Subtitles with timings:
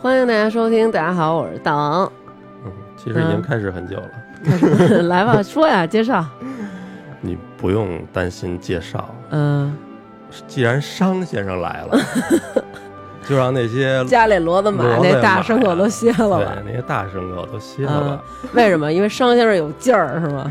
[0.00, 2.12] 欢迎大家收听，大家好，我是大王。
[2.64, 6.24] 嗯，其实已经开始很久了， 来吧，说呀，介绍。
[7.20, 9.76] 你不用担心介绍，嗯，
[10.46, 11.98] 既然商先生来了，
[13.28, 16.52] 就让那些家里骡子马那大牲口都歇了对吧。
[16.64, 18.92] 那些大牲口都歇了嗯吧。，为什么？
[18.92, 20.48] 因为商先生有劲儿，是吗？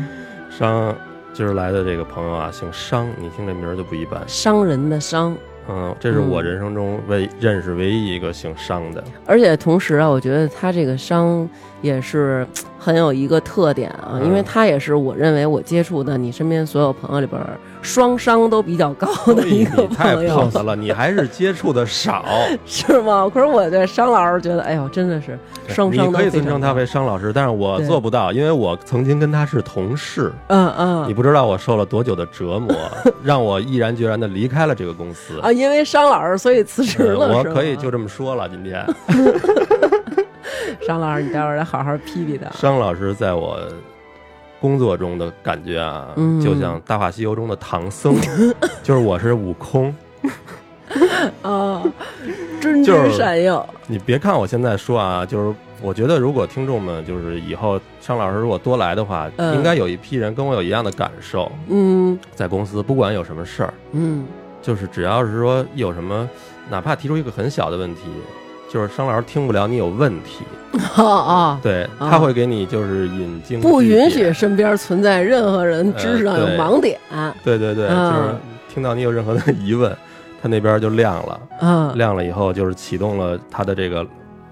[0.50, 0.94] 商
[1.32, 4.20] 今儿来的这个朋友啊，姓商，你听这名儿就不一般。
[4.26, 5.34] 商人的商，
[5.68, 9.02] 嗯，这是我嗯人生中唯认识唯一一个姓商的。
[9.26, 11.48] 而且同时啊，我觉得他这个商
[11.82, 12.46] 也是
[12.78, 17.40] 很有一个特点啊，嗯因为他也是我认为我接触的你身边所有朋友里边
[17.80, 22.24] 双商都比较高的一个太朋友，pose 了，你还是接触的少。
[22.66, 23.30] 是吗？
[23.32, 30.32] 可是我对商老师觉得，哎呦，真的是双商你可以尊称他为商老师，但是我做不到，因为我曾经跟他是同事。
[30.48, 32.74] 嗯嗯你不知道我受了多久的折磨，
[33.22, 35.38] 让我毅然决然的离开了这个公司。
[35.40, 38.48] 啊，因为商老师所以辞职了，呃我可以就这么说了。
[38.48, 38.84] 今天。
[40.86, 42.48] 商老师，你待会儿得好好批批他。
[42.50, 43.58] 商老师在我
[44.60, 46.40] 工作中的感觉啊，嗯。
[46.40, 48.16] 就像《大话西游》中的唐僧，
[48.82, 49.94] 就是我是悟空。
[51.42, 51.82] 啊，
[52.62, 59.54] 谆就是谆善诱，你别看我现在说啊，就是我觉得如果听众们就是以后商老师如果多来的话，嗯。
[59.54, 62.18] 应该有一批人跟我有一样的感受，嗯。
[62.34, 64.26] 在公司不管有什么事儿，嗯
[64.62, 66.28] 就是只要是说有什么，
[66.70, 68.02] 哪怕提出一个很小的问题。
[68.70, 70.44] 就是商老师听不了你有问题，
[70.98, 77.00] 哦哦，对啊他会给你就是引经不允许身边存在任何人知识上有呃对盲点。
[77.42, 78.34] 对对对，嗯就是
[78.68, 79.90] 听到你有任何的疑问，
[80.42, 84.06] 他那边就亮了，嗯，亮了以后就是启动了他的这个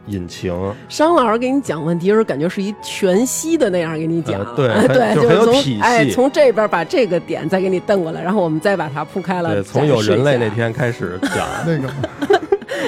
[0.06, 0.54] 引擎，
[0.88, 9.54] 商老师给你讲问题的时候，感觉是一全息的那样给你讲，呃对 对，就是很有从体系哎从这边把这个点再给你瞪过来，然后我们再把它铺开了。
[9.54, 11.88] 对，从有人类那天开始讲， 那个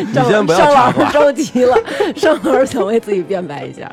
[0.06, 1.76] 你先不要商老师，着急了，
[2.14, 3.90] 商老师想为自己辩白一下。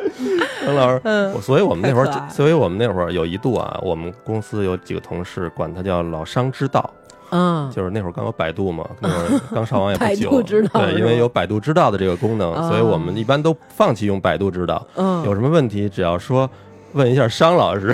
[0.65, 6.87] 张老师，嗯所以我们那会儿，所以我们那会儿有一度啊，我们公司有几个同事管他叫老商之道，
[7.35, 16.49] 嗯，就是那会儿刚有百度嘛，那会儿 刚上网也不百久，度知道对，因为有百度知道的这个功能，啊所以我们一般都放弃用百度知道，嗯，有什么问题只要说
[16.93, 17.93] 问一下商老师，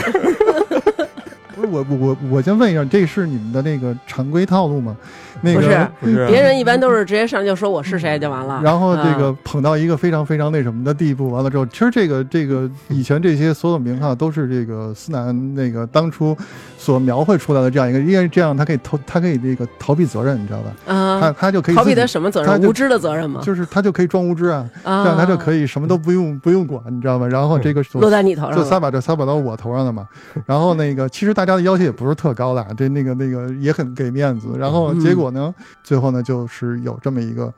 [1.56, 4.96] 不是我我我我先问一下，这是你们的那个常规套路吗？
[5.42, 16.36] 那个不是别人一般都是直接上就说我是谁就完了，然后这个嗯捧到一个非常非常那什么的地步，完了之后，其实这个这个以前这些所有名号都是这个思南那个当初
[16.78, 20.72] 所描绘出来的这样一个，因为这样他可以逃，他可以那个逃避责任，你知道吧？
[20.86, 22.62] 他啊，他就可以逃避他什么责任？
[22.62, 23.42] 他无知的责任吗？
[23.44, 27.28] 就是他就可以装无知啊，啊，这样他就可以什么都不用不用管，你知道吗？
[27.28, 28.58] 然后这个落在你头上了。
[28.58, 30.08] 就撒把这撒把到我头上了嘛。
[30.46, 34.50] 然后那个，其实大家的要求也不是特高的，这那个那个也很给面子。
[34.58, 35.54] 然后结果呢，
[35.84, 37.54] 最后呢，就是有这么一个。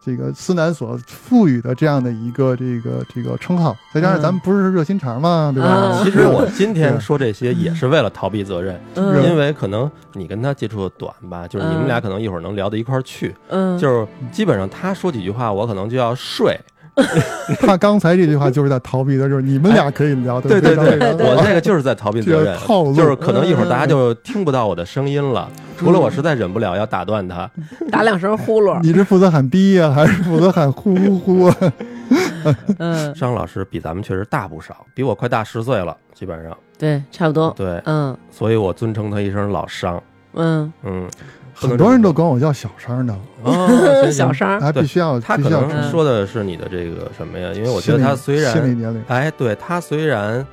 [0.00, 5.68] 这个思南所赋予的这样的一个这个这个称号，再加上咱们不是热心肠嘛，对吧？
[5.68, 9.22] 啊其实我今天说这些也是为了逃避责任，嗯。
[9.24, 16.58] 因为可能你跟他接触的短吧，就是你们俩可能一会儿能聊到一块儿去，嗯，就是基本上他说几句话，我可能就要睡。
[17.60, 22.56] 他刚才这句话就是在逃避的，就是你们俩可以聊对对对，我这个就是在逃避责任
[22.94, 27.50] 就是可能一会儿大家就听不到我的声音了，除了我实在忍不了要打断他。
[27.90, 28.80] 打两声呼噜。
[28.82, 31.56] 你是负责喊逼呀、 还是负责喊呼呼呼啊？
[32.78, 36.56] 嗯，张老师比咱们确实大不少，比我快大十岁了，基本上。
[36.78, 37.52] 对，差不多。
[37.56, 40.00] 对，嗯所以我尊称他一声老商。
[40.34, 41.08] 嗯，嗯，
[41.60, 43.66] 很多人都管我叫小商的， 哦，
[44.02, 44.60] 行行小商 儿。
[44.60, 47.50] 还必须要他可能说的是你的这个什么呀？
[47.54, 50.44] 因为我觉得他虽心理然，年龄，哎，对他虽然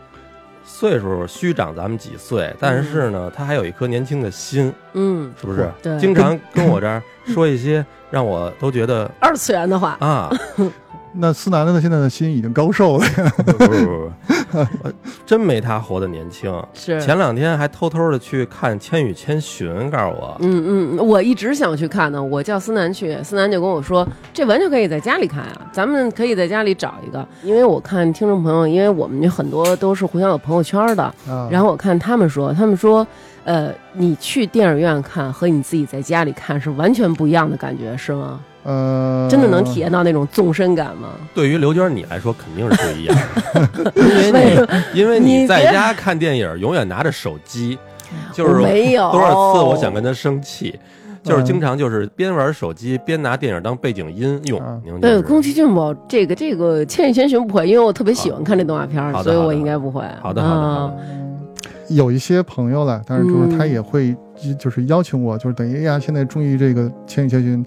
[0.65, 5.69] 岁数虚长咱们几岁，但是呢，他还有一颗年轻的心，嗯，是不是？
[5.81, 10.29] 对经常跟我这儿说一些让我都觉得二次元的话，啊，
[11.17, 13.33] 那思南的现在的心已经高寿了呀。
[13.45, 14.93] 不是不是不是，我
[15.25, 16.51] 真没他活得年轻。
[16.73, 22.21] 是前两天还偷偷的去看《千与千寻》，告诉我，嗯嗯，我一直想去看呢。
[22.21, 27.25] 我叫思南去，思南就跟我说，这完全可以在家里看啊，咱们可以在家里找一个。
[27.43, 33.05] 因为我看听众朋友，因为我们很多都是互相有朋友圈的，啊，然后我看他们说，他们说，
[33.43, 38.39] 呃，你去电影院看和你自己在家里看是完全不一样的感觉，是吗？
[38.65, 41.09] 呃，真的能体验到那种纵深感吗？
[41.33, 43.17] 对于刘娟你来说肯定是不一样，
[44.25, 47.77] 因为因为你你在家看电影永远拿着手机，
[48.33, 49.11] 就是没有。
[49.11, 50.77] 多少次我想跟他生气。
[51.23, 55.21] 就是经常就是边玩手机边拿电影当背景音用啊，对，您就是。
[55.23, 60.03] 宫崎骏不，这个这个《千与千寻》不会，因为我特别喜欢看这动画片儿，所以我应该不会。
[60.21, 60.43] 好的。
[60.43, 63.57] 好的好啊的有一些朋友了，但是就是嗯。
[63.57, 64.15] 他也会
[64.59, 67.65] 就是邀请我，就是等于哎呀，现在终于这个《千与千寻》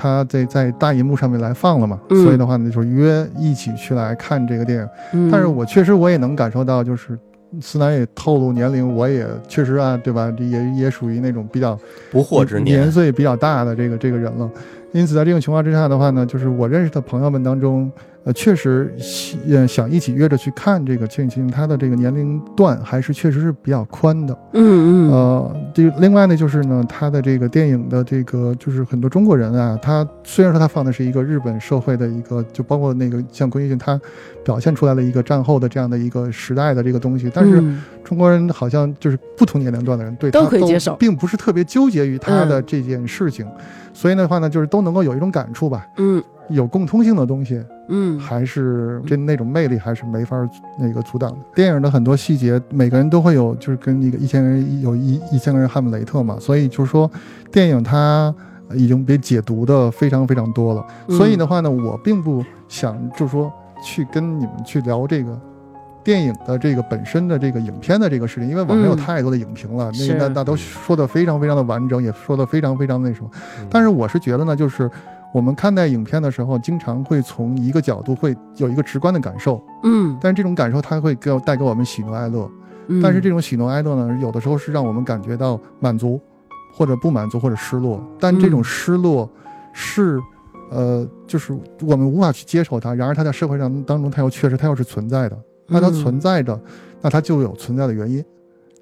[0.00, 4.88] 他在在大银幕上面来放了嘛，嗯所以的话呢，就是约一起去来看这个电影。
[5.12, 7.18] 嗯但是我确实我也能感受到，就是
[7.60, 10.32] 思南也透露年龄，我也确实啊，对吧？
[10.38, 11.76] 这也也属于那种比较
[12.12, 14.48] 不惑之年年，岁比较大的这个这个人了。
[14.92, 17.90] 因此，在这种情况之下的话呢，就是我认识的朋友们当中，
[18.24, 24.36] 呃，确实希呃想一起约着去看这个《千与千寻》，他的这个年龄段还是确实是比较宽的。
[24.54, 25.10] 嗯嗯。
[25.10, 34.00] 呃，这个另外呢，就是呢，他的这个电影的这个，就是很多中国人啊，他虽然说他放的是一个日本社会的一个，就包括那个像宫崎骏，他
[34.42, 37.82] 表现出来了一个战后的这样的一个时代的这个东西，但是嗯。
[38.04, 40.94] 中国人好像就是不同年龄段的人对他都接受。
[40.94, 43.46] 并不是特别纠结于他的这件事情，
[43.92, 50.36] 所以的话呢，就是都能够有一种感触吧，嗯有共通性的东西，嗯还是这那种魅力还是没法
[50.78, 51.38] 那个阻挡的。
[51.54, 57.10] 电影的很多细节，每个人都会有，就是跟那个一千个人有一一千个人哈姆雷特嘛，所以就是说，
[57.52, 58.34] 电影它
[58.72, 60.86] 已经被解读的非常非常多了。
[61.08, 63.52] 嗯所以的话呢，我并不想就是说
[63.84, 65.38] 去跟你们去聊这个。
[66.08, 73.30] 电影的这个本身的这个影片的这个事情，因为网上有嗯太多的影评了，是那那那都说的非常非常的完整，也说的非常非常那什么。
[73.58, 74.90] 嗯但是我是觉得呢，就是
[75.34, 82.50] 我们看待影片的时候，经常会从一个角度会有一个直观的感受，嗯但是这种感受它会给我带给我们喜怒哀乐，
[82.86, 86.18] 嗯，但是这种喜怒哀乐呢，有的时候是让我们感觉到满足，
[86.72, 89.28] 或者不满足，或者失落，但这种嗯失落
[89.74, 90.18] 是。
[90.70, 95.38] 呃，就是我们无法去接受它，然而它在社会上当中，它又确实它又是存在的。
[95.68, 96.60] 那它嗯存在着，
[97.00, 98.24] 那它就有存在的原因，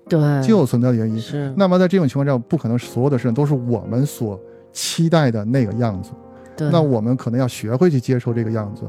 [0.09, 1.19] 对就有存在的原因。
[1.19, 4.41] 是那么在这种情况下，不可能所有的事情都是我们所
[4.73, 6.11] 期待的那个样子。
[6.57, 8.83] 对，那我们可能要学会去接受这个样子。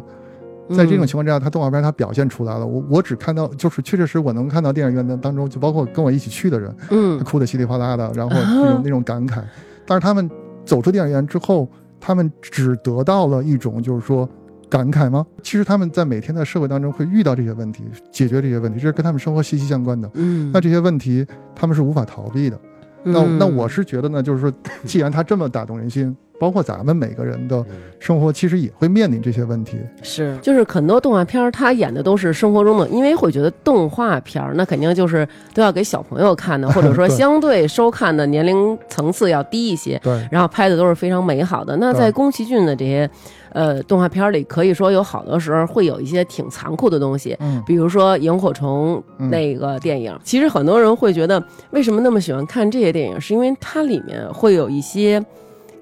[0.69, 2.67] 在这种情况之下，它动画片它表现出来了。
[2.67, 9.41] 我我只看到，就是确确实我能看到电影院当当中，就包括跟我一起去的人，嗯哭得稀里哗啦的，然后啊那种那种感慨。
[9.85, 10.29] 但是他们
[10.65, 11.69] 走出电影院之后，
[12.01, 14.27] 他们只得到了一种就是说
[14.69, 15.25] 感慨吗？
[15.41, 20.09] 其实他们在每天在社会当中会遇到这些问题，解决这些问题，这是跟他们生活息息相关的。
[20.13, 21.25] 嗯，那这些问题
[21.55, 22.59] 他们是无法逃避的。
[23.03, 24.51] 那嗯那我是觉得呢，就是说，
[24.83, 27.63] 既然他这么打动人心，包括咱们每个人的
[27.99, 29.77] 生活，其实也会面临这些问题。
[30.01, 41.77] 是，就是很多动画片儿，他演的都是生活中的，因为会觉得动画片儿那肯定就是都要给小朋友看的， 或者说相对收看的年龄层次要低一些，对，然后拍的都是非常美好的。
[41.77, 43.09] 那在宫崎骏的这些
[43.51, 47.35] 呃动画片儿里，可以说有好多时候会有一些挺残酷的东西。
[47.39, 55.23] 嗯，比如说萤火虫嗯那个电影，其实很多人会觉得，为什么那么喜欢看这些电影，是因为它里面会有一些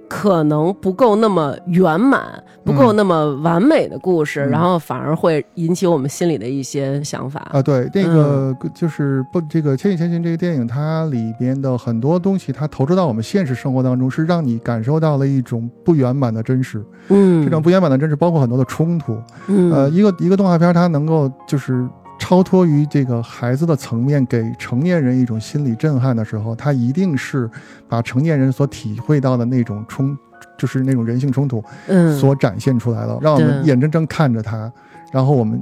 [0.08, 7.48] 可能不够那么圆满、不够那么完美的故事，嗯然后反而会引起我们心里的一些想法。
[7.52, 16.84] 啊，对，那嗯个就是不，这个《千与千寻》这个电影，它里边的很多东西，它投射到我们现实生活当中，是让你感受到了一种不圆满的真实。
[17.10, 19.18] 嗯，这种不圆满的真实，包括很多的冲突。
[19.48, 21.88] 嗯呃，一个一个动画片，它能够就是
[22.18, 27.50] 超脱于这个孩子的层面，给成年人一种心理震撼的时候，他一定是
[27.88, 30.18] 把成年人所体会到的那种冲，
[30.58, 34.72] 就是那种人性冲突嗯所展现出来了，让我们眼睁睁看着他，
[35.12, 35.62] 然后我们。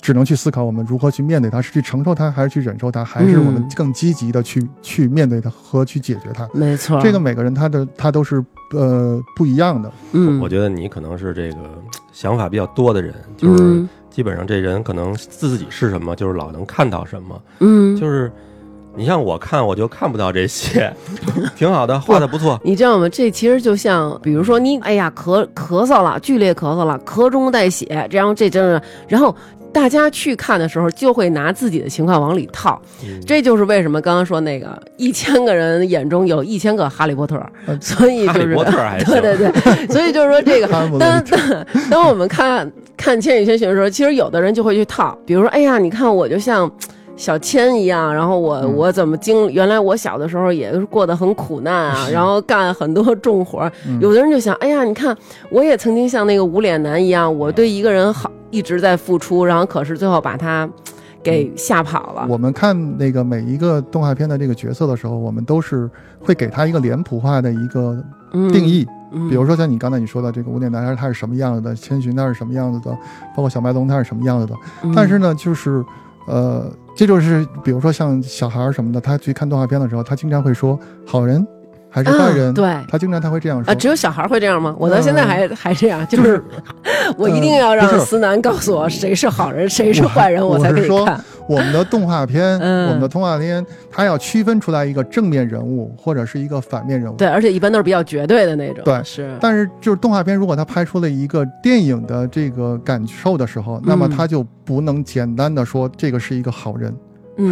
[0.00, 6.48] 只能去思考我们如何去面对它，是去承受它，还是去忍受它，还是我们嗯更积极的去、去面对它和去解决它？
[6.54, 9.92] 没错，这个每个人他的他都是呃不一样的。
[10.12, 17.40] 嗯，我觉得你可能是这个想法比较多的人，就是嗯基本上这人可能自己是什么，就是老能看到什么。
[17.60, 18.28] 嗯，就是
[18.96, 20.92] 你像我看，我就看不到这些，
[21.54, 22.60] 挺好的，画的不错。
[22.64, 23.08] 你知道吗？
[23.08, 29.32] 这其实就像，比如说你，哎呀，咳咳嗽了，剧烈咳嗽了，咳中带血，这样这真是，然后
[29.78, 32.82] 大家去看的时候，就会拿自己的情况往里套。
[33.04, 33.20] 嗯。
[33.24, 38.56] 这就是为什么刚刚说那个一千个人眼中有一千个哈利波特，呃所以就是
[39.06, 40.66] 对对对，所以就是说这个
[40.98, 46.68] 当当当我们看看《千与千寻》的时候，其实有的人就会去套，比如说，哎呀，你看我就像。
[47.18, 53.70] 小千一样，然后我、嗯我怎么经原来我小的时候也是过得很苦难啊，然后干很多重活
[54.00, 55.14] 有的人就想，哎呀，你看
[55.50, 60.68] 我也曾经像那个无脸男一样，我对一个人好一直在付出，然后可是最后把他
[61.22, 62.24] 给吓跑了。
[62.28, 68.86] 我们看那个每一个动画片的这个角色的时候，我们都是会给他一个脸谱化的一个嗯定义。
[69.10, 71.74] 嗯比如说像你刚才你说的这个无脸男孩，他是什么样子的？
[71.74, 72.94] 千寻他是什么样子的？
[73.34, 74.54] 包括小白龙他是什么样子的？
[74.82, 75.82] 嗯但是呢，就是
[76.28, 81.44] 呃，这就是比如说像小孩儿什么的，他去看动画片的时候，他经常会说好人
[81.90, 82.48] 还是坏人？
[82.48, 83.70] 啊对他经常他会这样说。
[83.70, 84.74] 啊，只有小孩会这样吗？
[84.78, 86.42] 我到现在还、还这样，就是
[87.16, 91.20] 我一定要让思南告诉我谁是好人， 谁是坏人，我才可以看。
[91.48, 97.16] 我们的动画片，嗯我们的动画片，它要区分出来一个正面人物或者是一个反面人物。
[97.16, 98.84] 对，而且一般都是比较绝对的那种。
[98.84, 106.98] 对是，但是就是动画片，如果它拍出了一个电影的这个感受的时候，那么它就不能简单的说这个是一个好人、嗯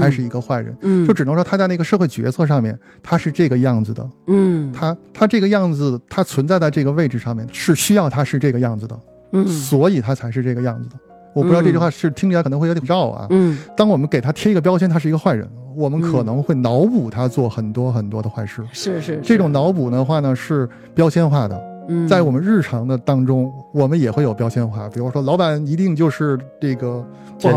[0.00, 8.98] 还是一个坏人，嗯，就只能说他在那个社会角色上面他是这个样子的，嗯，他他这个样子，他存在在这个位置上面是需要他是这个样子的，
[9.32, 10.96] 嗯所以他才是这个样子的。
[11.34, 13.26] 我不知道这句话是听起来可能会有点绕啊。
[13.30, 18.64] 嗯当我们给他贴一个标签，他是一个坏人，我们可能会脑补他做很多很多的坏事。
[18.72, 21.75] 是是这种脑补的话呢，是标签化的。
[21.88, 27.04] 嗯在我们日常的当中，我们也会有标签化，比如说老板一定就是这个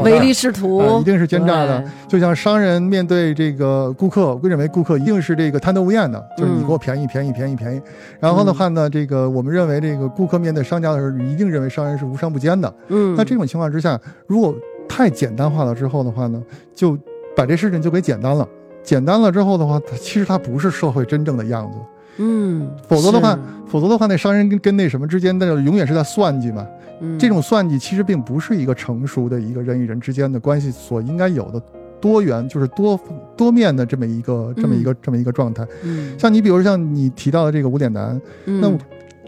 [0.03, 1.83] 唯利是图啊，一定是奸诈的。
[2.07, 7.81] 就像商人面对这个顾客，会认为顾客一定是这个贪得无厌的，就是你嗯给我便宜便宜便宜便宜。
[8.19, 12.73] 然后的话呢，这个我们认为这个顾客面对商家的时候，一定认为商人是无商不奸的。
[12.89, 14.53] 嗯，那这种情况之下，如果
[14.87, 16.41] 太简单化了之后的话呢，
[16.75, 16.97] 就
[17.35, 18.47] 把这事情就给简单了。
[18.83, 21.77] 简单了之后的话，它其实它不是社会真正的样子。
[22.19, 26.67] 嗯，否则的话，否则的话，那商人跟跟那什么之间，那永远是在算计嘛。
[26.99, 27.17] 嗯。
[27.17, 31.61] 这种算计其实并不是一个成熟的一个人与人之间的关系所应该有的
[32.01, 32.99] 多元，就是多
[33.37, 35.65] 多面的这么一个这么一个这么一个状态。
[35.83, 36.13] 嗯。
[36.19, 38.59] 像你比如像你提到的这个无脸男，嗯。
[38.59, 38.71] 那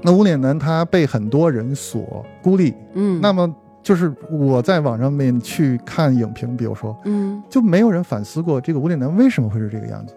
[0.03, 3.21] 那无脸男他被很多人所孤立，嗯。
[3.21, 3.49] 那么
[3.81, 7.41] 就是我在网上面去看影评，比如说嗯。
[7.49, 10.13] 就没有人反思过这个无脸男为什么会是这个样子，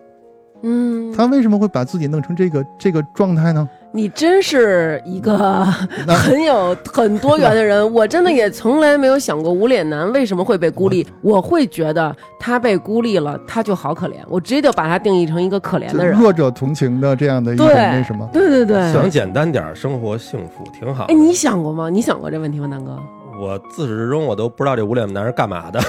[0.67, 3.69] 嗯，他为什么会把自己弄成这个这个状态呢？
[3.93, 5.65] 你真是一个
[6.09, 11.07] 很有很多元的人， 我真的也从来没有想过无脸男为什么会被孤立。
[11.21, 16.19] 我会觉得他被孤立了，他就好可怜，我直接就把他定义成一个可怜的人。
[16.19, 18.29] 弱者同情的这样的一种对那什么。
[18.33, 21.15] 对对对，想简单点儿，生活幸福挺好哎，。
[21.15, 21.89] 你想过吗？
[21.89, 22.99] 你想过这问题吗，南哥？
[23.41, 25.81] 我自始至终我都不知道这无脸男是干嘛的。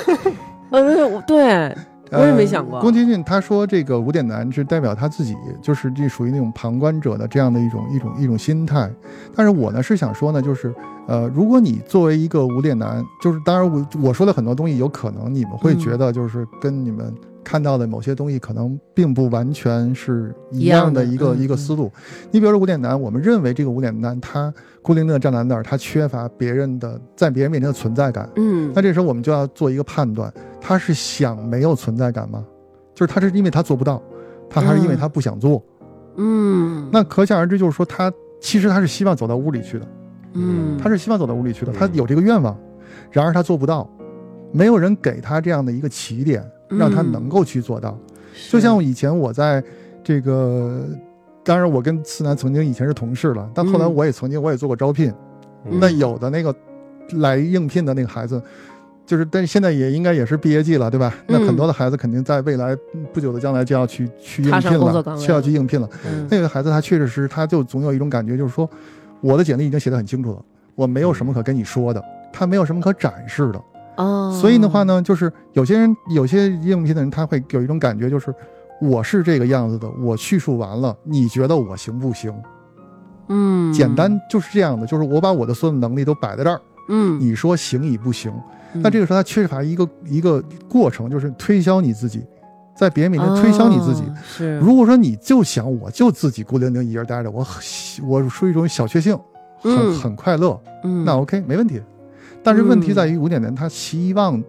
[0.72, 1.22] 呃，我
[2.10, 8.90] 对，我也没想过呃宫崎骏他说这个无脸男是代表他自己，就是这属于那种旁观者的这样的一种一种一种心态。
[9.36, 10.74] 但是我呢是想说呢，就是
[11.08, 17.14] 呃，如果你作为一个无脸男，就是当然我我说的很多东西，有可能你们会嗯觉得就是跟你们
[17.46, 21.90] 看到的某些东西可能并不完全是一样的一个一的嗯一个思路。
[22.32, 28.28] 你比如说无脸男，我们认为这个无脸男他孤零零的站在那儿，他缺乏别人的在别人面前的存在感。
[28.36, 32.44] 嗯那这时候我们就要做一个判断，他是想没有存在感吗？
[32.96, 34.02] 就是他是因为他做不到，
[34.50, 35.64] 他还是因为他不想做？
[36.18, 38.12] 嗯，那可想而知，就是说他
[38.42, 39.88] 其实他是希望走到屋里去的，
[40.34, 42.58] 嗯，他是希望走到屋里去的，嗯他有这个愿望，
[43.12, 43.90] 然而他做不到，
[44.54, 47.98] 没有人给他这样的一个起点，让他嗯能够去做到。
[48.50, 49.64] 就像以前我在
[50.04, 50.86] 这个，
[51.44, 55.14] 当然我跟思南曾经以前是同事了，但后来嗯我也曾经我也做过招聘，
[55.66, 56.54] 嗯那有的那个
[57.14, 58.42] 来应聘的那个孩子，
[59.06, 61.14] 就是但是现在也应该也是毕业季了，对吧？
[61.28, 62.76] 那很多的孩子肯定在未来
[63.14, 65.90] 不久的将来就要去去应聘了，需要去应聘了。
[66.06, 68.70] 嗯那个孩子他确实是，他就总有一种感觉，就是说
[69.22, 70.42] 我的简历已经写得很清楚了，
[70.76, 72.04] 我没有什么可跟你说的，
[72.34, 73.62] 他没有什么可展示的。
[73.98, 78.34] 哦，所以的话呢，就是有些人有些应聘的人，他会有一种感觉，就是
[78.82, 82.34] 我是这个样子的，我叙述完了，你觉得我行不行？
[83.28, 88.32] 嗯，简单就是这样的，就是我把我的所有能力都摆在这儿，嗯，你说行与不行？
[88.74, 92.24] 嗯，那这个时候他缺乏一个一个过程，就是推销你自己，
[92.76, 94.02] 在别人面前推销你自己。
[94.04, 97.46] 哦是，如果说你就想我就自己孤零零一人待着，我
[98.08, 99.18] 我属于一种小确幸，
[99.60, 101.82] 很、嗯很快乐，嗯，那 OK 没问题。
[102.46, 104.42] 但是问题在于五点人他希望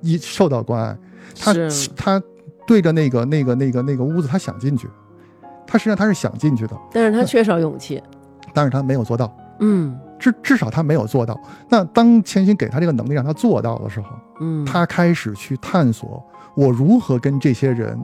[0.00, 0.98] 一受到关爱，
[1.38, 1.54] 他
[1.96, 2.22] 他
[2.66, 4.88] 对着那个那个那个那个屋子，他想进去，
[5.66, 8.02] 他实际上他是想进去的，但是他缺少勇气，
[8.52, 9.98] 但是他没有做到，嗯。
[10.20, 11.34] 至至少他没有做到。
[11.66, 14.08] 那当千寻给他这个能力让他做到的时候，
[14.40, 16.22] 嗯，他开始去探索
[16.54, 17.98] 我如何跟这些人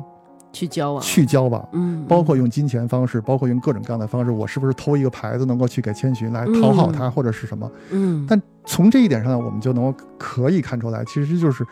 [0.51, 1.69] 去交往，去交往。
[1.73, 7.71] 嗯，包括用金钱方式，包括用各种各样的方式，我是不是偷一个牌子能够去给千寻来讨好他，或者是什么？
[7.91, 11.65] 嗯，但从这一点上呢，我们就能够可以看出来，其实就是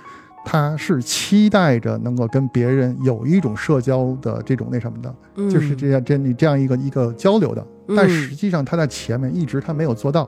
[0.44, 7.66] 他是期待着能够跟别人有一种社交的这种那什么的，嗯就是这样这你这样一个一个交流的。
[7.88, 10.26] 嗯但实际上他在前面一直他没有做到，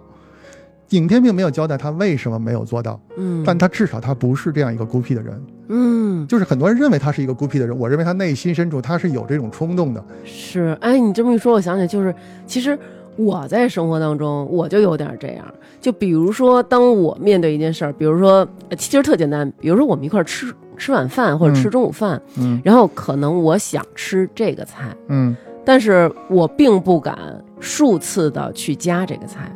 [0.90, 5.42] 影片并没有交代他为什么没有做到，嗯，但他至少他不是这样一个孤僻的人。
[5.68, 10.04] 嗯就是很多人认为他是一个孤僻的人，我认为他内心深处他是有这种冲动的。
[10.24, 12.14] 是，哎，你这么一说，我想起来，就是
[12.46, 12.78] 其实
[13.16, 15.44] 我在生活当中，我就有点这样。
[15.80, 27.16] 就比如说，当我面对一件事儿，比如说，呃其实特简单，比如说我们一块儿吃吃晚饭或者吃嗯中午饭，嗯然后可能我想吃这个菜，嗯，但是我并不敢
[27.60, 29.50] 数次的去加这个菜，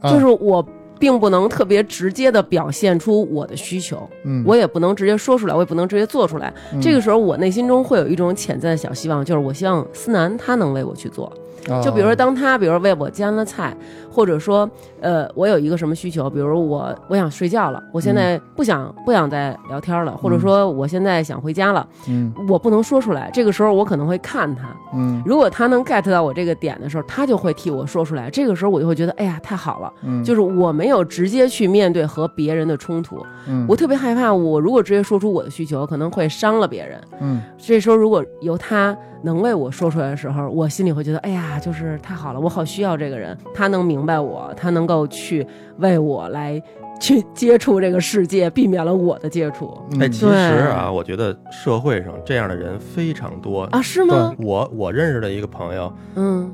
[0.00, 0.66] 啊就是我
[0.98, 6.52] 并不能特别直接的表现出我的需求，嗯，我也不能直接说出来，我也不能直接做出来。
[6.72, 11.32] 嗯这个时候，我内心中会有一种潜在的小希望，就是我希望思南他能为我去做。
[11.82, 13.76] 就比如说，啊当他比如说为我煎了菜，
[14.10, 14.68] 或者说，
[15.00, 22.32] 呃，我有一个什么需求，比如我我想睡觉了，我现在不想不想再聊天了，或者说我现在想回家了，嗯。
[22.48, 23.30] 我不能说出来。
[23.32, 25.22] 这个时候我可能会看他，嗯。
[25.26, 28.30] 如果他能 get 到我这个点的时候，他就会替我说出来。
[28.30, 33.66] 这个时候我就会觉得，哎呀，太好了，嗯，就是我没有直接去面对和别人的冲突，嗯。
[33.68, 37.00] 我特别害怕，我如果直接说出我的需求，可能会伤了别人。
[37.20, 37.42] 嗯。
[37.58, 45.46] 这时候如果由他能为我说出来的时候，我心里会觉得，哎呀，就是太好了，我好需要这个人，他能明白我，他能够去
[45.78, 46.62] 为我来
[47.00, 53.62] 去 接触这个世界，避免了我的接触嗯哎，其实啊，我觉得社会上这样的人非常多。
[53.64, 54.34] 啊，是吗？
[54.38, 56.52] 我我认识的一个朋友，嗯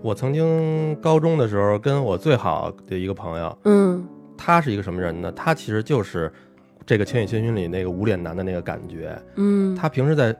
[0.00, 5.32] 我曾经高中的时候跟我最好的一个朋友，嗯他是一个什么人呢？
[5.32, 6.32] 他其实就是
[6.86, 9.20] 这个《千与千寻》里那个无脸男的那个感觉。
[9.34, 10.34] 嗯，他平时在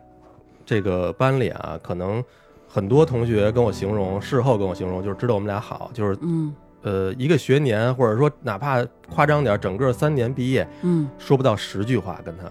[0.65, 2.23] 这个班里啊，可能
[2.68, 6.54] 很多同学跟我形容，事后跟我形容，就是知道我们俩好，就是嗯。
[6.82, 11.08] 呃一个学年，或者说哪怕夸张点，整个三年毕业，嗯。
[11.18, 12.44] 说不到十句话跟他。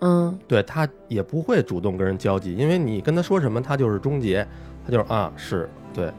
[0.00, 0.38] 嗯。
[0.48, 4.46] 对他也不会主动跟人交际，因为你跟他说什么，他就是终结，
[4.86, 6.10] 他就是啊是对，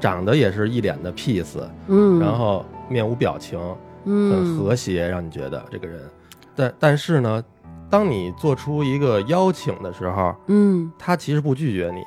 [0.00, 3.56] 长得也是一脸的 peace，嗯，然后面无表情，
[4.04, 4.30] 嗯。
[4.32, 6.00] 很嗯和谐，让你觉得这个人。
[6.56, 7.42] 但但是呢，
[7.88, 10.90] 当你做出一个邀请的时候，嗯。
[10.98, 12.00] 他其实不拒绝你，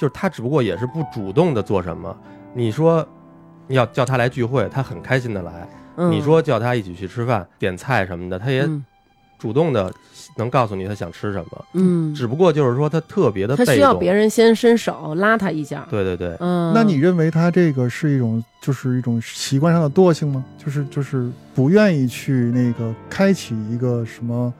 [0.00, 2.16] 就是他只不过也是不主动的做什么。
[2.54, 3.06] 你说
[3.68, 5.52] 要叫他来聚会，他很开心的来；
[5.96, 8.84] 嗯，你说叫他一起去吃饭、点菜什么的，他也嗯
[9.38, 9.92] 主动的
[10.36, 11.64] 能告诉你他想吃什么。
[11.74, 15.86] 嗯，只不过就是说他特别的被动，他需要别人先伸手拉他一下。
[15.90, 20.44] 对对对，嗯，那你认为他这个是一种就是一种习惯上的惰性吗？
[20.56, 24.52] 就是就是不愿意去那个开启一个什么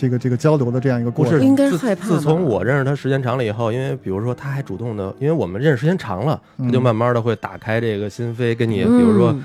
[0.00, 1.38] 这个这个交流的这样一个过程？
[1.44, 9.36] 应该害怕自从我认识他时间长了以后，因为比如说他还主动的，因为我们认识时间长了，嗯他就慢慢的会打开这个心扉，跟你比如说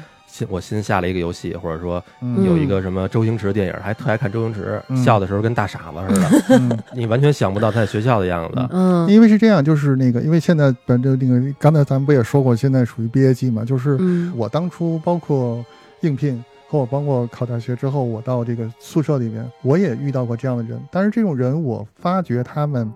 [0.49, 2.45] 我新下了一个游戏，或者说嗯。
[2.45, 4.95] 有一个什么周星驰电影，还特爱看周星驰，嗯。
[5.03, 6.79] 笑的时候跟大傻子似的，嗯。
[6.95, 8.67] 你完全想不到他在学校的样子。
[8.71, 9.09] 嗯。
[9.09, 14.31] 因为是这样，就是那个，因为现在本这那个刚才咱们不也说过，现在属于毕业季嘛，就是嗯。
[14.35, 15.63] 我当初包括
[16.01, 20.79] 应聘和我包括考大学之后，我到这个宿舍里面，我也遇到过这样的人。
[20.91, 22.91] 但是这种人，我发觉他们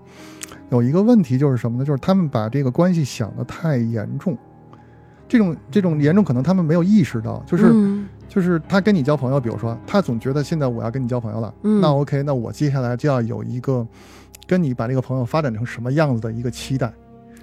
[0.72, 1.86] 有一个问题，就是什么呢？
[1.86, 4.38] 就是他们把这个关系想得太严重。
[5.28, 13.86] 这种这种严重，可能他们没有意识到，就是、嗯就是他跟你交朋友，比如说他总觉得现在我要跟你交朋友了，嗯那 OK，那我接下来就要有一个
[14.46, 16.94] 跟你把这个朋友发展成什么样子的一个期待，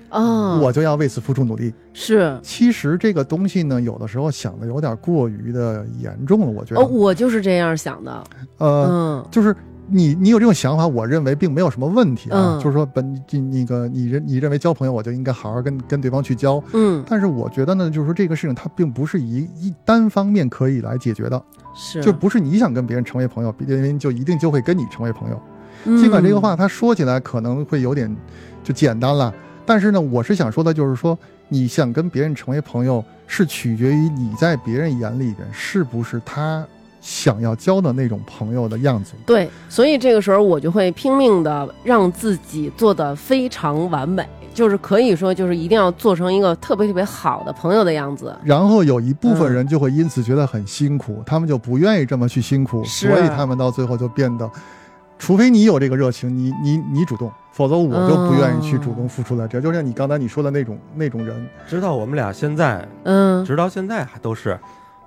[0.09, 1.73] 啊，我就要为此付出努力。
[1.92, 6.81] 是其实这个东西呢，有的时候想的有点过于的严重了，我觉得。
[6.81, 8.25] 哦，我就是这样想的。
[8.59, 9.55] 呃，嗯就是
[9.88, 12.57] 你你有这种想法，我认为并没有什么问题啊。
[12.57, 16.62] 嗯就是说本你那个你认你认为交朋友，我就应该好好跟跟对方去交。
[16.73, 21.42] 嗯，但是我觉得呢，就是说这个事情它并不是一一单方面可以来解决的，
[21.75, 25.40] 是就不是你想跟别人成为朋友，别人就一定就会跟你成为朋友。
[25.85, 28.14] 嗯尽管这个话他说起来可能会有点
[28.64, 29.33] 就简单了，
[29.66, 36.64] 但是呢，我是想说的就是说，你想跟别人成为朋友，是取决于你在别人眼里边是不是他
[37.00, 39.12] 想要交的那种朋友的样子。
[39.26, 48.35] 对，所以这个时候我就会拼命的让自己做的非常完美，就是可以说就是一定要做成一个特别特别好的朋友的样子。
[48.42, 54.50] 然后有一部分嗯人就会因此觉得很辛苦，他们就不愿意这么去辛苦，所以他们到最后就变得，
[55.18, 59.48] 除非你有这个热情，你你你主动，否则我就不愿意去主动付出来。
[59.48, 64.59] 这就像你刚才你说的那种那种人，直到我们俩现在，嗯，直到现在还都是，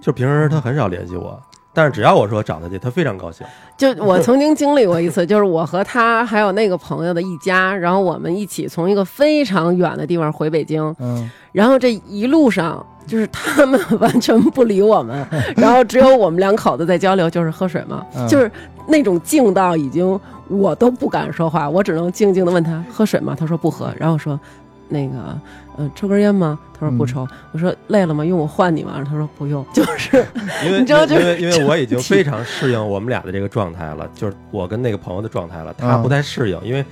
[0.01, 1.39] 就平时他很少联系我，
[1.73, 3.45] 但是只要我说找他去，他非常高兴。
[3.77, 15.25] 就我曾经经历过一次，就是我和他还有那个朋友的一家，然后我们一起从一个非常远的地方回北京，嗯然后这一路上就是他们完全不理我们，
[15.57, 18.49] 然后只有我们两口子在交流，就是喝水嘛，嗯就是
[18.87, 20.17] 那种静到已经
[20.47, 23.35] 我都不敢说话，我只能静静的问他喝水吗？
[23.37, 24.39] 他说不喝，然后我说
[24.87, 25.37] 那个
[25.77, 26.57] 呃抽根烟吗？
[26.79, 27.27] 他说不抽。
[27.51, 28.23] 我说累了吗？
[28.23, 29.03] 用我换你吗？
[29.05, 30.25] 他说不用， 就是
[30.65, 36.83] 因为你知道就是因为因为我已经非常适应我们俩的这个状态了，就是我跟那个朋友的状态了，他嗯不太适应，因为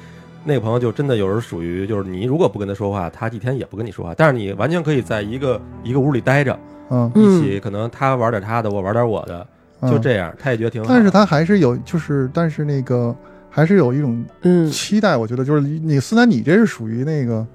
[0.43, 6.58] 那个朋友就真的有时候属于就是你如果不跟他说话，他一天也不跟你说话，但是你完全可以在一个一个屋里待着，
[6.89, 9.45] 嗯，一起可能他玩点他的，我玩点我的，
[9.82, 10.88] 嗯就这样，他也觉得挺好。
[10.89, 13.13] 但是他还是有，就是但是那个
[13.50, 17.45] 还是有一种嗯期待，我觉得就是你思南，你这是属于那个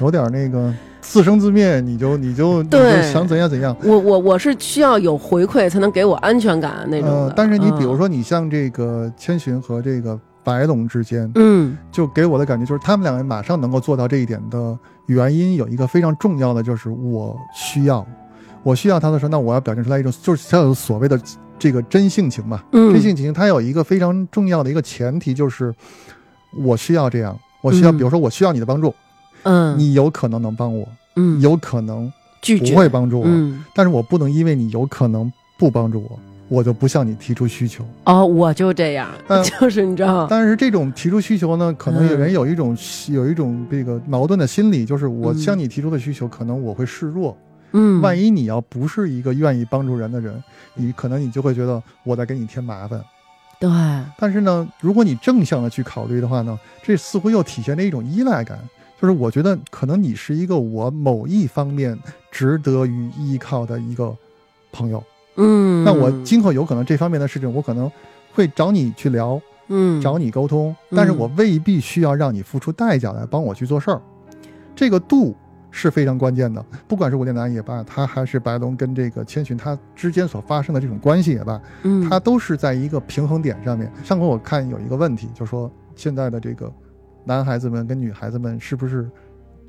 [0.00, 3.76] 有点那个自生自灭，你就你就你就对想怎样怎样。
[3.82, 7.16] 我我我是需要有回馈才能给我安全感那种的。
[7.16, 11.76] 呃，但是你比如嗯，说，你像这个千寻和这个白龙之间，嗯。
[11.90, 18.06] 就给我的感觉就是他们两个人马上能够做到这一点的原因有一个非常重要的，就是我需要，
[18.62, 21.20] 我需要他的时候，那我要表现出来一种就是他有所谓的
[21.58, 22.62] 这个真性情嘛。
[22.70, 25.74] 嗯，真性情它有一个非常重要的一个前提，就是
[26.56, 27.96] 我需要这样，我需要，嗯。
[27.98, 28.94] 比如说我需要你的帮助，
[29.42, 29.76] 嗯。
[29.76, 31.40] 你有可能能帮我，嗯。
[31.40, 33.64] 有可能拒绝不会帮助我，嗯。
[33.74, 37.84] 但是我不能因为你有可能不帮助我，我就不向你提出需求。
[38.04, 39.42] 哦，我就这样，嗯。
[39.60, 42.18] 就是你知道，但是这种提出需求呢，可能有嗯。
[42.18, 42.76] 人有一种、
[43.08, 47.36] 有一种这个矛盾的心理，就是我嗯向你提出的需求，可能我会示弱。
[47.72, 50.42] 嗯，万一你要不是一个愿意帮助人的人，
[50.74, 53.02] 你可能你就会觉得我在给你添麻烦。
[53.58, 53.68] 对，
[54.18, 58.58] 但是呢，如果你正向的去考虑的话呢，这似乎又体现了一种依赖感，
[59.00, 61.98] 就是我觉得可能你是一个我某一方面
[62.30, 64.14] 值得于依靠的一个
[64.72, 65.02] 朋友，
[65.36, 67.90] 嗯，那我今后有可能这方面的事情，我可能
[68.34, 74.00] 会找你去聊，嗯找你沟通，但是我未必需要让你付出代价来帮我去做事儿，
[74.74, 75.34] 这个度。
[75.72, 83.92] 是非常关键的，不管是无脸男也罢，他还是白龙跟这个千寻他之间所发生的这种关系也罢，嗯他都是在一个平衡点上面。
[84.02, 86.72] 上回我看有一个问题，就说现在的这个
[87.24, 89.06] 男孩子们跟女孩子们是不是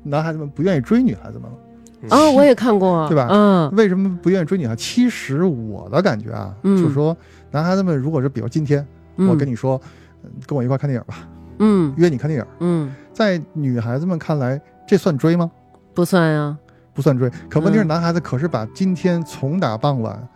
[0.02, 1.58] 男孩子们不愿意追女孩子们了？
[2.02, 2.08] 嗯。
[2.10, 3.28] 啊，我也看过， 对吧？
[3.30, 3.70] 嗯。
[3.76, 4.74] 为什么不愿意追女孩？
[4.76, 6.76] 其实我的感觉啊，嗯。
[6.80, 7.16] 就是说
[7.50, 9.80] 男孩子们如果是比如今天我跟你，说，
[10.24, 11.16] 嗯跟我一块看电影吧，
[11.58, 11.92] 嗯。
[11.96, 15.50] 约你看电影，嗯，在女孩子们看来，这算追吗？
[15.94, 16.56] 不算呀，
[16.94, 17.30] 不算追。
[17.48, 17.88] 可问题是，嗯。
[17.88, 20.28] 男孩子可是把今天从打傍晚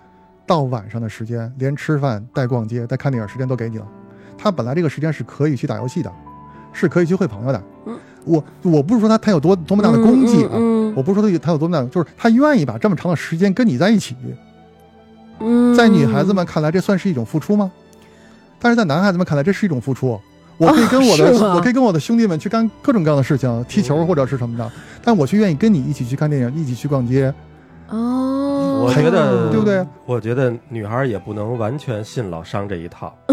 [0.47, 3.87] 到晚上的时间，连吃饭、带逛街、带看电影时间都给你了。
[4.37, 6.11] 他本来这个时间是可以去打游戏的，
[6.73, 7.63] 是可以去会朋友的。
[7.87, 7.97] 嗯。
[8.25, 14.17] 我我不是说他他有多多么大的功绩啊，嗯我不是说他有他有多么大，就是他愿意把这么长的时间跟你在一起。
[15.41, 17.71] 嗯，在女孩子们看来，这算是一种付出吗？
[18.61, 20.21] 但是在男孩子们看来，这是一种付出。
[20.59, 24.71] 我可以跟我的、我可以跟我的兄弟们去干各种各样的事情，踢球或者是什么的，
[25.03, 27.33] 但我却愿意跟你一起去看电影，一起去逛街。
[27.89, 29.85] 哦，我觉得 对不对？
[30.07, 33.13] 我觉得女孩也不能完全信老商这一套。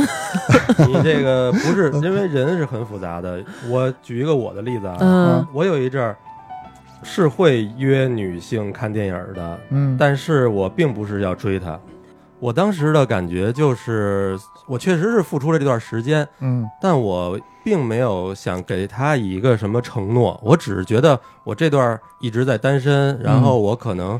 [0.87, 3.39] 你这个不是因为人是很复杂的。
[3.69, 6.17] 我举一个我的例子啊，嗯我有一阵儿
[7.03, 11.79] 是会约女性看电影的，嗯，但是我并不是要追她。
[12.39, 24.19] 我当时的感觉就是，我确实是付出了这段时间，嗯但我并没有想给她一个什么承诺，我只是觉得我这段一直在单身，然后我可能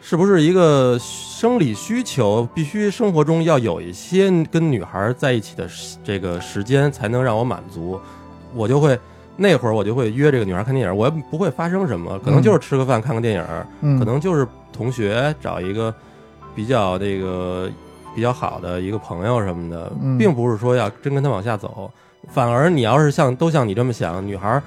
[0.00, 5.68] 是不是一个生理需求，必须生活中要有一些跟女孩在一起的
[6.02, 8.00] 这个时间才能让我满足，
[8.52, 8.98] 我就会
[9.36, 13.44] 那会儿我就会约这个女孩看电影，我也不会发生什么，可能就是吃个饭看个电影，
[13.80, 15.92] 嗯，可能就是同学找一个
[16.54, 17.68] 比较这个
[18.14, 21.90] 比较好的一个朋友什么的，嗯并不是说要真跟他往下走。
[22.32, 24.62] 反而你要是像都像你这么想，女孩儿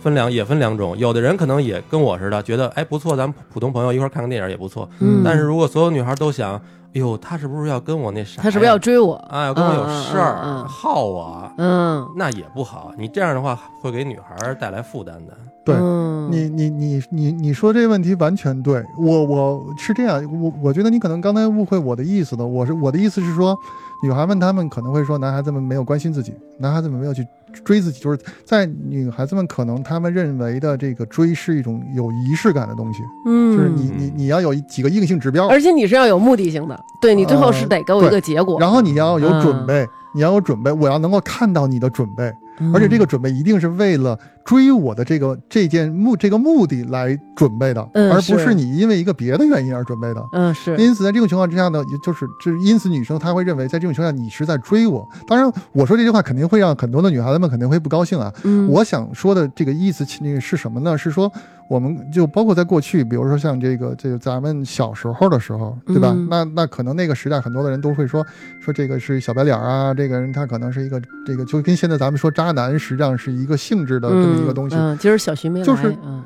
[0.00, 4.88] 分两也分两种，有的人可能也跟我似的，觉得哎不错，咱们普通朋友一块儿看个电影也不错。
[5.00, 6.60] 嗯但是如果所有女孩都想，
[6.94, 8.42] 哎呦，他是不是要跟我那啥？
[8.42, 9.14] 他是不是要追我？
[9.30, 11.52] 哎要跟我有事儿、嗯嗯嗯耗我？
[11.56, 15.32] 嗯，那也不好，你这样的话会给女孩儿带来负担的。
[15.64, 22.44] 对嗯你你你你你说这个问题完全对，我我是这样，我我觉得你可能刚才误会我的意思了。
[22.44, 23.56] 我是我的意思是说，
[24.02, 27.24] 女孩们她们可能会说男孩子们没有关心自己，男孩子们没有去
[27.64, 42.72] 追自己，就是在女孩子们可能她们认为的这个追是一种有仪式感的东西，嗯，就是你你你要有几个硬性指标，而且你是要有目的性的，对你最后是得给我一个结果，然后你要有准嗯备，你要有准备，我要能够看到你的准备，嗯。
[42.74, 50.22] 而且这个准备一定是为了追我的这个这件目这个目的来准备的，嗯而不是是你因为一个别的原因而准备的。
[50.32, 55.08] 嗯是因此，在这种情况之下呢，也就是就是因此女生她会认为，在这种情况下你是在追我。
[55.26, 58.32] 当然，我说这句话肯定会让很多的女孩子们肯定会不高兴啊。
[58.44, 60.96] 嗯我想说的这个意思，那个是什么呢？
[60.96, 61.30] 是说
[61.68, 66.12] 我们就包括在过去，比如说像这个这个咱们小时候的时候，对吧？
[66.14, 68.24] 嗯那那可能那个时代很多的人都会说
[68.60, 74.76] 说这个是小白脸啊，这个人他可能是一一个这个，就跟现在咱们说渣男，实际上是一个性质的这么一个东西。
[74.76, 76.22] 嗯，嗯今儿小徐没来， 就是嗯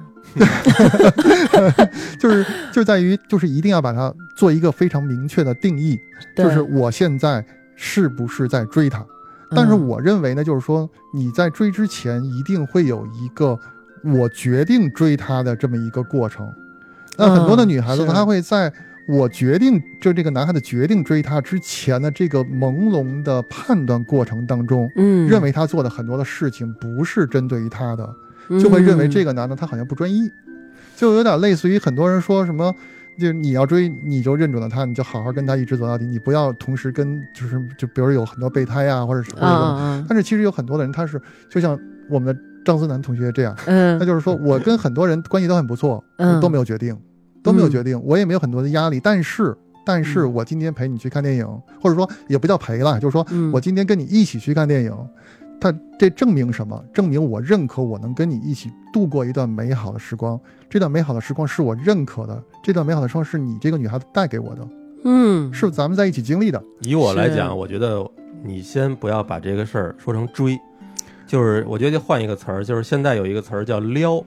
[2.19, 5.99] 就是就在于就是一定要把它做一个非常明确的定义，
[6.37, 9.05] 就是我现在是不是在追他？
[9.51, 13.59] 但是嗯我认为呢，就是说你在追之前一定会有一个
[14.03, 16.53] 我决定追他的这么一个过程。
[17.17, 18.71] 那很多的嗯女孩子，她会在
[19.09, 25.29] 我决定就这个男孩子决定追她之前的这个朦胧的判断过程当中，嗯。
[25.29, 28.09] 认为他做的很多的事情不是针对于他的，
[28.61, 30.31] 就会认为这个男的他好像不专一。
[30.97, 32.75] 就有点类似于很多人说什么，
[33.19, 39.47] 就你要追，你就认准了他，你就好好跟他一直走到底，你不要同时跟就是就比如有很多备胎啊、或者什么。
[39.47, 43.99] 啊但是其实有很多的人，他是就像我们的张思楠同学这样，嗯。
[43.99, 46.41] 那就是说我跟很多人关系都很不错，嗯。
[46.41, 46.97] 都没有决定，
[47.47, 49.57] 都没有决定，我也没有很多的压力，但是。
[49.89, 51.47] 但是嗯我今天陪你去看电影，
[51.81, 54.93] 或者说也不叫陪了，就是说嗯我今天跟你一起去看电影，
[55.61, 56.85] 它这证明什么？
[56.93, 60.41] 证明我认可我能跟你一起度过一段美好的时光。
[60.69, 64.69] 这段美好的时光是我认可的，这段美好的时光是你这个女孩子带给我的，
[65.05, 66.61] 嗯是咱们在一起经历的。
[66.81, 68.05] 以我来讲，我觉得
[68.43, 70.59] 你先不要把这个事儿说成追，
[71.29, 74.21] 就是我觉得换一个词儿，就是现在有一个词儿叫撩，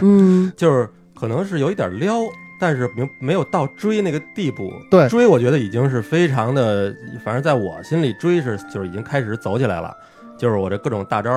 [0.00, 2.20] 嗯 就是可能是有一点撩，
[2.58, 4.72] 但是没没有到追那个地步。
[4.90, 9.94] 对追我觉得已经是非常的，反正在我心里追是就是已经开始走起来了，
[10.38, 11.30] 就是我这各种大招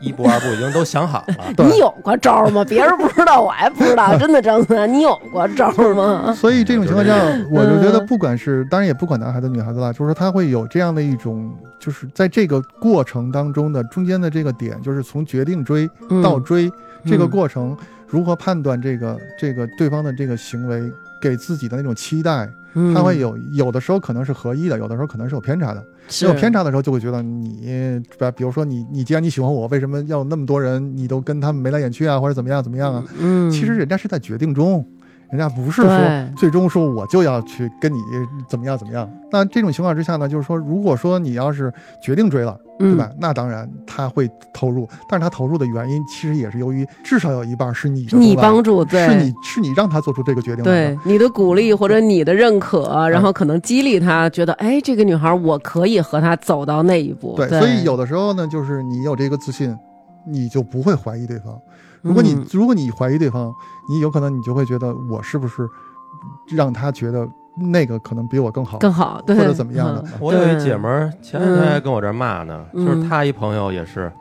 [0.00, 1.52] 一步二步已经都想好了。
[1.66, 2.64] 你有过招吗？
[2.64, 4.14] 别人不知道，我还不知道。
[4.18, 6.32] 真的，张三，你有过招吗？
[6.32, 7.14] 所以这种情况下，
[7.50, 16.70] 我就觉得嗯不管是当然也不管男孩子女孩子了，就是说他会有这样的一种，就是在这个过程当中的中间的这个点，就是从决定追嗯到追
[17.04, 17.76] 这个过程，
[18.08, 20.90] 如何判断这个这个对方的这个行为
[21.20, 25.84] 给自己的那种期待，嗯他会有有的时候可能是合一的，有的时候可能是有偏差的。
[26.10, 33.04] 是有偏差的时候，就会觉得你，比比如说你你既然你喜欢我，为什么要那么多人你都跟他们眉来眼去啊，或者怎么样怎么样啊？
[33.18, 34.82] 嗯，其实人家是在决定中，
[35.30, 35.88] 人家不是说
[36.36, 37.98] 最终说我就要去跟你
[38.48, 39.08] 怎么样怎么样。
[39.30, 43.10] 那这种情况之下呢，就是说，如果说你要是决定追了，对吧？
[43.20, 50.70] 那当然他会投入，但是他投入的原因其实也是由于至少有一半是你的你帮助，对，是你是你让他做出这个决定的。
[50.70, 57.34] 对你的鼓励或者你的认可，然后可能激励他觉得，哎，这个女孩我可以和她走到那一步。
[57.36, 59.76] 对，对，所以有的时候呢，就是你有这个自信，
[60.24, 61.60] 你就不会怀疑对方。
[62.02, 62.46] 如果你、嗯。
[62.52, 63.54] 如果你怀疑对方，
[63.88, 65.68] 你有可能你就会觉得我是不是
[66.48, 70.12] 让他觉得那个可能比我更好，更好，对，或者怎么样的嗯。
[70.20, 74.12] 我有一姐们儿前两天还跟我这儿骂呢，嗯就是她一朋友也是。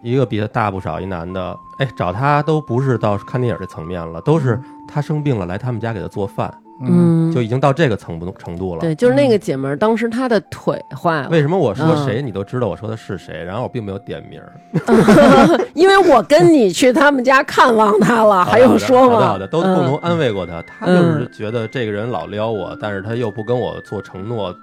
[0.00, 8.80] 一个比她大不少一男的，哎，找她都不是到看电影这层面了，都是她生病了来他们家给她做饭，嗯，嗯，就已经到这个程度程度了。
[8.80, 14.52] 对，就是那个姐们儿，当时她的腿坏了，为什么我说嗯谁你都知道我说的是谁，然后我并没有点名儿。
[15.74, 19.14] 因为我跟你去他们家看望她了， 还用说吗？
[19.14, 20.62] 好的，好的，都嗯共同安慰过他。
[20.62, 24.54] 他就是觉得这个人老撩我，但是他又不跟我做承诺，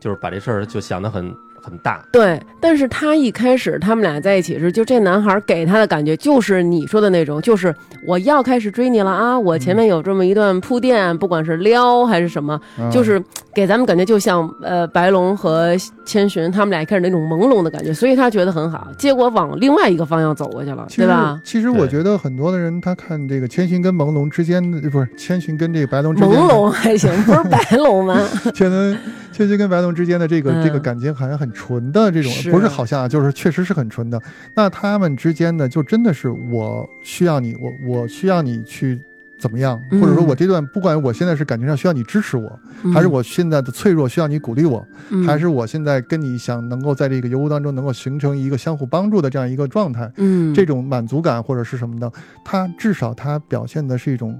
[0.00, 1.34] 就是把这事儿就想得很
[1.68, 2.04] 很大。
[2.12, 7.74] 对，但是他一开始他们俩在一起时，就这男孩给他的感觉就是你说的那种，就是
[8.06, 9.38] 我要开始追你了啊！
[9.38, 13.22] 我前面有这么一段铺垫，不管是撩还是什么，嗯就是
[13.54, 18.88] 给咱们感觉就像呃白龙和千寻他们俩一开始那种朦胧的感觉，所以他觉得很好。
[18.96, 21.40] 结果往另外一个方向走过去了，对吧？
[21.44, 28.18] 其实我觉得很多的人他看这个千寻跟朦胧之间的，不是千寻跟这个白龙之间，朦胧还行，不是白龙吗？
[28.54, 28.98] 千寻
[29.32, 34.20] 千寻跟白龙之间的这个、嗯这个感情好像很纯的这种，是不是好像啊，就是确实是很纯的。
[34.54, 39.00] 那他们之间呢，就真的是我需要你，我我需要你去
[39.38, 42.58] 怎么样，嗯或者说我这段不管我现在是感情上需要你支持我，
[42.92, 52.10] 还是我现在的脆弱需要你鼓励我，嗯，还是我现在跟你想能够在这个游舞当中能够形成一个相互帮助的这样一个状态，嗯，这种满足感或者是什么的，
[52.44, 54.38] 它至少它表现的是一种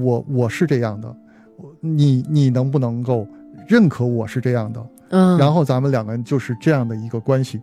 [0.00, 1.08] 我我是这样的，
[1.56, 3.26] 我你你能不能够
[3.72, 4.86] 认可我是这样的？
[5.08, 7.58] 嗯，然后咱们两个人就是这样的一个关系。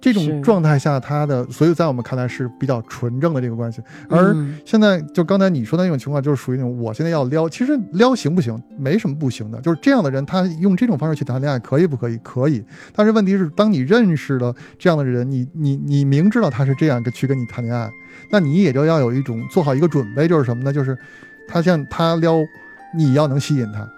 [0.00, 8.60] 这种状态下，他的所以在我们看来是比较纯正的这个关系，而嗯现在就刚才你说的那种情况，就是属于那种我现在要撩，其实撩行不行？
[8.76, 12.18] 没什么不行的，就是这样的人，他用这种方式去谈恋爱，可以不可以？
[12.18, 12.62] 可以。
[12.94, 17.90] 但是问题是，当你认识了这样的人，你你你明知道他是这样跟去跟你谈恋爱，
[18.30, 20.70] 那你也就要有一种做好一个准备，就是什么呢？
[20.70, 20.98] 就是
[21.48, 22.42] 他像他撩，
[22.94, 23.88] 你要能吸引他，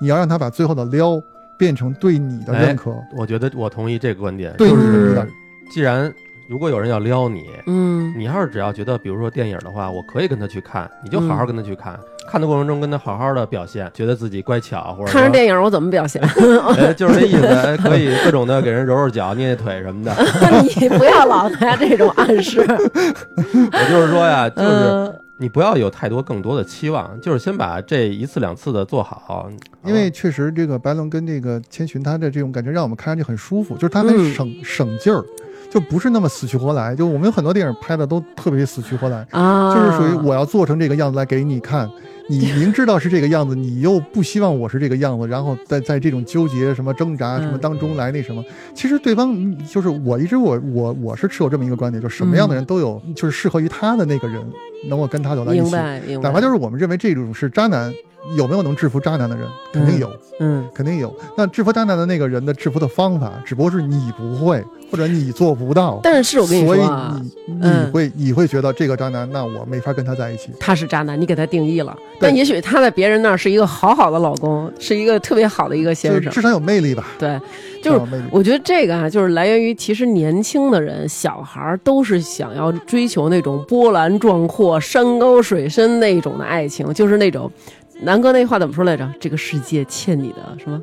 [0.00, 1.20] 你要让他把最后的撩
[1.58, 2.92] 变成对你的认可。
[3.16, 5.26] 我觉得我同意这个观点，对就是
[5.70, 6.12] 既然
[6.48, 11.98] 如果有人要撩你，嗯你要是只要觉得，比如说电影的话，我可以跟他去看，你就好好跟他去看，
[12.30, 16.22] 看的过程中跟他好好的表现，觉得自己乖巧，或者看着电影我怎么表现？
[16.78, 20.14] 哎，就是这意思，哎可以各种的给人揉揉脚、捏捏腿什么的。
[20.80, 29.48] 你不要老拿这种暗示， 我就是说呀，就是嗯你不要有太多更多的期望，就是先把这一次两次的做好。
[29.84, 35.22] 因为确实，这个白龙跟这个千寻，他的这种感觉让我们看上去很舒服，就是他很嗯省、省劲儿。
[35.70, 36.96] 就就不是那么死去活来。
[36.96, 41.86] 就我们有很多电影拍的都特别死去活来，啊，就是属于我要做成这个样子来给你看，
[42.30, 48.44] 你明知道是这个样子，你又不希望我是这个样子，然后在在这种纠结、什么挣扎、嗯什么当中来那什么。
[48.74, 54.44] 其实对方嗯就是我一直我我我是持有这么一个观点，就是什么样的人都有，就是适合于他的那个人，
[54.88, 55.62] 能够跟他走到一起。
[55.62, 57.92] 明白明白，哪怕就是我们认为这种是渣男，
[58.34, 60.10] 有没有能制服渣男的人，肯定有。
[60.38, 61.14] 嗯肯定有。
[61.34, 65.98] 那制服渣男的那个人的制服的方法，只不过是你不会，或者你做不到。
[66.02, 70.50] 但是我跟你所以说啊，你会你会觉得这个渣男，那我没法跟他在一起。
[70.60, 76.30] 他是渣男，你给他定义了，对但也许他在别人那儿是一个好好的老公，是一个特别好的一个先生。
[76.30, 77.40] 至少有魅力吧，对，
[77.82, 78.00] 就是。
[78.30, 87.50] 我觉得这个啊，就是来源于其实年轻的人、小孩儿都是想要追求那种波澜壮阔、山高水深那种的爱情，就是那种。
[88.02, 89.08] 南哥那话怎么说来着？
[89.18, 90.80] 这个世界欠你的什么？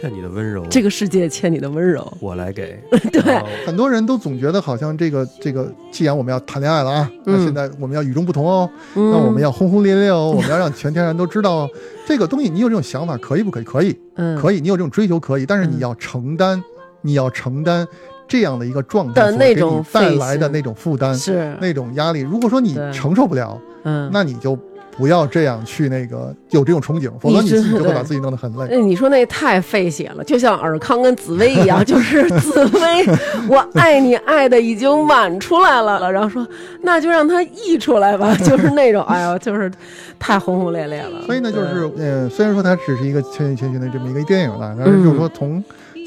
[0.00, 2.06] 欠你的温柔，这个世界欠你的温柔。
[2.20, 2.78] 我来给。
[3.10, 3.22] 对
[3.66, 11.70] 很多人都总觉得好像这个这个，既然我们要谈恋爱了啊，那嗯现在我们要与众不同哦，嗯，那我们要轰轰烈烈哦， 我们要让全天下人都知道哦。
[12.06, 13.64] 这个东西你有这种想法可以不可以？
[13.64, 16.62] 可以，嗯可以，你有这种追求可以，但是你嗯要承担，
[17.00, 17.86] 你要承担
[18.28, 21.14] 这样的一个状态的所给那种你带来的那种负担。
[21.14, 22.20] 是那种压力。
[22.20, 24.56] 如果说你承受不了，嗯，那你就
[24.96, 28.66] 不要这样去那个有这种憧憬，否则你是自己就会把自己弄得很累。
[28.66, 33.06] 哎，你说那太费血了，就像尔康跟紫薇一样， 就是紫薇，
[33.48, 36.46] 我爱你爱的已经晚出来了，然后说
[36.82, 39.70] 那就让它溢出来吧， 就是那种，哎呦，就是
[40.18, 41.22] 太轰轰烈烈了。
[41.26, 45.62] 所以呢，就是呃，虽然说它只是一个千与千寻的这么一个电影了，但是就是说从。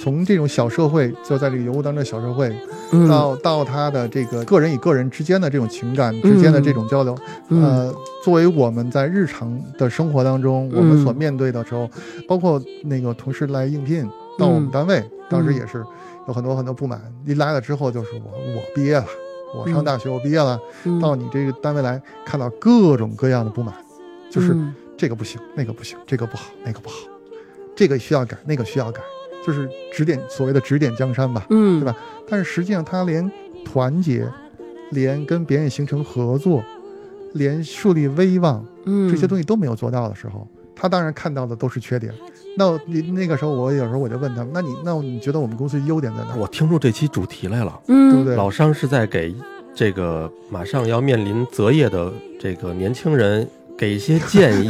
[0.05, 2.55] 从这种小社会，就在这个油污当中的小社会，
[2.91, 3.09] 嗯。
[3.09, 7.17] 到到他的这个个人与个人之间的这种情感之间的这种交流，
[7.49, 7.63] 嗯。
[7.63, 11.89] 呃，作为我们在日常的生活当中，我们所面对的时候，
[12.27, 15.83] 包括那个同事来应聘到我们单位，当时也是
[16.27, 17.01] 有很多很多不满。
[17.25, 19.07] 一来了之后，就是我我毕业了，
[19.57, 21.01] 我上大学我毕业了，嗯。
[21.01, 23.73] 到你这个单位来看到各种各样的不满，
[24.29, 24.71] 就是嗯。
[24.95, 26.95] 这个不行，那个不行，这个不好，那个不好，
[27.75, 29.01] 这个需要改，那个需要改，
[29.45, 31.45] 就是指点所谓的指点江山吧。
[31.49, 31.95] 嗯，对吧
[32.27, 33.31] 但是实际上，他连
[33.63, 34.27] 团结，
[34.91, 36.63] 连跟别人形成合作，
[37.33, 42.13] 连树立威望嗯，这些东西都没有做到的时候，他当然看到的都是缺点。
[42.57, 46.35] 那你那个时候，我有时候我就问他，那你那你觉得我们公司优点在哪？
[46.37, 48.35] 我听出这期主题来了，嗯，对不对？
[48.35, 49.35] 老商是在给
[49.73, 53.45] 这个马上要面临择业的这个年轻人
[53.77, 54.69] 给一些建议。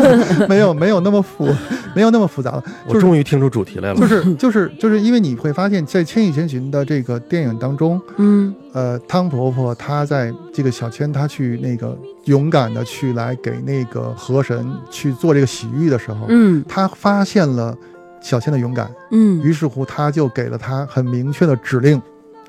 [0.48, 1.48] 没有没有那么复，
[1.94, 2.62] 没有那么复杂了。
[2.86, 17.76] 我终于听出主题来了，就是就是就是因为你会发现，在《千与千寻》的这个电影当中，嗯呃，汤婆婆她在这个小千她去那个勇敢的去来给那个河神去做这个洗浴的时候，嗯她发现了
[18.20, 22.00] 小千的勇敢，嗯于是乎她就给了她很明确的指令，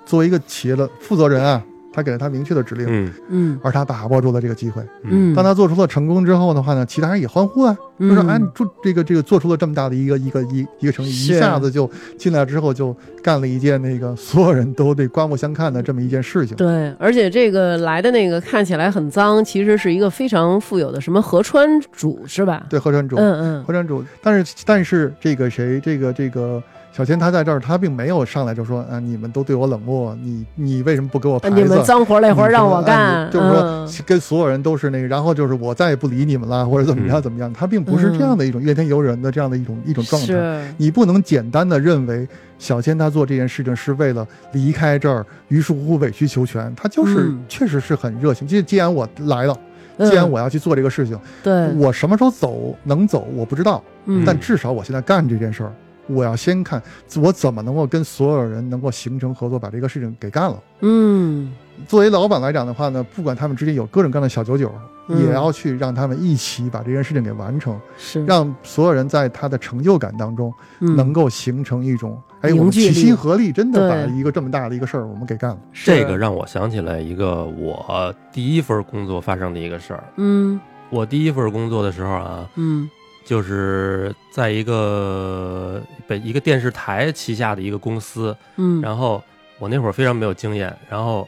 [0.05, 1.61] 作为一个企业的负责人啊，
[1.97, 3.13] 她给了他明确的指令，嗯。
[3.29, 3.59] 嗯。
[3.63, 4.83] 而他把握住了这个机会。
[5.01, 8.29] 嗯，当他做出了成功之后的话呢，其他人也欢呼啊，就说嗯。
[8.29, 16.55] 哎，你做这个这个做出了这么大的一个一个一一个成绩，一下子就进来之后就干了一件那个所有人都得刮目相看的这么一件事情。
[16.55, 22.67] 对，而且这个来的那个看起来很脏，其实是一个非常富有的什么河川主是吧？
[22.69, 23.63] 对，河川主，嗯嗯。
[23.63, 26.61] 河川主，但是但是这个谁，这个这个
[26.97, 31.53] 小千他在这儿，他并没有上来就说啊，你们都对我冷漠，你你为什么不给我牌子？
[31.53, 33.87] 啊你们脏活累活让我干，你就是说嗯。
[34.03, 37.21] 跟所有人都是那个，然后就是我再也不理你们了，或者怎么样嗯。
[37.21, 40.73] 怎么样，他并不是这样的一种怨天尤人的这样的一种一种状态。
[40.77, 47.39] 你不能简单的认为小千他做这件事情是为了离开这儿，于是乎委曲求全，他就是嗯。
[47.47, 48.47] 确实是很热情。
[48.47, 49.55] 既既然我来了，
[49.97, 50.09] 嗯。
[50.09, 54.23] 既然我要去做这个事情，对，我什么时候走能走我不知道，嗯。
[54.25, 55.71] 但至少我现在干这件事儿，
[56.07, 56.81] 我要先看
[57.17, 60.63] 我怎么能够跟所有人能够形成合作，把这个事情给干了。
[60.81, 61.53] 嗯。
[61.87, 64.71] 作为老板来讲的话呢，不管他们之间有各种各样的小九九，
[65.09, 65.23] 嗯。
[65.23, 68.25] 也要去让他们一起把这件事情给完成，是。
[68.25, 70.95] 让所有人在他的成就感当中嗯。
[70.95, 75.57] 能够形成一种，哎，我们齐心合力，真的把一个这么大的一个事儿我们给干了。
[75.71, 75.91] 是。
[75.91, 80.03] 这个让我想起来一个我第一份工作发生的一个事儿。
[80.15, 80.59] 嗯。
[80.89, 82.89] 我第一份工作的时候啊，嗯
[83.27, 89.21] 就是在一个北一个电视台旗下的一个公司，嗯，然后
[89.59, 91.27] 我那会儿非常没有经验，然后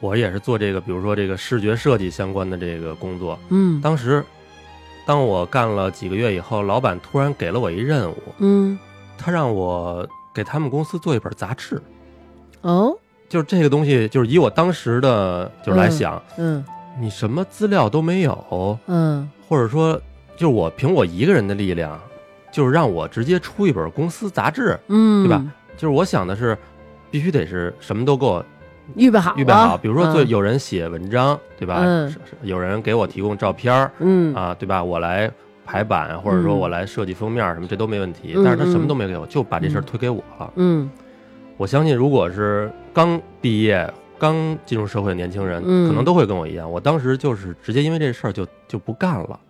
[0.00, 3.38] 我也是做这个，比如说这个视觉设计相关的这个工作。
[3.50, 4.24] 嗯当时，
[5.06, 8.78] 当我干了几个月以后，老板突然给了我一任务，嗯
[9.18, 11.78] 他让我给他们公司做一本杂志。
[12.62, 12.96] 哦
[13.28, 16.64] 就是这个东西，就是以我当时的就是来想，嗯
[16.98, 20.00] 你什么资料都没有，嗯或者说，
[20.36, 22.00] 就是我凭我一个人的力量，
[22.52, 25.44] 就是让我直接出一本公司杂志，嗯，对吧？
[25.76, 26.56] 就是我想的是，
[27.10, 28.44] 必须得是什么都给我
[28.96, 31.84] 预备好，预备好，比如说，最嗯有人写文章，对吧？
[32.42, 34.82] 有人给我提供照片儿嗯啊，对吧？
[34.82, 35.30] 我来
[35.64, 38.34] 排版，或者说嗯我来设计封面什么，这都没问题。
[38.36, 40.52] 嗯但是他什么嗯都没给我，就把这事儿嗯推给我了。
[40.56, 40.90] 嗯
[41.56, 46.70] 我相信，如果是刚毕业、刚进入社会的年轻人，嗯可能都会跟我一样。
[46.70, 49.40] 我当时就是直接因为这事儿就就不干了，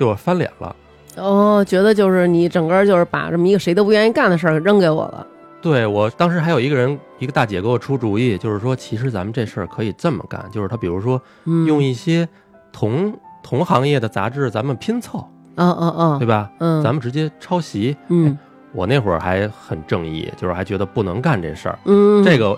[0.00, 0.74] 就翻脸了。
[1.16, 5.26] 哦，觉得就是你整个就是把这么一个谁都不愿意干的事儿扔给我了，
[5.60, 12.26] 对我当时还有一个人，一个大姐给我出主意，就是说，其实咱们这事儿可以这么干，就是他比如说嗯，用一些
[12.72, 15.18] 同同行业的杂志，咱们拼凑，
[15.56, 16.50] 啊啊啊，对吧？
[16.60, 17.94] 嗯，咱们直接抄袭。
[18.08, 18.38] 嗯
[18.72, 22.56] 我那会儿还很正义，就是还觉得不能干这事儿，嗯这个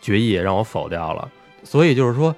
[0.00, 1.26] 决议也让我否掉了。
[1.64, 2.32] 所以就是说，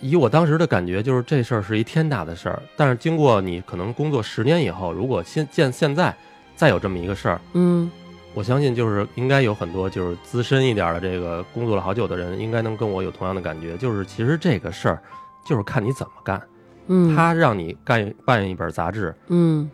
[0.00, 2.62] 以我当时的感觉，就是这事儿是一天大的事儿。
[2.76, 6.14] 但是经过你可能工作十年以后，如果现现现在
[6.54, 7.90] 再有这么一个事儿，嗯
[8.34, 15.02] 我相信就是应该有很多就是资深一点的这个工作了好久的人，应该能跟我有同样的感觉，就是其实这个事儿
[15.46, 16.42] 就是看你怎么干。
[16.88, 19.68] 嗯，他让你干办一本杂志，嗯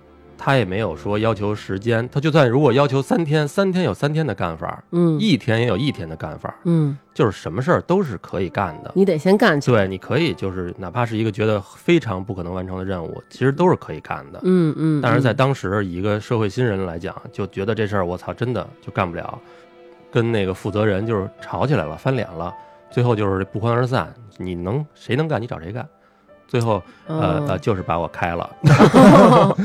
[0.45, 8.91] 他也没有说要求时间，他就算如果要求三天，三天有三天的干法，嗯一天也有一天的干法，嗯，就是什么事儿都是可以干的。
[8.97, 14.41] 你得先干去，对，你可以就是哪怕是一个觉得非常不可能完成的任务，其实都是可以干的。
[14.43, 19.39] 嗯嗯，但是在嗯当时，以一个社会新人来讲，就觉得这事儿我操，真的就干不了，
[20.11, 22.53] 跟那个负责人就是吵起来了，翻脸了，
[22.91, 24.13] 最后就是不欢而散。
[24.39, 25.89] 你能谁能干，你找谁干。
[26.53, 28.51] 最后，呃就是把我开了。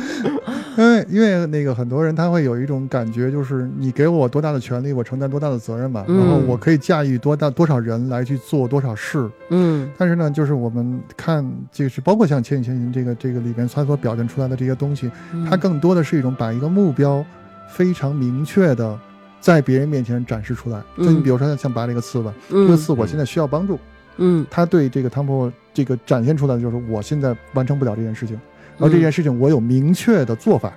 [0.78, 9.30] 因为因为那个很多人他会有一种感觉，就是你给我多大的权利，我承担多大的责任吧，嗯然后我可以驾驭多大多少人来去做多少事。
[9.50, 17.22] 嗯但是呢，就是我们看，就是包括像《千与千寻》这个这个里边它所表现出来的这些东西，嗯，它更多的是一种把一个目标
[17.70, 18.98] 非常明确的
[19.42, 20.82] 在别人面前展示出来。
[20.96, 23.78] 就你嗯比如说像拔这个刺吧，这嗯个刺我现在需要帮助，
[24.18, 28.40] 嗯他对这个汤婆婆这个展现出来的就是我现在完成不了这件事情，
[28.78, 30.74] 然后这件事情我有明确的做法，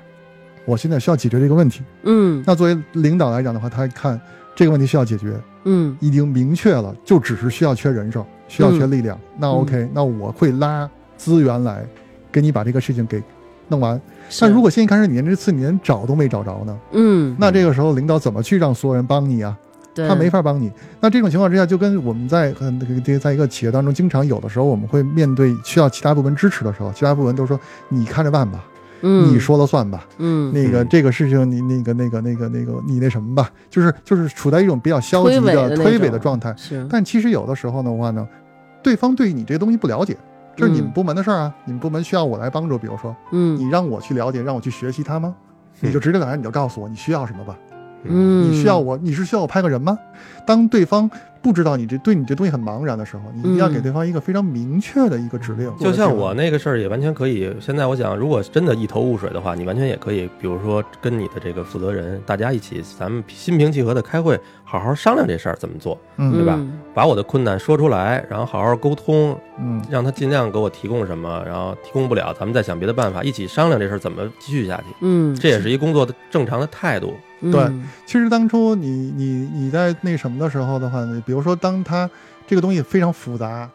[0.65, 1.83] 我现在需要解决这个问题。
[2.03, 4.21] 嗯那作为领导来讲的话，他看
[4.55, 5.35] 这个问题需要解决，
[5.65, 9.19] 嗯已经明确了，就只是需要缺人手，需要缺力量。
[9.39, 11.85] 那嗯 OK，那我会拉资源来
[12.31, 13.23] 给你把这个事情给
[13.69, 14.01] 弄完。
[14.41, 19.57] 但如果现在开始你连这次你连找都没找着呢，嗯，那这个时候领导怎么去让所有人帮你啊？
[19.93, 20.71] 对他没法帮你。
[21.01, 28.65] 那这种情况之下，就跟我们在很这个在一个企业当中，经常有的时候我们会面对需要其他部门支持的时候，其他部门都说你看着办吧，
[29.03, 30.07] 嗯你说了算吧。
[30.19, 36.55] 嗯那个嗯这个事情你那个那个那个那个你那什么吧，就是就是处在一种比较消极的推诿种的状态。
[36.57, 38.27] 是但其实有的时候的话呢，
[38.83, 40.17] 对方对你这个东西不了解，
[40.57, 42.79] 这是你们嗯部门的事儿啊，你们部门需要我来帮助。
[42.79, 45.35] 比如说，嗯你让我去了解，让我去学习它吗？
[45.81, 47.57] 你就直接来，你就告诉我你需要什么吧。
[48.05, 49.99] 嗯你需要我，你是需要我拍个人吗？
[50.47, 51.09] 当对方
[51.43, 55.73] 不知道你这对你这东西很茫然的时候，你一定要给嗯对方一个非常明确的一个指令。
[55.79, 57.55] 就像我那个事儿也完全可以。
[57.61, 66.59] 现在我想，如果真的一头雾水的话，你完全也可以，比如说跟你的这个负责人，大家一起，咱们心平气和的开会，好好商量这事儿怎么做，嗯对吧
[66.93, 74.85] 把我的困难说出来，然后好好沟通，嗯让他尽量给我提供什么，然后提供不了，咱们再想别的办法，一起商量这事儿怎么继续下去。
[75.03, 77.15] 嗯，这也是一工作的正常的态度。
[77.41, 77.51] 嗯。
[77.53, 77.71] 对
[78.07, 82.09] 其实当初你你你在那什么的时候的话呢，比如说当他
[82.47, 83.69] 这个东西非常复杂，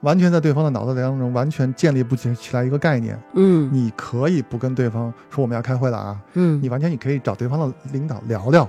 [0.00, 3.68] 完全在对方的脑子当中完全建立不起起来一个概念，嗯。
[3.72, 6.60] 你可以不跟对方说我们要开会了啊，嗯。
[6.62, 8.68] 你完全你可以找对方的领导聊聊，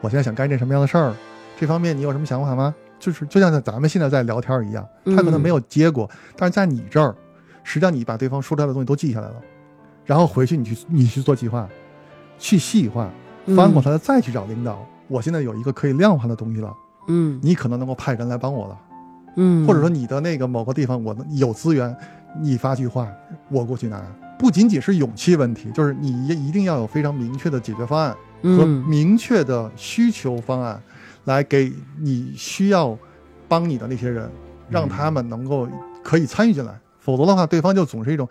[0.00, 1.14] 我现在想干一件什么样的事儿，
[1.58, 2.74] 这方面你有什么想法吗？
[3.00, 7.14] 就是就像咱们现在在聊天一样，他可能没有结果，但是在你这儿，
[7.62, 9.34] 实际上你把对方说出来的东西都记下来了，
[10.06, 11.68] 然后回去你去你去做计划，
[12.38, 13.10] 去细化，
[13.56, 14.84] 翻过头来再去找领导。
[15.08, 16.72] 我现在有一个可以量化的东西了，
[17.08, 18.78] 嗯你可能能够派人来帮我了，
[19.36, 21.94] 嗯，或者说你的那个某个地方我有资源，
[22.40, 23.06] 你发句话，
[23.50, 24.02] 我过去拿。
[24.38, 28.10] 不仅仅是勇气问题，就是你一定要有非常明确的解决方案
[28.42, 30.82] 和嗯明确的需求方案，
[31.24, 32.98] 来给你需要
[33.46, 34.28] 帮你的那些人，
[34.68, 35.68] 让他们能够
[36.02, 36.72] 可以参与进来。
[36.98, 38.26] 否则的话，对方就总是一种，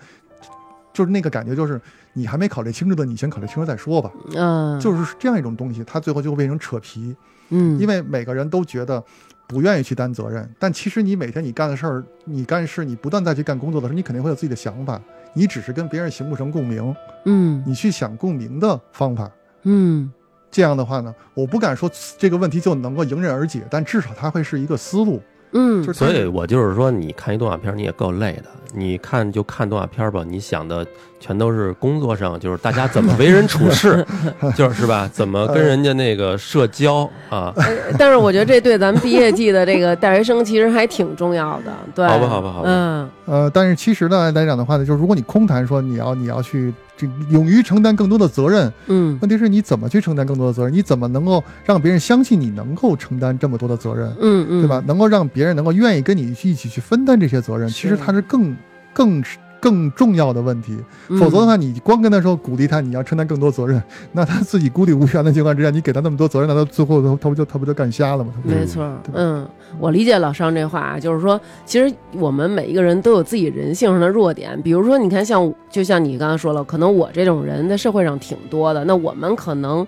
[0.94, 1.82] 就是那个感觉，就是
[2.14, 4.12] 你还没考虑清楚的，你先考虑清楚再说吧。
[4.36, 4.80] 嗯。
[4.80, 7.16] 就是这样一种东西，它最后就会变成扯皮，
[7.50, 9.04] 嗯，因为每个人都觉得
[9.48, 15.02] 不愿意去担责任，但其实你每天你干的事儿，你干事，你不断再去干工作的时候，你肯定会有自己的想法，
[15.34, 17.64] 你只是跟别人形不成共鸣，嗯。
[17.66, 19.30] 你去想共鸣的方法。
[19.64, 20.12] 嗯。
[20.52, 21.90] 这样的话呢，我不敢说
[22.20, 25.20] 这个问题就能够迎刃而解，但至少它会是一个思路，
[25.54, 25.82] 嗯。
[25.84, 28.46] 就是所以我就是说，你看一动画片，你也够累的。
[28.74, 30.86] 你看就看动画片儿吧，你想的
[31.20, 34.06] 全都是工作上，就是大家怎么为人处事，
[34.58, 35.10] 就是是吧？
[35.14, 37.54] 怎么跟人家那个社交啊？
[37.56, 37.64] 呃
[37.98, 50.74] 但是我觉得这对咱们毕业季的这个大学生其实还挺重要的，对，好吧好吧好吧嗯呃，但是其实呢来讲的话呢，就是如果你空谈说你要你要去这勇于承担更多的责任，嗯问题是你怎么去承担更多的责任？
[50.74, 54.10] 你怎么能够让别人相信你能够承担这么多的责任？
[54.20, 54.84] 嗯嗯，对吧？？
[54.86, 58.56] 能够让别人能够愿意跟你一起去分担这些责任，其实它是更
[58.94, 59.24] 更
[59.60, 60.78] 更重要的问题。
[61.10, 63.82] 嗯否则的话，你光跟他说鼓励他，你要承担更多责任，
[64.12, 68.34] 那他自己孤立无援的情况之下，你给他那么多责任，那他最后他他不就他不就干瞎了吗？
[68.44, 69.48] 没错，嗯，
[69.80, 79.86] 我理解老商这话啊，就是说，其实我们每一个人都有自己人性上的弱点，比如说，你看像，就像你刚才说了，可能我这种人在社会上挺多的，那我们可能，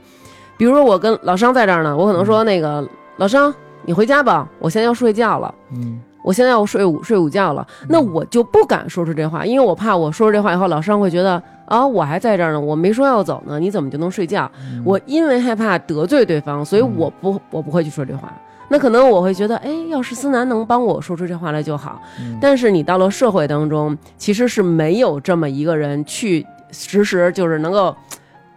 [0.57, 2.87] 比如说我跟老商在这儿呢，我可能说那个
[3.17, 3.53] 老商，
[3.85, 5.53] 你回家吧，我现在要睡觉了。
[5.73, 14.49] 嗯，我现在要睡午睡午觉了，那我就不敢说出这话，因为我怕我说出这话以后，老师会觉得啊，我还在这儿呢，我没说要走呢，你怎么就能睡觉？
[14.59, 18.33] 嗯我因为害怕得罪对方，所以我不我不会去说这话。
[18.69, 22.01] 那可能我会觉得，哎，要是思南能帮我说出这话来就好。
[22.19, 27.95] 嗯但是你到了社会当中，其实是没有这么一个人去实时就是能够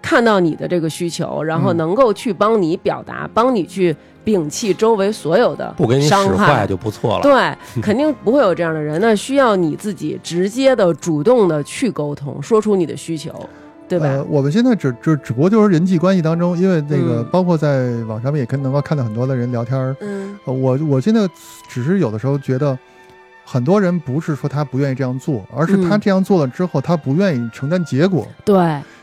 [0.09, 3.94] 看到你的这个需求，然后嗯能够去帮你表达，帮你去
[4.24, 7.22] 摒弃周围所有的不给你使伤害坏就不错了。
[7.22, 8.98] 对， 肯定不会有这样的人。
[9.02, 13.30] 那需要你自己直接的、主动的去沟通，说出你的需求，
[13.86, 14.06] 对吧？
[14.06, 21.28] 呃，我们现在只只只不过就是人际关系当中，因为那个嗯包括在网上面也跟能够看到很多的人聊天儿，嗯呃我我现在
[21.68, 22.78] 只是有的时候觉得。
[23.50, 28.54] 很多人不是说他不愿意这样做，而是他嗯这样做了之后，他不愿意承担结果，对，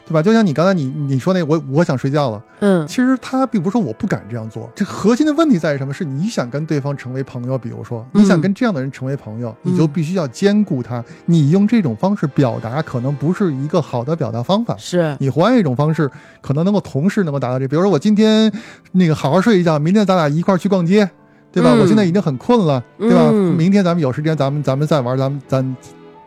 [0.07, 0.21] 对吧？
[0.21, 5.93] 就像你刚才你你说那个我我想睡觉了，嗯其实他并不是说我不敢这样做，这核心的问题在于什么？
[5.93, 11.03] 是你想跟对方成为朋友，比如说嗯你想跟这样的人成为朋友，你就必须要兼顾他。
[11.25, 14.75] 你用这种方式表达，可能不是一个好的表达方法。
[14.77, 16.09] 是，你换一种方式，
[16.41, 17.67] 可能能够同时能够达到这。
[17.67, 18.51] 比如说，我今天
[18.91, 21.09] 那个好好睡一觉，明天咱俩一块儿去逛街，
[21.51, 21.71] 对吧？
[21.73, 23.29] 嗯我现在已经很困了，对吧？
[23.31, 25.75] 嗯明天咱们有时间，咱们咱们再玩，咱们咱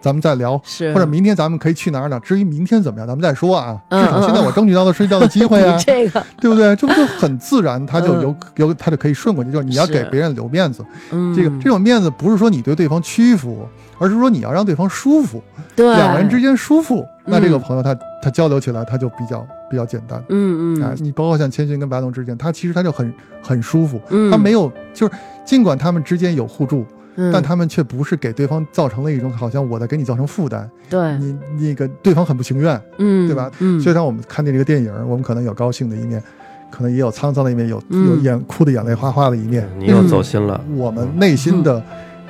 [0.01, 0.61] 咱们再聊。
[0.65, 2.19] 是，或者明天咱们可以去哪儿呢？
[2.21, 3.79] 至于明天怎么样，咱们再说啊。
[3.89, 6.75] 嗯至少现在我争取到了睡觉的机会啊你，这个，对不对？
[6.77, 9.51] 这不就很自然，他就嗯有有他就可以顺过去。
[9.51, 13.67] 就是你要给别人留面子，嗯，这个这种面子不是说你对对方屈服，
[13.99, 15.43] 而是说你要让对方舒服，
[15.75, 20.23] 对两个人之间舒服，那这个嗯朋友他他交流起来他就比较比较简单。
[20.29, 25.13] 嗯嗯嗯，你包括像千寻跟白龙之间，他其实他就很很舒服，嗯，他没有就是
[25.45, 26.87] 尽管他们之间有互助，
[27.21, 32.81] 嗯，但他们却不是给对方造成了一种好像我在给你造成负担，对，你那个对方很不情愿。
[32.99, 33.51] 嗯，对吧？
[33.59, 36.23] 嗯，就像我们看见这个电影，我们可能有高兴的一面，
[36.71, 40.61] 可能也有沧桑的一面，有嗯有眼哭的眼泪哗哗的一面，你又走心了。
[40.77, 41.83] 我们内心的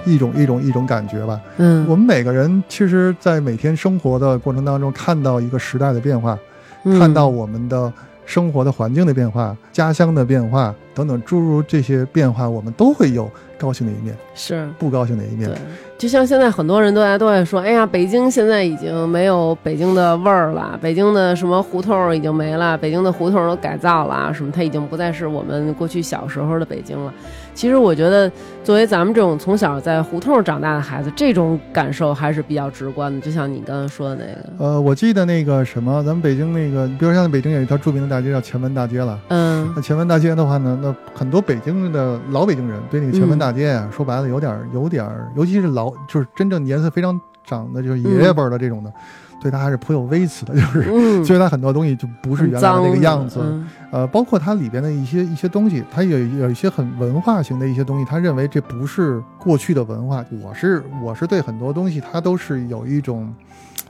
[0.06, 1.38] 一种一种一种感觉吧。
[1.58, 6.38] 嗯，我们每个人其实，在每天生活的过程当中，看到一个时代的变化，
[6.84, 7.92] 嗯看到我们的
[8.24, 14.68] 生活的环境的变化、家乡的变化等等诸如这些变化，我们都会有高兴的一面，是。
[14.80, 15.56] 不高兴的一面对。，
[15.96, 27.14] 就像现在很多人都在都在说，哎呀，北京现在已经没有北京的味儿了，北京的什么胡同已经没了，北京的胡同都改造了啊，什么它已经不再是我们过去小时候的北京了。
[27.54, 28.30] 其实我觉得，
[28.62, 33.20] 作为咱们这种从小在胡同长大的孩子，这种感受还是比较直观的。
[33.20, 39.18] 就像你刚刚说的那个，呃，我记得那个什么，咱们北京那个，比如像北京有一条著名的大街叫前门大街了。
[39.30, 48.92] 嗯那前门大街的话呢，那很多北京的老北京人对那个前门大街啊，说白了有点儿有点儿，尤其是老就是真正年岁非常长的，就是爷爷辈儿的这种的，
[49.40, 50.86] 对他还是颇有微词的，就是。
[50.90, 60.24] 嗯， 所以它很多东西就不是原来的那个样子，嗯呃，包括它里边的一些一些东西，它有有一些很文化型的一些东西，他认为这不是过去的文化。
[60.42, 63.32] 我是我是对很多东西，它都是有一种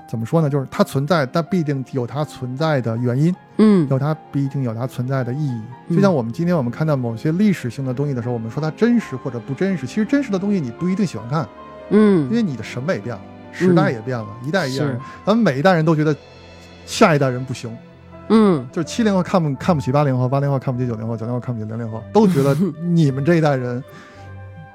[0.09, 3.35] 怎么说呢，就是它存在，但必定有它存在的原因。
[3.59, 5.61] 嗯有它必定有它存在的意义。
[5.89, 11.47] 嗯就像我们今天我们看到某些历史性的东西的时候，我们说它真实或者不真实，其实真实的东西你不一定喜欢看，
[11.91, 13.21] 嗯因嗯，为你的审美变了，
[13.53, 16.17] 时代也变了，一代一代人，咱们每一代人都觉得
[16.87, 17.77] 下一代人不行，
[18.29, 23.85] 嗯就是七零后看不看不起八零后，八零后看不起九零后，九零后看不起零零后，都觉得 你们这一代人。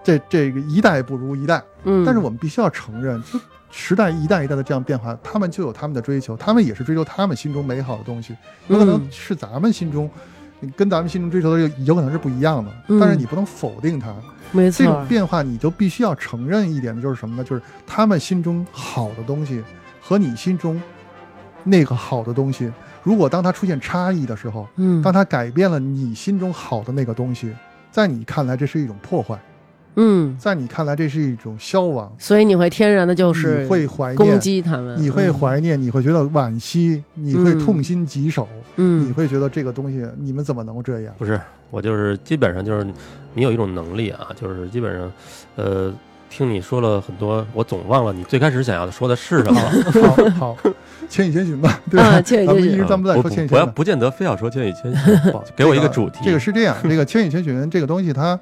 [0.06, 3.40] 这这个一代不如一代，嗯，但是我们必须要承认，就
[3.76, 8.36] 时代一代一代的这样变化，他们就有他们的追求，他们也是追求他们心中美好的东西，
[8.68, 10.08] 有可能嗯是咱们心中。
[10.78, 14.16] 跟咱们心中追求的有有可能是不一样的，嗯但是你不能否定它。
[14.54, 17.44] 没这种，变化，你就必须要承认一点的就是什么呢？
[17.44, 19.62] 就是他们心中好的东西
[20.00, 20.82] 和你心中
[21.66, 22.72] 那个好的东西，
[23.02, 27.54] 如果当它出现差异的时候，嗯当它改变了你心中好的那个东西，
[27.92, 29.38] 在你看来这是一种破坏，
[29.96, 41.14] 嗯，在你看来这是一种消亡，所以你会天然的就你是会怀念攻，击他们，你会嗯怀念，你会觉得惋惜，你会嗯痛心疾首，嗯你嗯会觉得这个东西你们怎么能够这样？
[41.18, 41.40] 不是，
[41.70, 42.86] 我就是基本上就是
[43.34, 45.12] 你有一种能力啊，就是基本上，
[45.58, 45.94] 呃，
[46.30, 50.32] 听你说了很多，我总忘了你最开始想要说的是什么 了。
[50.32, 50.58] 好好，
[51.08, 52.08] 千与千寻吧， 对吧？
[52.08, 53.48] 啊千与千寻咱们一直咱们在不说千与千寻。
[53.48, 56.20] 不不要不见得非要说千与千寻， 不给我一个主题。
[56.24, 58.40] 这个是这样，这个《千与千寻》这个东西它，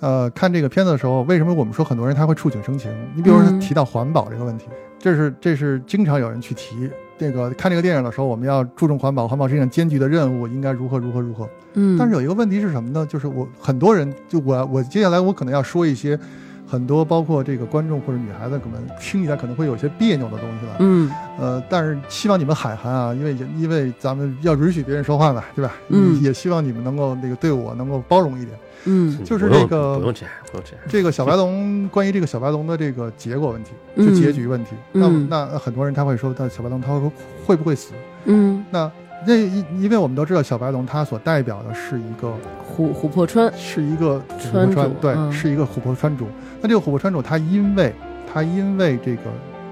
[0.00, 2.90] 呃，看这个片子的时候，为什么我们说很多人他会触景生情？
[3.14, 4.66] 你比如说嗯提到环保这个问题，
[4.98, 6.90] 这是这是经常有人去提。
[7.18, 11.46] 这个看这个电影的时候，我们要注重环保，环保是一项艰巨的任务，应该如何如何如何。
[11.74, 13.04] 嗯，但是有一个问题是什么呢？
[13.06, 16.18] 就是我很多人就我我接下来我可能要说一些
[16.66, 20.76] 很多包括这个观众或者女孩子可能听起来可能会有些别扭的东西了。
[20.78, 25.74] 嗯呃，但是希望你们海涵啊，因为因为咱们要允许别人说话嘛，对吧？
[25.90, 28.58] 嗯也希望你们能够那个对我能够包容一点。
[28.84, 30.84] 嗯就是这个不用这样，不用这样。
[30.88, 34.70] 这个小白龙关于这个小白龙的这个结果问题，嗯就结局问题。
[34.94, 37.10] 嗯那那很多人他会说，那小白龙他会
[37.46, 37.92] 会不会死？
[38.24, 38.90] 嗯，那
[39.26, 42.28] 那因因为我们都知道小白龙它所代表的是一个
[42.76, 46.26] 琥琥珀川，是一个琥珀川，对，嗯是一个琥珀川主。
[46.62, 47.94] 那这个琥珀川主他因为
[48.32, 49.22] 他因为这个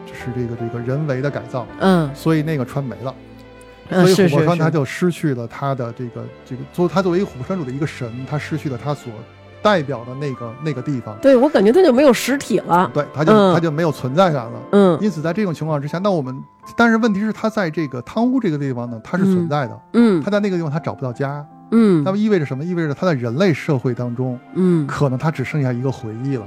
[0.06, 3.14] 就是这个这个人为的改造，嗯所以那个川没了。
[3.90, 9.12] 嗯所以琥珀是是是，川他就失去了他的这个这个作，他作为一个琥珀川主的一个神，他失去了他所
[9.60, 14.60] 代表的那个那个地方，对我感觉他就没有实体了，对，他就、嗯它就没有存在感了。
[14.72, 16.38] 嗯因此，在这种情况之下，那我们，
[16.76, 22.62] 但是问题是，他在这个汤屋这个地方呢，他是存在的，嗯他在那个地方他找不到家，嗯那么意味着什么？
[22.64, 26.46] 意味着他在人类社会当中，嗯，可能他只剩下一个回忆了，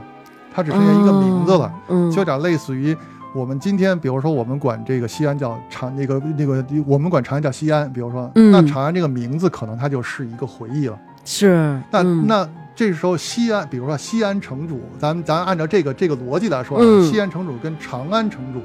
[0.53, 2.95] 他只剩下一个名字了，哦，嗯，就有点类似于
[3.33, 8.51] 我们今天，比如说我们管这个西安叫长那个那个，我们管长安叫西安，比如说，嗯。
[8.51, 10.99] 那长安这个名字可能它就是一个回忆了。
[11.23, 12.27] 是那、嗯。
[12.27, 18.59] 那这时候西安，比如说西安城主，咱们咱按照这个这个逻辑来说西安城主跟长安城主，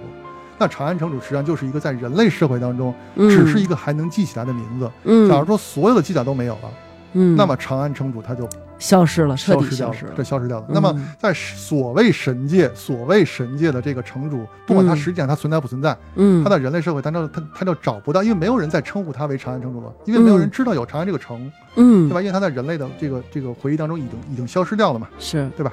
[0.58, 3.30] 那长安城主实际上就是一个在人类社会当中，嗯。
[3.30, 4.90] 只是一个还能记起来的名字。
[5.04, 6.70] 嗯，假如说所有的记载都没有了，
[7.12, 8.48] 嗯，那么长安城主他就
[8.78, 10.66] 消失了，彻底消失了这消失掉了。
[10.68, 22.20] 嗯那么在所谓神界，所谓神界的这个城主，不管他嗯实际上他存在不存在，嗯，他在人类社会当中，他他就找不到，因为没有人再称呼他为长安城主了，因为没有人嗯知道有长安这个城，嗯对吧？
[22.20, 25.08] 因为他在人类的这个这个回忆当中已经已经消失掉了嘛。
[25.18, 25.72] 是对吧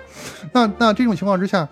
[0.51, 1.67] 那那这种情况之下，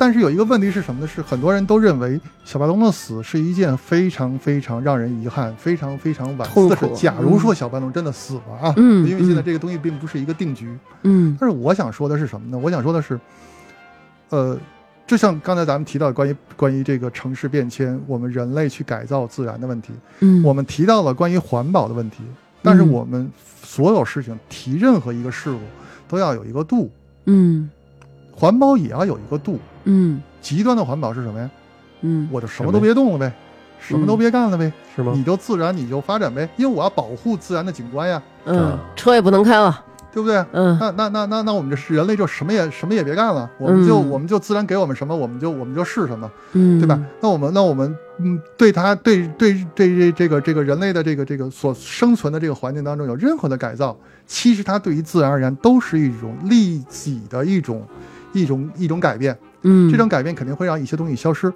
[0.00, 1.06] 但是有一个问题是什么呢？
[1.06, 6.88] 是很多人都认为小白龙的死是一件非常非常让人遗憾、非常非常惋惜的事。
[6.94, 10.72] 假如说小白龙真的死了啊，嗯因为现在嗯这个东西并不是一个定局。
[11.02, 12.56] 嗯但是我想说的是什么呢？
[12.56, 13.18] 我想说的是，
[14.28, 14.56] 呃，
[15.04, 22.18] 就像刚才咱们提到关于关于这个城市变迁，我们人类去改造自然的问题，嗯，我们提到了关于环保的问题，
[22.62, 22.92] 但是嗯。
[22.92, 23.28] 我们
[23.64, 25.58] 所有事情提任何一个事物
[26.06, 26.90] 都要有一个度，
[27.26, 27.68] 嗯
[28.38, 29.58] 环保也要有一个度。
[29.84, 31.50] 嗯极端的环保是什么呀？
[32.02, 33.32] 嗯我就什么都别动了呗，
[33.80, 35.24] 什么都别干了呗，是吗你？
[35.24, 40.44] 就自然你就发展呗，因为我要保护自然的景观呀，嗯，车也不能开了，对不对？
[40.52, 47.00] 嗯那那那那那我们这是人类就什么也什么也别干了，我们就、嗯我们就自然给我们什么，我们就我们就是什么，嗯，对吧？？
[47.20, 57.82] 那我们那我们嗯，对它对对对这这个这个人类的这个这个所生存的这个环境当中有任何的改造，其实它对于自然而言都是一种利己的一种
[58.32, 59.36] 一种一种改变。
[59.62, 61.52] 嗯，这种改变肯定会让一些东西消失，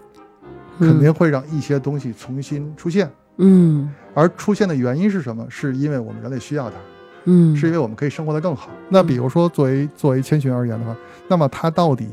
[0.78, 3.10] 肯定会让一些东西重新出现。
[3.38, 5.46] 嗯而出现的原因是什么？
[5.48, 6.76] 是因为我们人类需要它，
[7.24, 8.68] 嗯是因为我们可以生活得更好。
[8.88, 10.94] 那比如说，作为作为千寻而言的话，
[11.28, 12.08] 那么他到底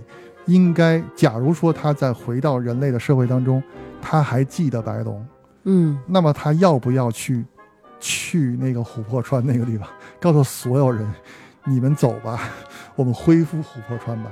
[0.46, 3.62] 应该，假如说他在回到人类的社会当中，
[4.02, 5.26] 他还记得白龙，
[5.66, 7.44] 嗯那么他要不要去
[8.00, 9.88] 去那个琥珀川那个地方，
[10.22, 11.06] 告诉所有人，
[11.66, 12.40] 你们走吧，
[12.96, 14.32] 我们恢复琥珀川吧？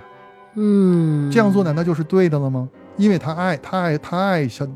[0.59, 2.67] 嗯，这样做难道就是对的了吗？
[2.97, 4.67] 因为他爱他爱他爱小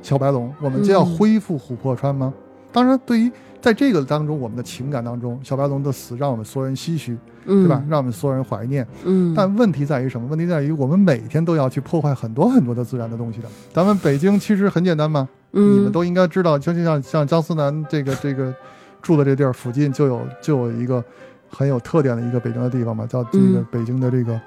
[0.00, 2.32] 小白龙，我们就要嗯恢复琥珀川吗？
[2.72, 3.30] 当然，对于
[3.60, 7.82] 在这个当中，我们的情感当中，小白龙的死让我们所有人唏嘘，对对吧？？
[7.88, 8.86] 让我们所有人怀念。
[9.04, 10.26] 嗯，但问题在于什么？
[10.28, 13.48] 问题在于我们每天都要去破坏很多很多的自然的东西的。
[13.74, 18.54] 咱们北京其实很简单嘛，嗯你们都应该知道，就像像张思南这个这个
[19.02, 21.04] 住的这地儿附近就有就有一个
[21.48, 24.40] 很有特点的一个北京的地方嘛，叫这个嗯北京的这个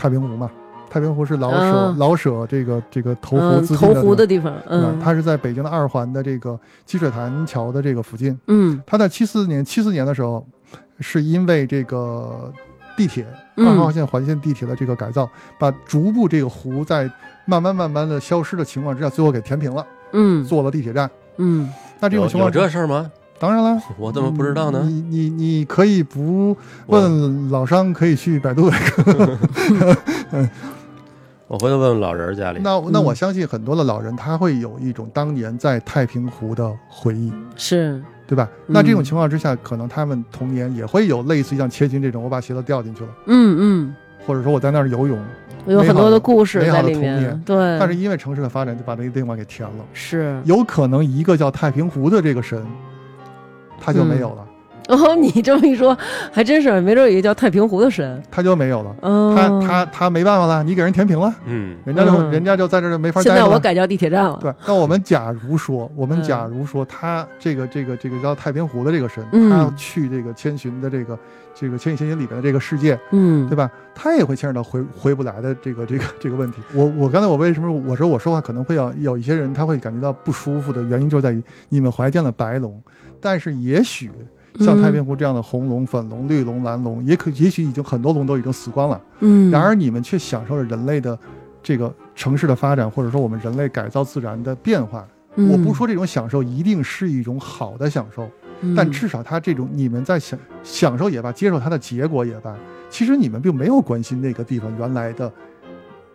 [0.00, 0.50] 太平湖嘛。
[0.88, 8.36] 太平湖是老舍、啊老舍这个这个投湖嗯自尽投湖的地地方，嗯，它是在北京的二环的这个积水潭桥的这个附近。
[8.48, 10.44] 嗯他在七四年七四年的时候，
[10.98, 12.52] 是因为这个
[12.96, 13.24] 地铁
[13.56, 15.30] 嗯二号线环线地铁的这个改造，
[15.60, 17.08] 把逐步这个湖在
[17.44, 21.08] 慢慢慢慢的消失的情况之下，最后给填平了，嗯做了地铁站。
[21.36, 23.08] 嗯那这种有有情况这事儿吗？
[23.40, 24.82] 当然了，我怎么不知道呢？
[24.86, 26.54] 你你你可以不
[26.88, 28.70] 问老商，可以去百度。
[31.48, 32.60] 我回头问问老人家里。
[32.62, 38.46] 那那我嗯相信很多的老人他会有一种当年在太平湖的回忆，是，对吧？
[38.68, 43.94] 嗯那这种情况之下，可能他们童年也会有类似于像切金这种，我把鞋子掉进去了，嗯嗯
[44.26, 45.18] 或者说我在那儿游泳，
[45.64, 49.84] 嗯，有很多的故事美好的在里童年面，对，但是因为城市的发展，就把那个地方给填了。
[49.94, 52.64] 是有可能一个叫太平湖的这个神，
[53.80, 54.46] 他就没有了，
[54.88, 55.96] 哦，你这么一说，
[56.32, 58.94] 还真是，没准有一个叫太平湖的神，他就没有了。
[59.02, 63.46] 嗯，他他他没办法了，你给人填平了，嗯人家就、嗯人家就在这儿就没法现待了。
[63.46, 71.18] 在我改叫地铁站了，对，那我们假如说，我们嗯假如说他这个这个这个叫太平湖的这个神，嗯他去这个千寻的这个
[71.54, 73.70] 这个千与千寻里边的这个世界，嗯，对吧？
[73.94, 76.62] 他也会牵扯到回回不来的这个这个这个问题。
[76.74, 82.82] 我我刚才我为什么我说我说话可能会要有一些人他会感觉到不舒服的原因，就在于你们怀见了白龙，
[83.20, 84.10] 但是也许
[84.58, 89.00] 像太平湖这样的红龙、粉龙、绿龙、蓝龙，也可也许已经很多龙都已经死光了。
[89.20, 91.18] 嗯，然而你们却享受着人类的
[91.62, 95.06] 这个城市的发展，或者说我们人类改造自然的变化。
[95.36, 98.28] 嗯我不说这种享受一定是一种好的享受，
[98.62, 102.52] 嗯，但至少它这种你们在享享受也罢，接受它的结果也罢，
[102.90, 105.32] 其实你们并没有关心那个地方原来的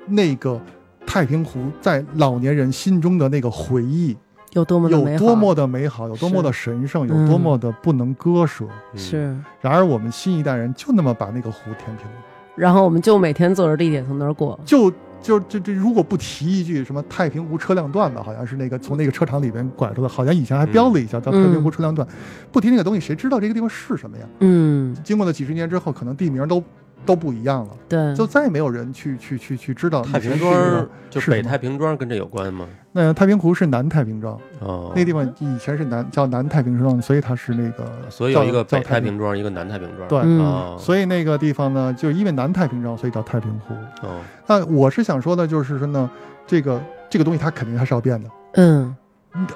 [0.06, 0.62] 那个
[1.06, 4.16] 太平湖在老年人心中的那个回忆
[4.56, 8.66] 有多么的美好，有多么的美好，有多么的神圣，有嗯多么的不能割舍。
[8.94, 12.14] 嗯是，然而我们新一代人就那么把那个湖填平了。
[12.56, 14.90] 然后我们就每天坐着地铁从那儿过，就
[15.22, 22.08] 就这这，如果不提一句什么太平湖车辆段吧，好像是那个从那个车厂里边拐出的，好像以前还标了一下叫太平湖车辆段，
[22.54, 24.24] 不提那个东西，谁知道这个地方是什么呀？
[24.40, 26.64] 嗯，经过了几十年之后，可能地名都
[27.06, 32.68] 都不一样了，对，就再也没有人去去去去知道太平庄就是北太平庄跟这有关吗？
[32.92, 40.08] 那太平湖是南太平庄，哦，那地方以前是南叫南太平庄，所以它是那个所以有一个叫北太平庄，一个南太平庄。
[40.08, 40.20] 对。
[40.24, 40.40] 嗯。
[40.40, 43.74] 哦，所以那个地方呢，就因为南太平庄，所以叫太平湖。
[44.08, 46.10] 哦，那我是想说的，就是说呢，
[46.48, 48.30] 这个这个东西它肯定还是要变的。
[48.54, 48.96] 嗯。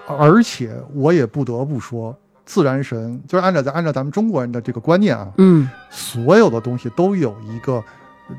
[0.06, 2.14] 而且我也不得不说，
[2.50, 5.70] 自然神就是按照咱按照咱们中国人的这个观念啊，嗯。
[5.92, 7.84] 所有的东西都有一个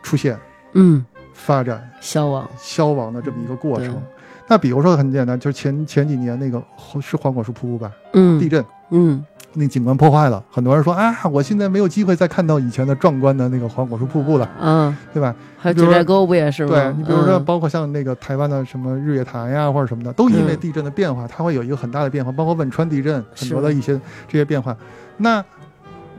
[0.03, 0.37] 出现、
[0.73, 4.03] 嗯，发展、消亡，消亡的这么一个过程。
[4.49, 6.61] 那比如说很简单，就是前前几年那个
[7.01, 8.41] 是黄果树瀑布吧，嗯。
[8.41, 9.25] 地震，嗯
[9.55, 15.35] 那景观破坏了，很多人说啊，我现在没有机会再看到以前的壮观的那个黄果树瀑布了，嗯，对吧？
[15.59, 16.71] 还有九寨沟不也是吗？
[16.71, 24.77] 对你比如说，包括像那个台湾的什么日月潭呀，或者什么的，都因为地震的变化，它会有一个很大的变化，包括汶川地震很多的一些这些变化。
[25.17, 25.45] 那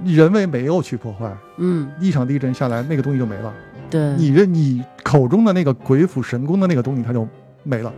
[0.03, 3.53] 人为没有去破坏，嗯，一场地震下来，那个东西就没了。
[3.89, 7.27] 对，你这你口中的那个鬼斧神工的那个东西，它就
[7.63, 7.91] 没了。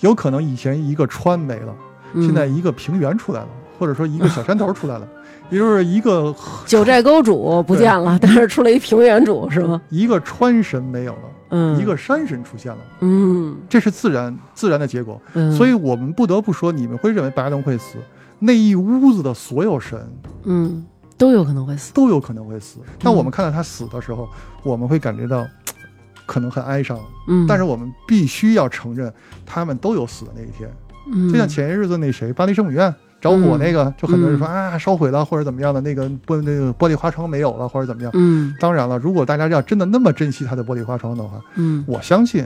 [0.00, 1.74] 有可能以前一个川没了，
[2.14, 3.48] 现在一个平原出来了，
[3.78, 5.06] 或者说一个小山头出来了，
[5.50, 6.34] 也就是一个
[6.66, 9.80] 九寨沟主不见了，但是出来一平原主是吗？
[9.88, 11.20] 一个川神没有了，
[11.50, 13.56] 嗯，一个山神出现了，嗯。
[13.68, 15.20] 这是自然自然的结果。
[15.34, 17.96] 嗯，所以我们不得不说，你们会认为白龙会死，
[18.38, 19.98] 那一屋子的所有神
[20.44, 20.84] 嗯
[21.18, 22.78] 都有可能会死，都有可能会死。
[23.00, 24.28] 当我们看到他死的时候，
[24.62, 25.46] 我们会感觉到
[26.26, 26.98] 可能很哀伤，
[27.28, 29.12] 嗯，但是我们必须要承认，
[29.44, 30.70] 他们都有死的那一天。
[31.12, 31.30] 嗯。
[31.30, 32.92] 就像前些日子那谁，巴黎圣母院
[33.22, 38.10] 着火那个，就很多人说啊烧毁了或者怎么样的，那个玻那个玻璃花窗没有了或者怎么样。
[38.14, 38.52] 嗯。
[38.58, 41.84] 当然了，如果大家要真的那么珍惜它的玻璃花窗的话，嗯。
[41.86, 42.44] 我相信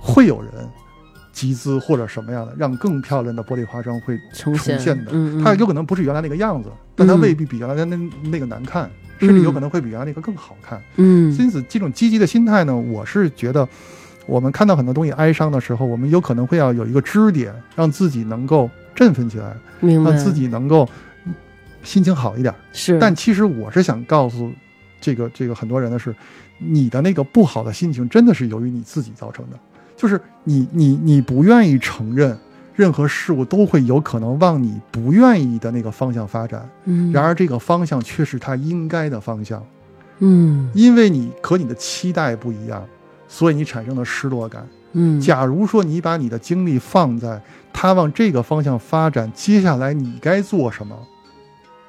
[0.00, 0.50] 会有人
[1.32, 5.10] 集资或者什么样的，让更漂亮的玻璃花窗会重重现的。
[5.12, 5.44] 嗯，嗯。
[5.44, 7.96] 它有可能不是原来那个样子，但它未必比原来的那
[8.30, 8.88] 那个难看，
[9.18, 10.80] 甚至有可能会比原来那个更好看。
[10.96, 11.34] 嗯。
[11.36, 13.68] 因此，这种积极的心态呢，我是觉得，
[14.26, 20.88] 我们看到很多东西哀伤的时候，我们有可能会要有一个支点，让自己能够振奋起来，明白让自己能够
[21.26, 21.34] 嗯
[21.84, 22.52] 心情好一点。
[22.72, 24.50] 是，但其实我是想告诉
[25.00, 26.12] 这个这个很多人的是，
[26.58, 29.58] 你的那个不好的心情真的是由于你自己造成的，
[29.96, 32.36] 就是你你你不愿意承认。
[32.74, 39.64] 任何事物都会有可能往你不愿意的那个方向发展，嗯，然而这个方向却是它应该的方向。
[40.18, 42.86] 嗯因为你和你的期待不一样，
[43.28, 44.68] 所以你产生了失落感。
[44.98, 50.96] 嗯，假如说你把你的精力放在他往这个方向发展，接下来你该做什么，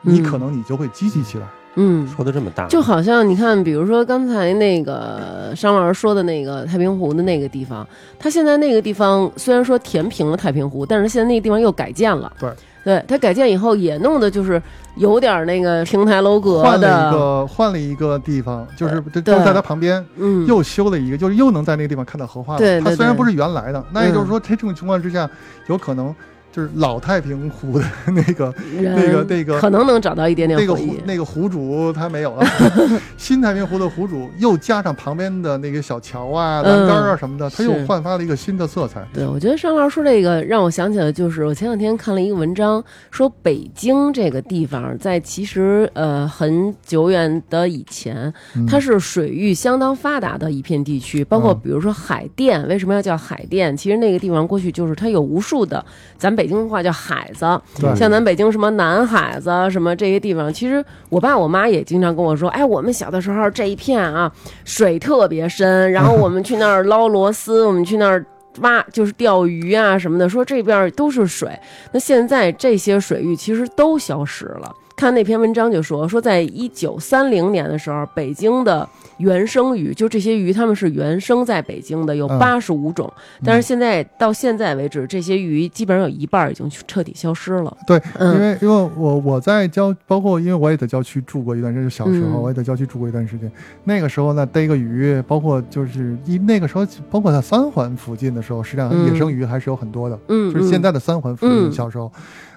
[0.01, 1.47] 你嗯可能你就会积极起来。
[1.77, 2.05] 嗯。
[2.07, 7.87] 说的这么大，就好像你看，比如说刚才那个商老师说的那个太平湖的那个地方，
[8.19, 12.31] 它现在那个地方虽然说填平了太平湖，但是现在那个地方又改建了。
[12.39, 12.51] 对，
[12.83, 14.61] 对，它改建以后也弄的就是
[14.95, 22.59] 有点那个亭台楼阁换了一的，个换了一个地方，就是就就在它旁边嗯，又修了一个，就是又能在那个地方看到荷花了。
[22.59, 22.83] 对对对。
[22.89, 24.27] 它虽然不是原来的，那也就是嗯。
[24.27, 25.29] 说，在这种情况之下，
[25.67, 26.13] 有可能
[26.57, 30.73] 就是老太平湖的那个那个那个可能能找到一点点那个。
[30.73, 32.43] 湖那个湖主他没有了，
[33.15, 39.05] 新太平湖的湖主又加上旁边的那个小桥啊、栏杆啊什么的，他又焕发了一个新的色彩。
[39.13, 53.77] 对，我觉得上老师说这个让我想起了，就是我前两天看了一个文章，说北京这个地方在其实呃很久远的以前，嗯它是水域相当发达的一片地区，包括嗯比如说海淀，为什么要叫海淀？
[53.77, 55.85] 其实那个地方过去就是它有无数的，
[56.17, 57.45] 咱北京话叫海子，
[57.79, 64.31] 对像咱北京什么南海子什么这些地方，其实我爸我妈也经常跟我说，哎，我们小的时候这一片啊
[64.65, 68.25] 水特别深，然后我们去那儿捞螺丝，我们去那儿。
[68.61, 71.47] 挖就是钓鱼啊什么的，说这边都是水。
[71.91, 74.75] 那现在这些水域其实都消失了。
[74.95, 83.11] 看那篇文章就说，说在一九三零年的时候，北京的原生鱼，就这些鱼，它们是原生在北京的，有嗯八十五种。
[83.43, 87.75] 但是现在到现在为止，这些鱼基本上有一半已经彻底消失了。
[87.85, 93.51] 对，嗯因为因为我我在郊，包括因为我也在郊区住过一段时间，就小时候嗯我也在郊区住过一段时间。
[93.83, 100.19] 那个时候呢，逮个鱼，包括就是一那个时候，包括在三环附近的时候，实际上嗯野生鱼还是有很多的。
[100.27, 102.11] 嗯，就是现在的三环附近，嗯小时候，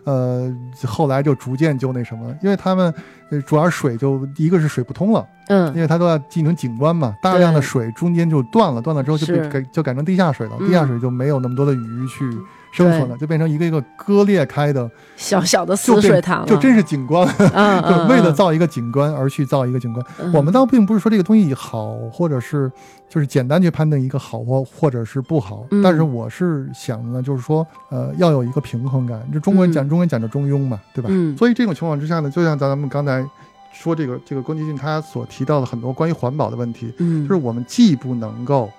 [0.05, 0.53] 呃，
[0.87, 2.93] 后来就逐渐就那什么了，因为他们
[3.31, 5.69] 呃主要水就一个是水不通了，嗯。
[5.75, 10.67] 因为它都要进行景观嘛，大量的水中间就断了，断了之后就被改就改成地下水了，嗯。
[10.67, 12.25] 地下水就没有那么多的鱼去
[12.73, 20.05] 生存了，就变成一个一个割裂开的，小小的死水塘了，就真是景观， 嗯就嗯为了嗯造一个景观而去造一个景观。
[20.21, 22.71] 嗯我们倒并不是说这个东西好，或者是
[23.09, 29.21] 就是简单去判定一个好或或者是不好，嗯但是我是想呢，就是说，呃，要有一个平衡感。
[29.33, 31.09] 就中国人讲、嗯中国人讲究中庸嘛，对吧？
[31.13, 33.25] 嗯所以这种情况之下呢，就像咱们刚才
[33.73, 38.71] 说这个这个宫崎骏他所提到的很多关于环保的问题，嗯就是我们既不能够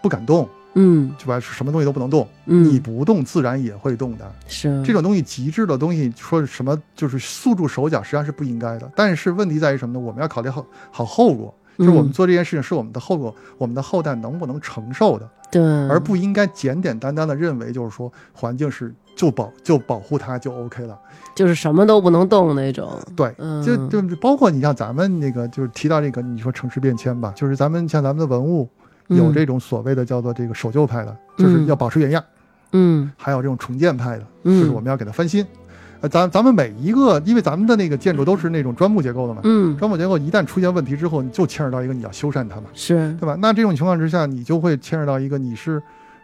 [0.00, 0.48] 不敢动，
[0.78, 1.40] 嗯对吧？
[1.40, 4.30] 什么东西都不能动，嗯你不动自然也会动的。
[4.46, 8.90] 是这种东西极致的东西，说什么就是束住手脚，实际上是不应该的。
[8.94, 9.98] 但是问题在于什么呢？
[9.98, 20.98] 我们要考虑好好后果，就是我们嗯做这件事情是我们的后果，我们的后代能不能承受的，对，而不应该简简单单的认为就是说环境是就保就保护它就 OK 了。
[21.34, 22.98] 就是什么都不能动那种。
[23.14, 28.68] 对，嗯，就就包括你像咱们那个就是提到这个你说城市变迁吧，就是咱们像咱们的文物
[29.08, 29.34] 有嗯。
[29.34, 31.66] 这种所谓的叫做这个守旧派的，就是嗯。
[31.66, 32.22] 要保持原样，
[32.72, 33.10] 嗯。
[33.16, 35.46] 还有这种重建派的，嗯，就是我们要给它翻新。
[36.00, 39.76] 呃，咱咱们每一个，因为咱们的那个建筑都是那种砖木结构的嘛，嗯。
[39.78, 43.14] 砖木结构一旦出现问题之后，你就牵扯到一个你要修缮它嘛，是。
[43.18, 43.34] 对吧？
[43.40, 45.82] 那这种情况之下，你就会牵扯到一个你是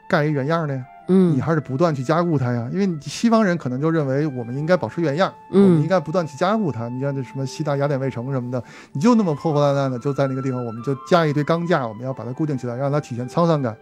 [0.09, 2.69] 盖一原样的呀，嗯你还是不断去加固它呀？
[2.73, 6.89] 因为西方人可能就认为我们应该保持原样，嗯我们应该不断去加固它。
[6.89, 13.77] 你像这什么西大雅典卫城什么的，你就那么破破烂烂的，就在那个地方，我们就加一堆钢架，我们要把它固定起来，让它体现沧桑感。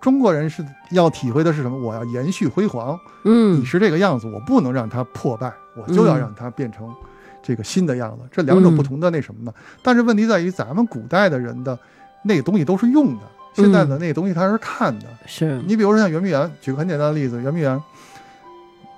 [0.00, 1.78] 中国人是要体会的是什么？
[1.78, 6.94] 我要延续辉煌，嗯你是这个样子，我不能让它破败，我就要嗯让它变成
[7.42, 8.18] 这个新的样子。
[8.30, 9.52] 这两种不同的那什么嘛。
[9.82, 11.78] 但是问题在于，咱们古代的人的
[12.22, 13.22] 那个东西都是用的，
[13.56, 15.06] 现在的那个东西它是看的。
[15.26, 17.80] 是你比如说像圆明园，举个很简单的例子，圆明园，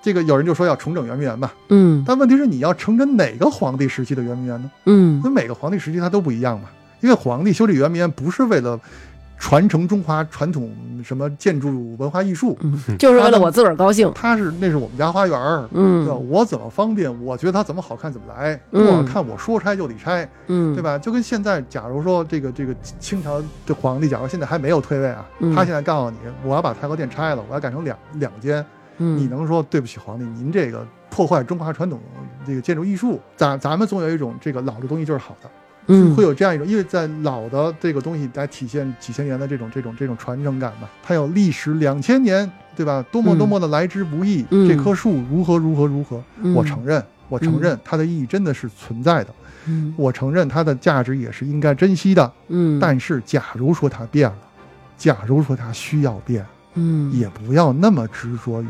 [0.02, 4.70] 这个有人就说要重整圆明园吧，嗯但问题是你要重整哪个皇帝时期的圆明园呢？
[4.86, 6.68] 嗯那每个皇帝时期它都不一样嘛，
[7.00, 8.78] 因为皇帝修这圆明园不是为了
[9.38, 10.70] 传承中华传统
[11.04, 14.10] 什么建筑文化艺术，嗯，就是为了我自个儿高兴。
[14.14, 15.66] 他是那是我们家花园儿。
[15.72, 16.14] 对吧？
[16.14, 18.60] 嗯我怎么方便，我觉得它怎么好看怎么来。
[18.72, 20.82] 嗯我看我说拆就得拆，嗯，对？
[20.82, 20.98] 吧？
[20.98, 28.64] 就跟现在，假如说这个这个清朝的皇帝，假如现在还没有退位啊，嗯他现在告诉你，我要把太和殿拆了，我要改成两两间，
[28.98, 32.00] 嗯，你能说对不起皇帝，您这个破坏中华传统
[32.46, 33.20] 这个建筑艺术？
[33.36, 35.48] 咱咱们总有一种这个老的东西就是好的，
[35.88, 36.14] 嗯。
[36.14, 43.04] 会有这样一种，因为在老的这个东西来体现几千年的这种这种这种传承感嘛，它有历史两千年，对吧？
[43.10, 43.38] 多么嗯。
[43.38, 44.68] 多么的来之不易，嗯。
[44.68, 46.54] 这棵树如何如何如何，嗯。
[46.54, 49.34] 我承认，我承认它的意义真的是存在的，
[49.66, 49.92] 嗯。
[49.96, 52.32] 我承认它的价值也是应该珍惜的。
[52.48, 54.38] 嗯，但是，假如说它变了，
[54.96, 57.12] 假如说它需要变，嗯。
[57.12, 58.66] 也不要那么执着于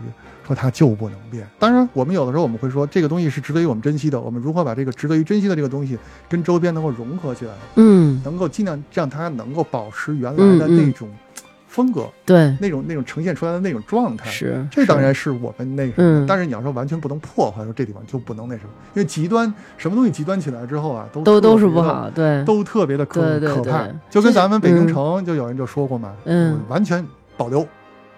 [0.48, 1.46] 说它就不能变。
[1.58, 4.18] 当然，我们有的时候我们会说，这个东西是值得于我们珍惜的。
[4.18, 11.06] 我们如何把这个值得于珍惜的这个东西跟周边能够融合起来，嗯能够尽量让它能够保持原来的那种
[11.66, 14.30] 风格，对那种那种呈现出来的那种状态。
[14.30, 23.86] 是这当然是我们那什么，嗯但是你要说完全不能破坏，说这地方就不能那什么，因为极端什么东西极端起来之后啊，都都都是不好，对都特别的可可怕。
[24.08, 27.66] 就跟咱们北京嗯城，就有人就说过嘛，嗯完全保留，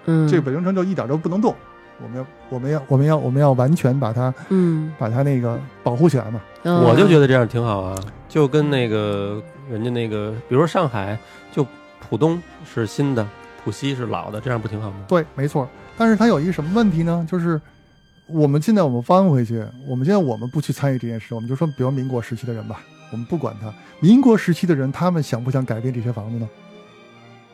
[0.07, 1.55] 嗯这个北京城就一点都不能动。
[2.03, 6.41] 我们要，我们要，我们要，我们要完全把它，嗯，把它那个保护起来嘛。
[6.63, 7.99] 我就觉得得这样挺好啊，
[8.29, 11.19] 就跟那个人家那个，比如说上海，
[11.53, 11.67] 就
[12.01, 13.27] 浦东是新的，
[13.65, 14.97] 浦西是老的，这样不挺好吗？
[15.09, 15.69] 对，没错。
[15.97, 17.27] 但是它有一个什么问题呢？
[17.31, 17.61] 就是
[18.27, 22.81] 我们现在我们翻回去，我们现在我们不去参与这件事，我们就说，比如民国时期的人吧，
[23.11, 26.49] 我们不管他，民国时期的人，他们想不想改变这些房子呢？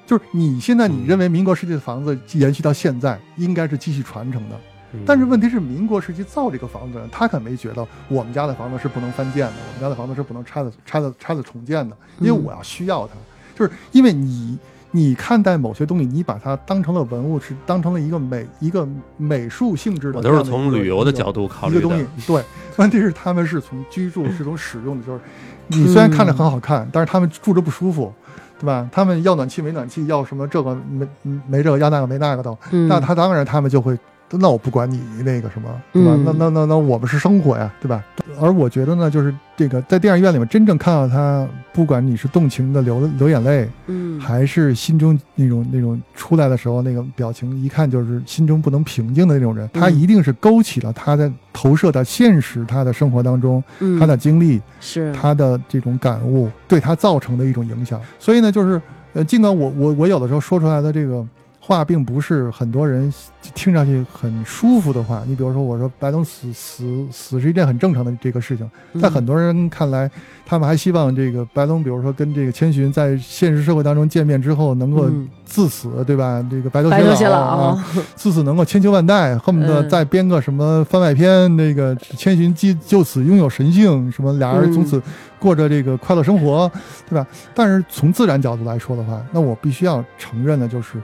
[0.06, 4.56] 就是你现在你认为民国时期的房子延续到现在，应该是继续传承的，
[4.92, 5.00] 嗯。
[5.04, 13.14] 但是问题是，民国时期造这个房子的人，他可没觉得我们家的房子是不能翻建的，我们家的房子是不能拆的、拆的、拆的重建的，因为我要需要它，
[13.56, 14.56] 就是因为你
[14.92, 22.06] 你看待某些东西，你把它当成了文物，是当成了一个美一个美术性质的我都是从旅游的角度考虑一个东西。。
[22.26, 22.42] 对，
[22.76, 25.20] 问题是他们是从居住是从使用的，就是
[25.66, 28.14] 你虽然看着很好看，但是他们住着不舒服，
[28.58, 28.88] 对吧？
[28.90, 31.06] 他们要暖气没暖气，要什么这个没
[31.46, 33.98] 没这个，要那个没那个的，嗯那他当然他们就会，
[34.32, 36.12] 那我不管你那个什么，对吧？
[36.16, 38.04] 嗯那那那那我们是生活呀，对吧？
[38.40, 58.00] 而我觉得呢，就是这个在电影院里面真正看到他，不管你是动情的流流眼泪，嗯还是心中那种那种出来的时候那个表情，一看就是心中不能平静的那种人，他嗯一定是勾起了他在投射到现实他的生活当中，嗯他的经历，是他的这种感悟对他造成的一种影响。
[58.18, 58.80] 所以呢，就是
[59.14, 61.24] 呃，尽管我我我有的时候说出来的这个
[61.66, 63.12] 话，并不是很多人
[63.54, 65.22] 听上去很舒服的话。
[65.26, 70.08] 你比如说，我说白龙死死死是一件很正常的这个事情，嗯在很多人看来，
[70.46, 76.44] 他们还希望这个白龙，比如说跟这个千寻在现实社会当中见面之后能够嗯自死，对吧？
[76.48, 85.02] 这个白头偕老老啊，自此能够千秋万代，恨不得嗯再编个什么番外篇，那个千寻就就此拥有神性，什么俩人嗯从此
[85.38, 86.70] 过着这个快乐生活，
[87.08, 87.26] 对吧？
[87.54, 90.98] 但是从自然角度来说的话，那我必须要承认的就是，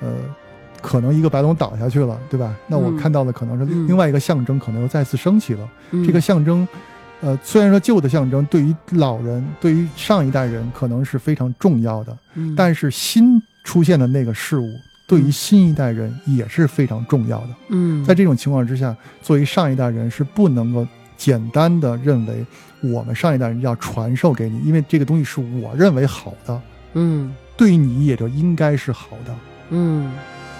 [0.00, 0.12] 呃，
[0.80, 2.54] 可能一个白龙倒下去了，对吧？
[2.66, 5.68] 那我嗯看到的可能是嗯另外一个象征，可能又再次升起了。
[5.92, 6.66] 嗯这个象征，
[7.20, 14.68] 呃，虽然说旧的象征对于老人、对于上一代人可能是非常重要的，嗯但是新出现的那个事物，
[15.06, 17.48] 对于新一代人也是非常重要的。
[17.70, 20.86] 嗯在这种情况之下，作为上一代人是不能够
[21.16, 22.44] 简单的认为
[22.82, 26.60] 我们上一代人要传授给你，因为这个东西是我认为好的，
[26.94, 29.34] 嗯对你也就应该是好的。
[29.70, 30.10] 嗯，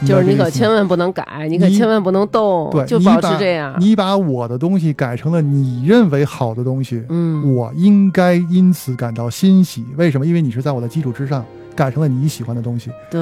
[0.04, 3.74] 就是你可千万不能改，你可千万不能动，对，就保持这样。
[3.78, 9.84] 你把我的东西改成了你认为好的东西，嗯我应该因此感到欣喜。
[9.96, 10.26] 为什么？
[10.26, 11.44] 因为你是在我的基础之上
[11.76, 12.90] 改成了你喜欢的东西。
[13.10, 13.20] 对，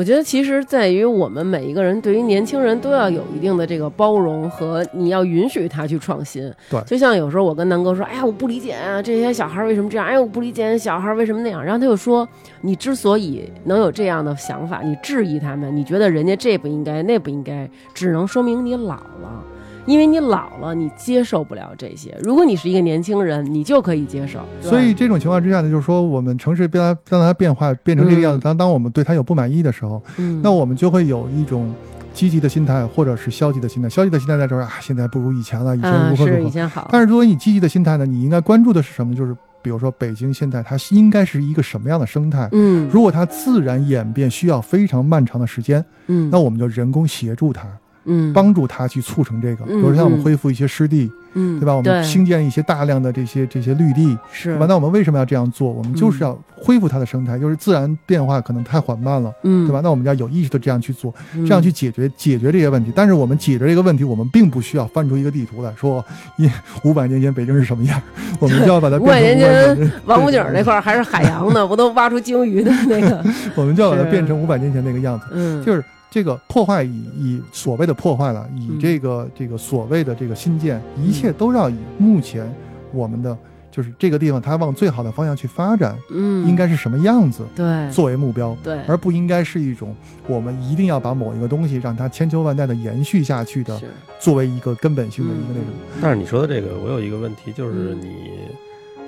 [0.00, 6.50] 我觉得其实在于我们每一个人对于年轻人都要有一定的这个包容和你要允许他去创新。
[6.70, 10.06] 对就像有时候我跟南哥说，哎呀，我不理解啊，这些小孩为什么这样？
[10.06, 11.62] 哎呀，我不理解小孩为什么那样。
[11.62, 12.26] 然后他就说，
[12.62, 19.44] 你之所以能有这样的想法，你质疑他们，你觉得人家这不应该，那不应该，只能说明你老了。
[19.90, 22.16] 因为你老了，你接受不了这些。
[22.22, 24.38] 如果你是一个年轻人，你就可以接受。
[24.60, 31.74] 所以这种情况之下呢，就是说我们城市变它让它变化变成这个样子，嗯当当我们对它有不满意的时候，嗯，那我们就会有一种
[32.14, 33.88] 积极的心态，或者是消极的心态。
[33.88, 36.48] 消极的心态在这儿啊，现在不如以前了，以前如何如何。
[36.48, 39.12] 以前好，但是如果你积极的心态呢，你应该关注的是什么？
[39.12, 42.48] 就是比如说北京现在它应该是一个什么样的生态？
[42.52, 47.66] 嗯如果它自然演变需要非常漫长的时间，嗯，那我们就人工协助它，
[48.10, 49.64] 嗯帮助它去促成这个。
[49.64, 51.74] 比嗯如像我们嗯恢复一些湿地，嗯对吧？
[51.74, 54.66] 我们兴建一些大量的这些这些绿地，是对吧？
[54.68, 55.70] 那我们为什么要这样做？
[55.70, 59.80] 我们就是要恢复它的生态，就是自然变化可能太缓慢了，嗯对吧？
[59.82, 62.92] 那我们要有意识的这样去做，嗯这样去解决解决这些问题。
[62.94, 66.04] 但是我们解决这个问题，我们并不需要翻出一个地图来说，
[66.36, 66.50] 一
[66.82, 68.00] 五百年前北京是什么样，
[68.38, 73.24] 我们就要把它五百变成年前王府井那块儿还是海洋呢， 不都挖出鲸鱼的那个？
[73.54, 75.26] 我们就要把它变成五百年前那个样子。
[75.32, 78.80] 嗯，就是这个破坏以以所谓的破坏了，以嗯。
[78.80, 82.52] 这个这个所谓的这个新建，一切都要以目前
[82.92, 83.36] 我们的
[83.70, 87.90] 就是这个地方它往最好的方向去发展，嗯，应该是什么样子对。
[87.90, 89.94] 作为目标，对，而不应该是一种
[90.26, 93.86] 我们一定要把某一个东西让它千秋万代的延续下去的，是。
[94.18, 95.72] 作为一个根本性的一个那种。
[96.02, 98.00] 但是你说的这个，我有一个问题，就是嗯。
[98.02, 98.08] 你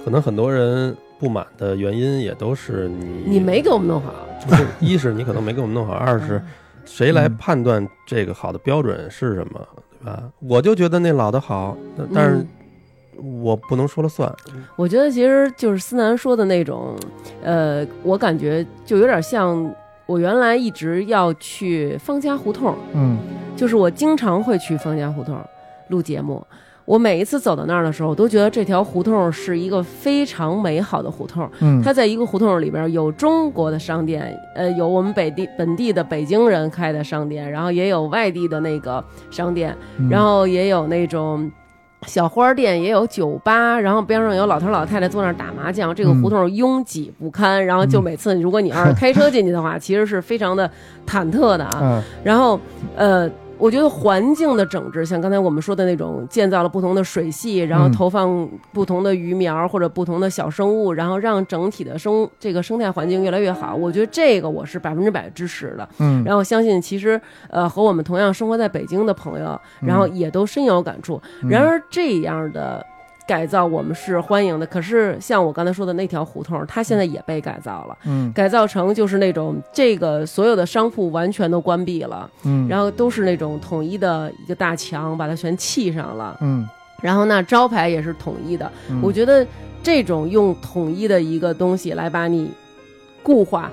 [0.05, 4.13] 可能很多人不满的原因也都是你你没给我们弄好，
[4.49, 6.43] 不是，一是你可能没给我们弄好， 二是
[6.85, 9.61] 谁来判断这个好的标准是什么，
[10.01, 10.23] 对吧？
[10.41, 12.45] 我就觉得那老的好，但但是
[13.41, 14.33] 我不能说了算。
[14.77, 16.97] 我觉得其实就是思南说的那种，
[17.43, 19.75] 呃，我感觉就有点像
[20.07, 23.19] 我原来一直要去方家胡同，嗯
[23.57, 25.39] 就是我经常会去方家胡同
[25.89, 26.45] 录节目。
[26.85, 31.49] 我每一次走到那儿的时候，我都觉得这条胡同是一个非常美好的胡同。
[31.61, 41.51] 嗯，它在一个胡同里边有中国的商店，呃，有我们本地本地的北京人开的商店，然后也有外地的那个商店，嗯然后也有那种
[42.07, 45.95] 小花店，也有酒吧，然后边上有老头老太太坐那儿打麻将。
[45.95, 50.69] 这个胡同拥挤不堪，然后就每次如果你要是开车进去的话，其实是非常的
[51.07, 51.79] 忐忑的啊。
[51.79, 52.59] 啊然后，
[52.97, 53.31] 呃，
[53.63, 63.73] 我觉得环境的整治，像刚才我们说的那种，建造了不同的水系，然后嗯投放不同的鱼苗或者不同的小生物，然后让整体的生这个生态环境越来越好。
[63.73, 65.89] 我觉得这个我是百分之百支持的。
[65.99, 71.23] 嗯，然后相信其实呃和我们同样生活在北京的朋友，然后也都深有感触。
[71.45, 72.85] 嗯然而这样的。
[73.27, 78.33] 改造我们是欢迎的，可是像我刚才说的那条胡同，它现在也被改造了，嗯。
[78.33, 86.37] 改造成就是那种这个所有的商铺完全都关闭了，嗯，然后都是那种统一的一个大墙，把它全砌上了。
[86.41, 86.69] 嗯，
[87.01, 88.71] 然后那招牌也是统一的。
[88.91, 89.01] 嗯。
[89.03, 89.47] 我觉得
[89.83, 92.51] 这种用统一的一个东西来把你
[93.23, 93.71] 固化，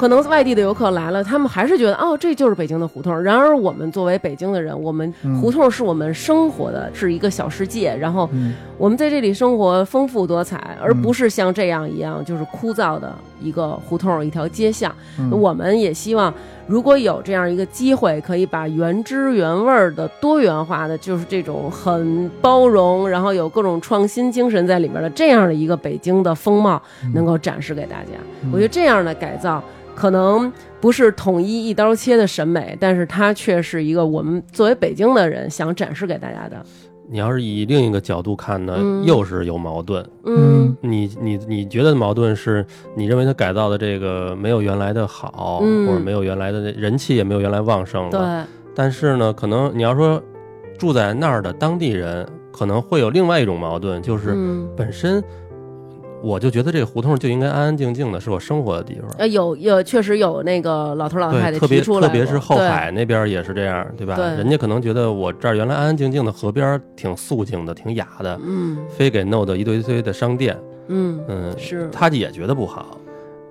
[0.00, 3.22] 可能外地的游客来了，他们还是觉得哦，这就是北京的胡同。
[3.22, 5.38] 然而我们作为北京的人，我们嗯。
[5.38, 8.54] 胡同是我们生活的是一个小世界，然后嗯。
[8.78, 14.94] 我们在这里生活丰富多彩，而不是像这样一样就是枯燥的一个胡同一条街巷。
[15.18, 16.32] 嗯我们也希望，
[16.66, 26.80] 如果有这样一个机会，可以把原汁原味儿的、多元化的，就是这种很包容，然后有各种创新精神在里面的这样的一个北京的风貌，
[27.14, 28.10] 能够展示给大家。
[28.52, 29.62] 我觉得这样的改造。
[29.92, 36.64] 可能不是统一一刀切的审美，但是它却是一个我们作为北京的人想展示给大家的。
[37.10, 40.08] 你要是以另一个角度看呢，嗯又是有矛盾。
[40.24, 48.10] 嗯你你你觉得矛盾是你认为他改造的这个没有原来的好，嗯或者没有原来的那人气也没有原来旺盛了。
[48.10, 50.22] 对，但是呢，可能你要说
[50.78, 55.22] 住在那儿的当地人，可能会有另外一种矛盾，就是嗯本身
[56.22, 59.08] 我就觉得这个胡同就应该安安静静的，是我生活的地方。
[59.18, 64.16] 呃，有有确实有那个老头老太，太特别特别是后海那边也是这样，对吧？
[64.16, 70.56] 对人家可能觉得我这儿原来安安静静的河边挺肃静的，挺雅的，嗯非给弄得一堆一堆的商店，
[70.88, 72.98] 嗯嗯，是他也觉得不好。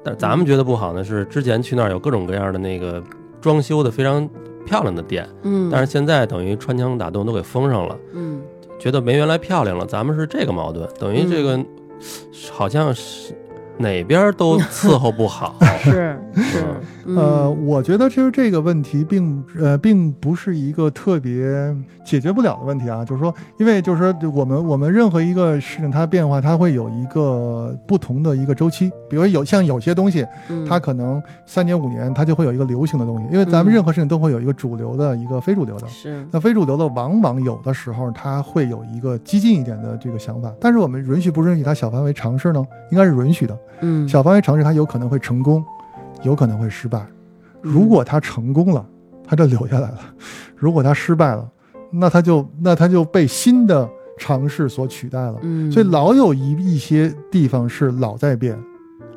[0.03, 3.03] 但咱们觉得不好呢，是之前去那儿有各种各样的那个
[3.41, 4.29] 装修的非常
[4.65, 8.39] 漂亮的店，嗯，但是现在等于穿墙打洞都给封上了，嗯
[8.77, 9.85] 觉得没原来漂亮了。
[9.85, 11.65] 咱们是这个矛盾，等于这个嗯
[12.51, 13.33] 好像是
[13.79, 15.55] 哪边都伺候不好。
[15.79, 16.65] 是是
[17.05, 21.73] 嗯呃，嗯我觉得其实这个问题并呃并不是一个特别
[22.05, 35.87] 解决不了的问题啊，就是说，因为就是说我们我们任何一个事情它变化，它会有一个不同的一个周期，比如有像有些东西，嗯它可能三年五年它就会有一个流行的东西，因为咱们嗯任何事情都会有一个主流的一个非主流的。
[35.87, 42.61] 是那非主流的往往有的时候它会有一个激进一点的这个想法，但是我们允许不允许它小范围尝试呢？
[42.91, 43.57] 应该是允许的。
[43.81, 44.07] 嗯。
[44.07, 45.63] 小范围尝试它有可能会成功，
[46.23, 47.05] 有可能会失败。
[47.61, 48.85] 如果它成功了，
[49.25, 49.97] 它就留下来了；
[50.55, 51.49] 如果它失败了，
[51.91, 55.35] 那它就那它就被新的尝试所取代了。
[55.41, 58.57] 嗯，所以老有一一些地方是老在变，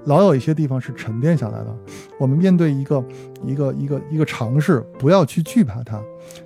[0.04, 1.76] 老有一些地方是沉淀下来的。
[2.18, 3.04] 我们面对一个
[3.44, 6.00] 一个一个一个尝试，不要去惧怕它。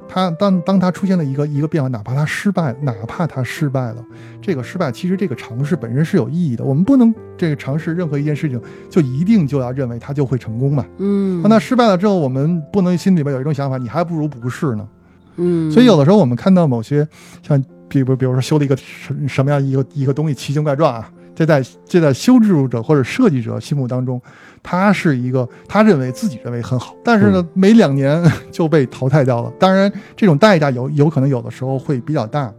[0.09, 4.05] 它当当它出现了一个一个变化，哪怕它失败，哪怕它失败了，
[4.41, 6.65] 这个失败其实这个尝试本身是有意义的。
[6.65, 10.85] 我们不能这个尝试任何一件事情就一定就要认为它就会成功嘛。
[10.99, 14.89] 嗯，那失败了之后，我们不能心里边有一种想法，你还不如不试呢。
[15.37, 17.07] 嗯，所以有的时候我们看到某些
[17.43, 24.21] 像比如比如说修了一个什什么样一个一个东西奇形怪状啊，这在这在修制者或者设计者心目当中，
[24.63, 28.21] 他是一个他认为自己认为很好，但是呢，没两年
[28.51, 29.53] 就被淘汰掉了。
[29.61, 32.53] 当然，这种代价有有可能有的时候会比较大。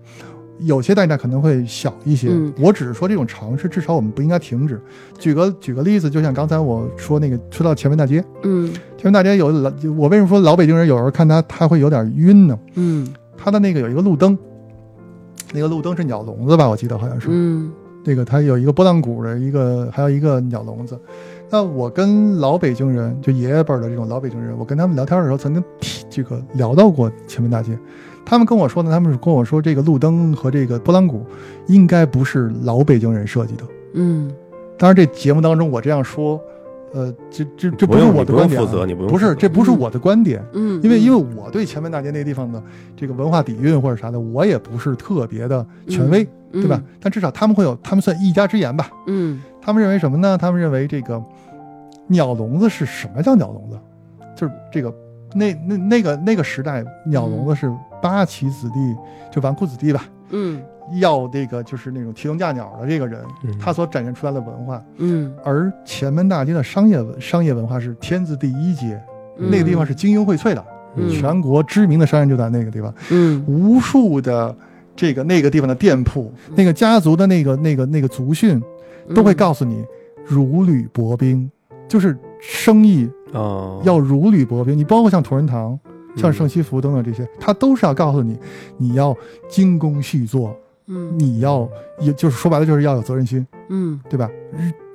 [0.62, 4.82] 有些代价可能会小一些，嗯我只是说这种尝试，至少我们不应该停止。
[5.20, 12.58] 举个举个例子，就像刚才我说那个说到前门大街，嗯前门大街有老，我为什么说老北京人有时候看他他会有点晕呢？
[12.74, 13.08] 嗯
[13.38, 14.36] 他的那个有一个路灯，
[15.54, 16.68] 那个路灯是鸟笼子吧？
[16.68, 17.28] 我记得好像是。
[17.30, 17.72] 嗯
[18.08, 20.98] 那个它有一个拨浪鼓的一个，还有一个鸟笼子。
[21.50, 27.78] 那我跟老北京人，就爷爷辈儿的这种老北京人，我跟他们聊天的时候，曾经提这个聊到过前门大街。
[28.26, 31.26] 他们跟我说呢，他们是跟我说，这个路灯和这个拨浪鼓
[31.68, 33.64] 应该不是老北京人设计的。
[33.94, 34.32] 嗯
[34.78, 36.40] 当然，这节目当中我这样说，
[36.94, 40.44] 呃，这这这不是我的观点啊，用负责，你不用不是，这不是我的观点。
[40.54, 42.62] 嗯，因为因为我对前门大街那个地方的
[42.96, 46.24] 这个文化底蕴或者啥的，我也不是特别的权威，
[46.54, 46.82] 嗯对吧？？
[47.02, 48.90] 但至少他们会有，他们算一家之言吧。
[49.08, 50.38] 嗯他们认为什么呢？
[50.38, 51.22] 他们认为这个
[52.08, 53.78] 鸟笼子是什么叫鸟笼子？
[54.36, 54.94] 就是这个
[55.36, 57.70] 那那那个那个时代，鸟笼子是
[58.02, 58.76] 八旗子弟，
[59.30, 60.62] 就纨绔子弟吧，嗯
[60.94, 63.58] 要这个就是那种提笼架鸟的这个人，嗯。
[63.60, 64.84] 他所展现出来的文化。
[64.98, 69.02] 嗯，而前门大街的商业文商业文化是天字第一街，
[69.38, 69.50] 嗯。
[69.52, 70.66] 那个地方是精英荟萃的。
[70.96, 71.10] 嗯。
[71.10, 73.44] 全国知名的商人就在那个地方，嗯。
[73.48, 74.56] 无数的
[74.96, 78.62] 这个那个地方的店铺，那个家族的那个那个那个族训
[79.14, 79.86] 都会告诉你，
[80.26, 81.50] 如履薄冰，
[81.88, 84.76] 就是生意啊，要如履薄冰。
[84.76, 85.80] 你包括像同仁堂，
[86.16, 88.40] 像圣西服等等这些，他都是要告诉你，
[88.78, 89.16] 你要
[89.48, 90.56] 精工细作，
[90.88, 91.14] 嗯。
[91.18, 91.68] 你要
[92.00, 94.00] 也就是说白了就是要有责任心，嗯。
[94.10, 94.30] 对吧？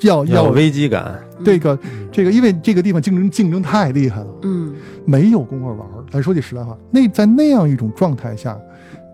[0.03, 1.79] 要要有要危机感，这个
[2.11, 4.75] 这个，因为这个地方竞争竞争太厉害了，嗯。
[5.05, 6.05] 没有功夫玩儿。
[6.11, 8.59] 咱说句实在话，那在那样一种状态下，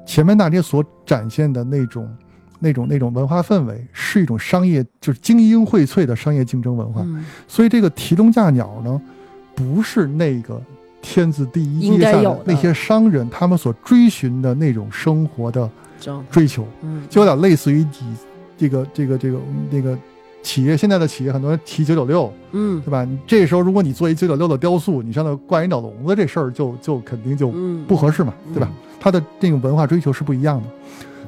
[0.06, 2.08] 前面大街所展现的那种、
[2.58, 7.02] 那种、那种文化氛围，是一种商业，就是精英荟萃的商业竞争文化。
[7.04, 7.24] 嗯。
[7.46, 9.00] 所以这个提笼架鸟呢，
[9.54, 10.60] 不是那个
[11.00, 12.40] 天字第一应阶下的的。
[12.44, 15.70] 那些商人他们所追寻的那种生活的正
[16.30, 18.16] 追求，嗯就有点类似于你
[18.56, 19.38] 这个这个这个
[19.70, 19.96] 那个
[20.42, 23.04] 企业现在的企业很多人提九九六，嗯对吧？
[23.04, 28.70] 你这时候如果你做一九九六的雕塑，你上头挂一鸟笼子，这事儿就就肯定就嗯不合适嘛，对吧？
[29.00, 30.68] 它的这个文化追求是不一样的。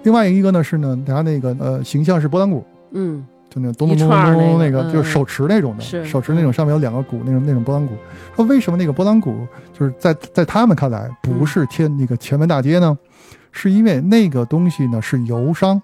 [0.02, 7.94] 另外一个呢是呢，它那个呃形象是拨浪鼓，嗯就那种咚咚一咚串儿那个咚咚那个，嗯就是手持那种的，手持那种上面有两个鼓那种那种拨浪鼓。
[8.34, 12.96] 说为什么那个拨浪鼓就是在在他们看来不是天那个前门大街呢？
[13.52, 15.80] 是因为那个东西呢是游商，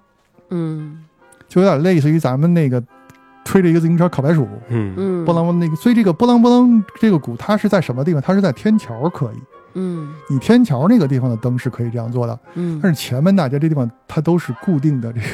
[0.50, 1.04] 嗯。
[1.48, 2.82] 就有点类似于咱们那个
[3.44, 4.94] 推着一个自行车烤白薯，嗯。
[4.96, 8.20] 嗯波浪那个，所以这个波浪波浪这个鼓它是在什么地方？
[8.20, 9.36] 它是在天桥可以，
[9.74, 10.12] 嗯。
[10.28, 12.80] 你天桥那个地方的灯是可以这样做的，嗯。
[12.82, 15.26] 但是前门大街这地方它都是固定的这个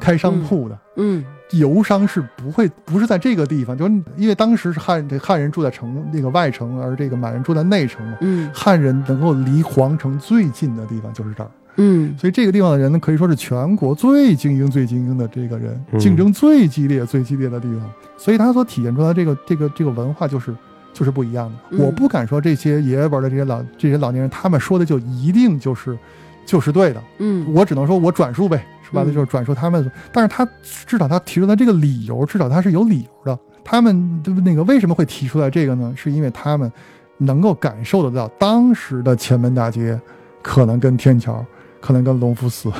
[0.00, 1.24] 开商铺的，嗯。
[1.52, 8.16] 游商是不会不是在这个地方，就是因为当时是汉这汉人住在城那个外城，而这个满人住在内城嘛。
[8.22, 8.50] 嗯。
[8.52, 17.90] 汉人能够离皇城最近的地方就是这儿，嗯所以这个地方的人呢，可以说是全国最精英、最精英的这个人，嗯竞争最激烈、最激烈的地方。
[18.16, 20.54] 所以他所体现出来这个这个这个文化就是
[20.92, 21.56] 就是不一样的。
[21.70, 25.98] 嗯我不敢说这些爷爷辈儿的这些老这些老年人，他们说的就一定就是
[26.44, 27.02] 就是对的。
[27.18, 29.90] 嗯我只能说我转述呗，说白了嗯就是转述他们。
[30.12, 30.46] 但是他
[30.86, 33.38] 至少他提出来这个理由，至少他是有理由的。
[33.64, 35.92] 他们对不那个为什么会提出来这个呢？
[35.96, 36.70] 是因为他们
[37.16, 39.98] 能够感受得到当时的前门大街
[40.42, 41.44] 可能跟天桥，
[41.82, 42.72] 可能跟隆福寺，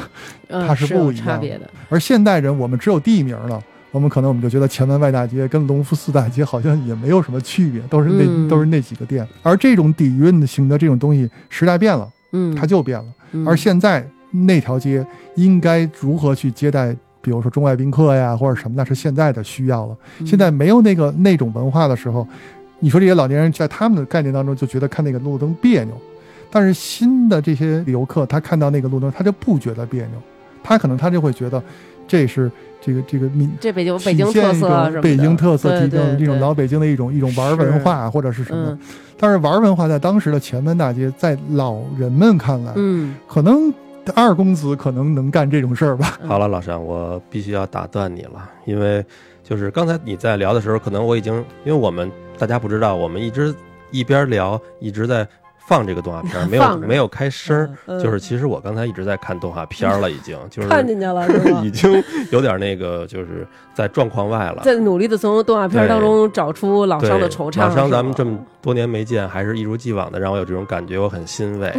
[0.49, 3.63] 嗯它是不一样的差别的，而现代人我们只有地名了。
[3.91, 9.29] 我们可能我们就觉得前门外大街跟隆福寺大街好像也没有什么区别，都是那、嗯都是那几个店。
[9.43, 13.05] 而这种底蕴型的这种东西，时代变了，嗯，它就变了。
[13.33, 19.95] 嗯而现在那条街应该如何去接待，比如说中外宾客呀，或者什么，那是现在的需要了。
[20.21, 22.27] 嗯现在没有那个那种文化的时候，
[22.79, 25.95] 你说这些老年人在他们的概念当中就觉得看那个路灯别扭，
[26.55, 30.21] 但是新的这些游客他看到那个路灯，他就不觉得别扭，
[30.63, 31.61] 他可能他就会觉得
[32.07, 33.51] 这是这个这个民。
[33.59, 35.01] 这北京北京特色什么的。
[35.01, 38.67] 北京特色，对提供这种老北京的一种一种玩文化或者是什么。
[38.71, 38.79] 嗯，
[39.17, 43.15] 但是玩文化在当时的前门大街，在老人们看来，嗯。
[43.27, 43.73] 可能
[44.15, 46.19] 二公子可能能干这种事儿吧？
[46.21, 46.29] 嗯。
[46.29, 49.03] 好了，老山，我必须要打断你了，因为
[49.43, 51.35] 就是刚才你在聊的时候，可能我已经，
[51.65, 53.55] 因为我们大家不知道，我们一直
[53.91, 55.27] 一边聊一直在
[55.67, 61.27] 放这个动画片儿， 没有没有开声就是其实我刚才一直在看动画片儿了，已经 就是看进去了
[61.65, 61.71] 已？
[61.71, 64.63] 经有点那个就是在状况外了。
[64.65, 67.61] 在努力的从动画片当中找出老对，商的惆怅。
[67.61, 71.73] 老商，咱们这么多年没见，还是一如既往的让我有这种感觉，我很欣慰。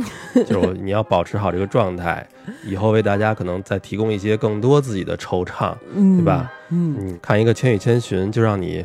[0.48, 2.26] 就是你要保持好这个状态，
[2.66, 6.52] 以后为大家可能再提供一些更多自己的惆怅，嗯对吧？
[6.70, 8.84] 嗯嗯，看一个《千与千寻》，就让你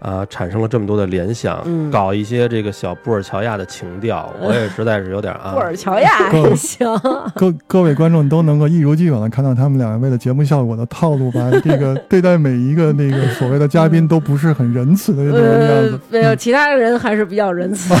[0.00, 5.58] 啊、产生了这么多的联想，嗯搞一些这个小布尔乔亚的情调， 我也实在是有点啊布。
[5.58, 6.86] 尔乔亚也行，
[7.34, 11.50] 各各位观众都能够一如既往的看到他们两位的节目效果的套路吧？
[11.62, 17.94] 这个对待每一个那个所谓的嘉宾都不是很仁慈的样呃子，，没有，其他人还是比较仁慈。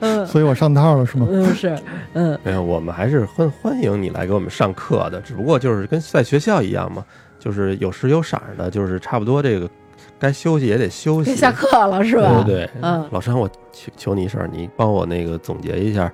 [0.00, 1.26] 嗯所以我上套了是吗？
[1.30, 1.78] 嗯是
[2.12, 7.04] 嗯没有，我们还是欢欢迎你来给我们上课的，只不过就是跟在学校一样嘛，
[7.38, 9.68] 就是有时有色儿的，就是差不多这个
[10.18, 11.30] 该休息也得休息。
[11.30, 12.42] 该下课了是吧？
[12.44, 16.10] 对对对，嗯老山，我求求你一声，你帮我那个总结一下，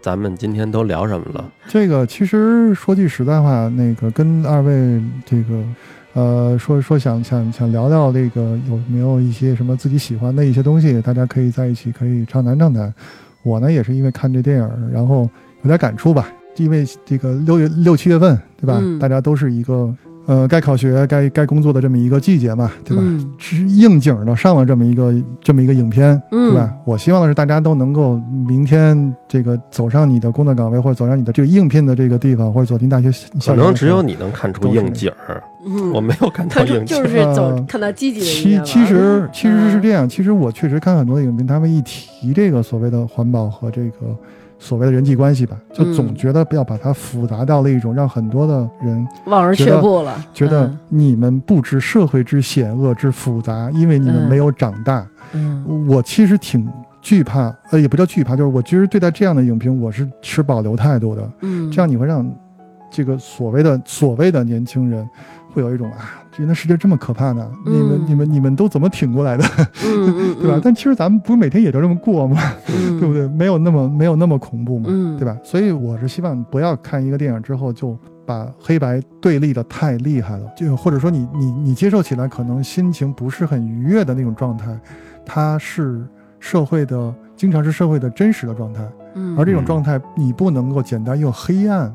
[0.00, 1.50] 咱们今天都聊什么了？
[1.68, 5.62] 这个其实说句实在话，那个跟二位这个。
[6.14, 12.92] 呃，说说想想想聊聊这个有没有一些什么自己喜欢的一些东西，大家可以在一起可以畅谈畅谈。
[13.42, 15.26] 我呢也是因为看这电影，然后
[15.62, 18.78] 有点感触吧，因为这个六月六七月份，对吧？
[18.82, 19.90] 嗯大家都是一个
[20.26, 23.02] 呃该考学、该该工作的这么一个季节嘛，对吧？
[23.04, 25.12] 嗯是应景的上了这么一个
[25.42, 26.72] 这么一个影片，嗯对吧？
[26.84, 33.10] 我希望的是大家都能够明天这个走上你的工作岗位，或者走上你的这个应聘的这个地方，或者走进大学。
[33.44, 37.02] 可能只有你能看出应景儿，嗯，我没有看到应景儿。
[37.02, 38.64] 就是走呃看到积极的一其面了。
[38.64, 44.16] 其实其实是嗯这样，其实我确实看很多的影评，他们一提这个所谓的环保和这个
[44.62, 55.04] 所谓的人际关系吧，就嗯总觉得不要把它复杂到了一种让很多的人望而却步了，觉得嗯你们不知社会之险恶之复杂，因为你们嗯没有长大。
[55.32, 56.70] 嗯我其实挺
[57.00, 61.28] 惧怕，呃，也不叫惧怕，就是我其实对待这样的影评，我是持保留态度的。
[61.40, 62.24] 嗯，这样你会让
[62.88, 65.04] 这个所谓的所谓的年轻人
[65.52, 67.48] 会有一种啊，原来世界这么可怕呢？
[67.64, 69.44] 你们嗯你们你们都怎么挺过来的，
[70.40, 70.60] 对吧？
[70.62, 72.36] 但其实咱们不是每天也都这么过吗？
[72.68, 73.26] 嗯对不对？
[73.28, 75.36] 没有那么没有那么恐怖嘛，嗯，对吧？
[75.44, 84.78] 所以我是希望不要看一个电影之后就把黑白对立的太厉害了，就或者说你你你接受起来可能心情不是很愉悦的那种状态，
[85.26, 86.06] 它是
[86.38, 88.82] 社会的经常是社会的真实的状态，
[89.14, 91.92] 嗯，而这种状态你不能够简单用黑暗，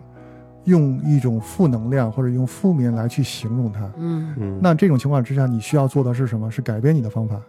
[0.68, 3.90] 用一种负能量或者用负面来去形容它。
[3.98, 6.52] 嗯嗯，那这种情况之下，你需要做的是什么？
[6.52, 7.42] 是改变你的方法，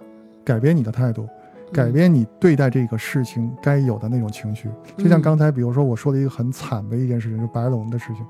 [0.45, 4.71] 改变你的态度，嗯改变你对待这个事情该有的那种情绪。
[4.97, 8.25] 就像嗯刚才，比如说我说了一个很惨的一件事情，就是白龙的事情。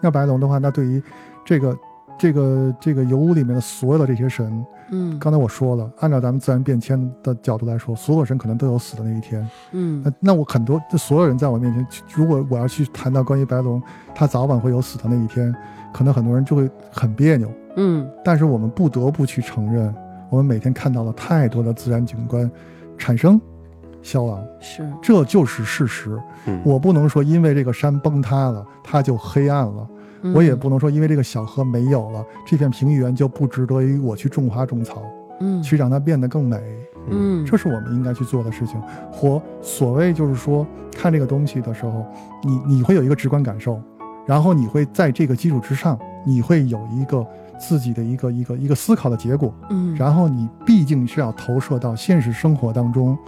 [0.00, 1.00] 那白龙的话，那对于
[1.44, 1.78] 这个
[2.18, 5.18] 这个这个油屋里面的所有的这些神，嗯。
[5.18, 9.46] 刚才我说了，按照咱们自然变迁的角度来说，所有人可能都有死的那一天。
[9.72, 10.00] 嗯。
[10.04, 13.82] 那那我很多这所有人在我面前，如果我要去谈到关于白龙，
[14.14, 15.52] 他早晚会有死的那一天，
[15.92, 17.50] 可能很多人就会很别扭。
[17.76, 18.08] 嗯。
[18.24, 19.94] 但是我们不得不去承认，
[20.30, 22.50] 我们每天看到了太多的自然景观
[22.96, 23.40] 产生、
[24.02, 26.20] 消亡，是，这就是事实。
[26.46, 26.60] 嗯。
[26.64, 29.86] 我不能说因为这个山崩塌了，它就黑暗了；
[30.22, 35.02] 嗯我也不能说因为这个小河没有了，这片平原就不值得于我去种花种草，
[35.40, 36.58] 嗯去让它变得更美。
[37.10, 38.80] 嗯这是我们应该去做的事情。
[39.10, 42.06] 或所谓就是说，看这个东西的时候，
[42.44, 43.80] 你你会有一个直观感受，
[44.24, 47.26] 然后你会在这个基础之上，你会有一个
[47.58, 49.52] 自己的一个一个一个思考的结果。
[49.70, 53.18] 嗯然后你毕竟是要投射到现实生活当中，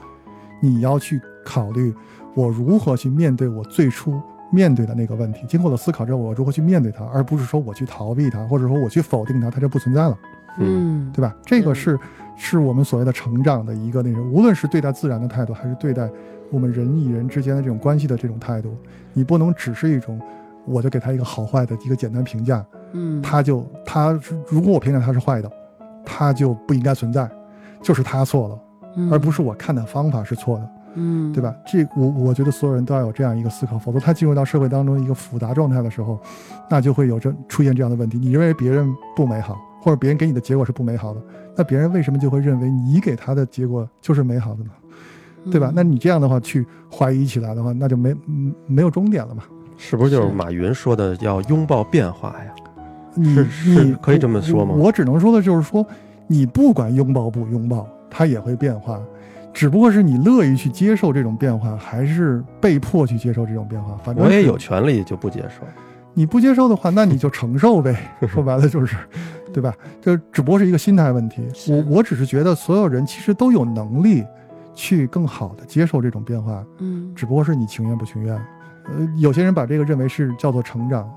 [0.61, 1.93] 你要去考虑
[2.35, 4.23] 我如何去面对我最初
[4.55, 5.45] 面对的那个问题。
[5.49, 10.17] 经过了思考之后，我如何去面对它，而不是说我去逃避它，或者说我去否定它，它就不存在了。
[10.59, 11.35] 嗯对吧？
[11.45, 11.99] 这个嗯是
[12.37, 16.09] 是我们所谓的成长的一个那种，无论是对待自然的态度，还是对待
[16.51, 18.73] 我们人与人之间的这种关系的这种态度，
[19.13, 20.21] 你不能只是一种，
[20.65, 24.17] 我就给他一个好坏的一个简单评价，嗯他就他
[24.49, 25.51] 如果我评价他是坏的，
[26.05, 27.29] 他就不应该存在，
[27.83, 31.55] 就是他错了，而不是我看的方法是错的，嗯对吧？
[31.67, 36.19] 这我我觉得所有人都要有这样一个思考，否则他进入到社会当中一个复杂状态的时候，
[36.71, 38.19] 那就会有这出现这样的问题。
[38.19, 41.21] 你认为别人不美好，或者别人给你的结果是不美好的，
[41.57, 44.71] 那别人为什么就会认为你给他的结果就是美好的呢？
[45.51, 45.71] 对吧？
[45.75, 49.43] 那你这样的话去怀疑起来的话，那就没嗯没有终点了嘛。
[49.77, 52.55] 是不是就是马云说的要拥抱变化呀？
[53.17, 55.87] 你是是你可以这么说吗我我只能说的就是说，
[56.27, 59.01] 你不管拥抱不拥抱，它也会变化，
[59.55, 63.97] 只不过是你乐意去接受这种变化，还是被迫去接受这种变化。
[64.05, 65.65] 反正我也有权利就不接受。
[66.13, 67.97] 你不接受的话，那你就承受呗。
[68.29, 68.97] 说白了就是，
[69.53, 69.73] 对吧？
[70.01, 71.47] 这只不过是一个心态问题。
[71.69, 74.25] 我我只是觉得所有人其实都有能力
[74.75, 78.35] 去更好的接受这种变化，嗯只不过是你情愿不情愿。
[78.87, 81.09] 呃，有些人把这个认为是叫做成长，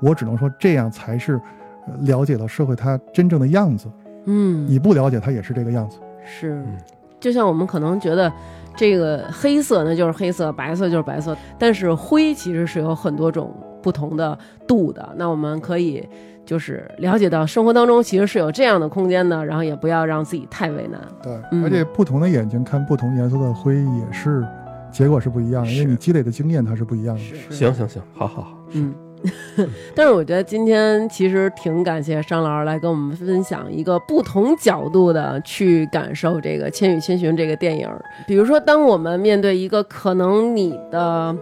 [0.00, 1.40] 我只能说这样才是
[1.86, 3.90] 呃了解了社会它真正的样子。
[4.26, 5.98] 嗯你不了解它也是这个样子。
[6.24, 6.76] 是嗯，
[7.24, 8.30] 就像我们可能觉得
[8.76, 13.50] 这个黑色那就是黑色，白色就是白色，但是灰其实是有很多种
[13.82, 15.08] 不同的度的。
[15.16, 16.06] 那我们可以
[16.44, 21.00] 就是了解到生活当中其实是有这样的空间的，然后也不要让自己太为难。
[21.22, 24.46] 对，嗯而且不同的眼睛看不同颜色的灰也是
[24.92, 27.22] 结果是不一样的，因为你积累的经验它是不一样的。
[27.48, 28.94] 行行行，好好好，嗯，
[29.94, 37.88] 但是我觉得今天其实挺感谢商老师来跟我们分享一个不同角度的去感受这个《千与千寻》这个电影。
[38.26, 41.34] 比如说，当我们面对一个可能你的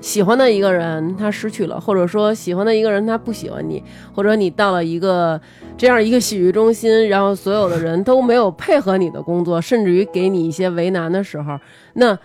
[0.00, 3.82] 喜欢的一个人他失去了，或者说喜欢的一个人他不喜欢你，
[4.14, 5.38] 或者你到了一个
[5.76, 11.58] 这样一个洗浴中心，然后所有的人都没有配合你的工作，甚至于给你一些为难的时候，
[11.94, 12.18] 那。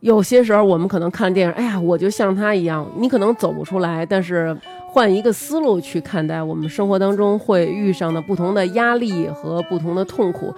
[0.00, 4.56] 有些时候我们可能看电影，哎呀，我就像他一样，你可能走不出来，但是
[4.88, 10.54] 换一个思路去看待我们生活当中会遇上的不同的压力和不同的痛苦。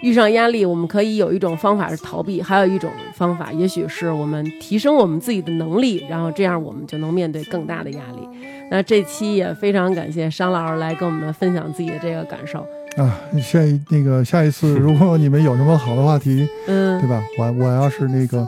[0.00, 8.28] 遇上压力，我们可以有一种方法是逃避，还有一种方法，也许是我们提升我们自己的能力，然后这样我们就能面对更大的压力。
[8.70, 12.60] 那这期也非常感谢商老师来跟我们分享自己的这个感受。
[12.96, 17.20] 啊，下一那个下一次，如果你们有什么好的话题，嗯对，吧？
[17.36, 18.46] 我我要是那个，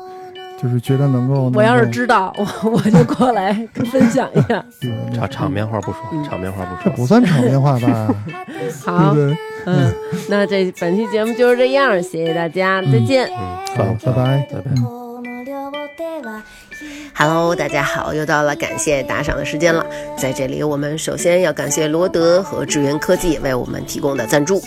[0.63, 3.53] 就是觉得能够，我要是知道，我我就过来
[3.91, 4.63] 分享一下。
[5.15, 6.83] 场场面话不说嗯，场面话不说。
[6.85, 8.15] 这不算场面话吧？
[8.85, 9.17] 好？
[9.67, 9.95] 嗯，
[10.29, 13.29] 那这本期节目就是这样，谢谢大家，再见。
[13.29, 14.71] 嗯，好，拜拜拜拜。
[14.77, 15.01] 嗯
[17.13, 19.85] Hello，大家好，又到了感谢打赏的时间了。
[20.17, 24.63] 在这里，我们首先要感谢罗德和智源科技为我们提供的赞助。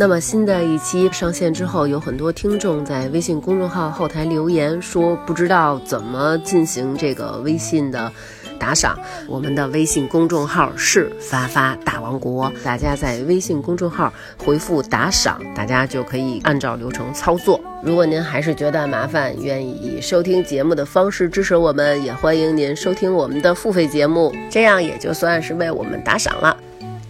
[0.00, 8.12] 那么新的一期上线之后，有很多听众在微信公众号后台留言说，不知道怎么进行这个微信的
[8.60, 8.96] 打赏。
[9.26, 17.60] 我们的微信公众号是发发大王国，大家在微信公众号回复打赏，大家就可以按照流程操作。
[17.82, 26.56] 如果您还是觉得麻烦，愿意以收听节目的方式支持我们，也欢迎您收听我们的付费节目，这样也就算是为我们打赏了。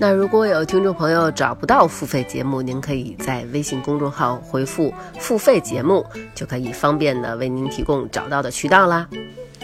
[0.00, 6.06] 那如果有听众朋友找不到付费节目，您可以在微信公众号回复“付费节目”，
[6.36, 9.08] 就可以方便的为您提供找到的渠道啦。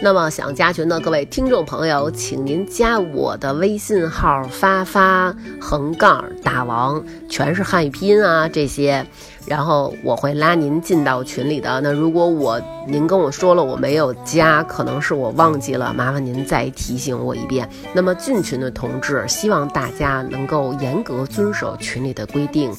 [0.01, 7.01] 那么想加群的各位听众朋友，请您加我的微信号“发发横杠大王”，
[7.31, 9.05] 全是汉语拼音啊这些。
[9.45, 11.79] 然后我会拉您进到群里的。
[11.81, 17.69] 那如果我您跟我说了我没有加，可能是我忘记了，麻烦您再提醒我一遍。
[17.93, 22.71] 那么进群的同志，希望大家能够严格遵守群里的规定，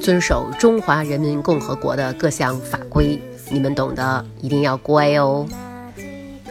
[0.00, 3.20] 遵守中华人民共和国的各项法规，
[3.50, 5.46] 你们懂的，一定要乖哦。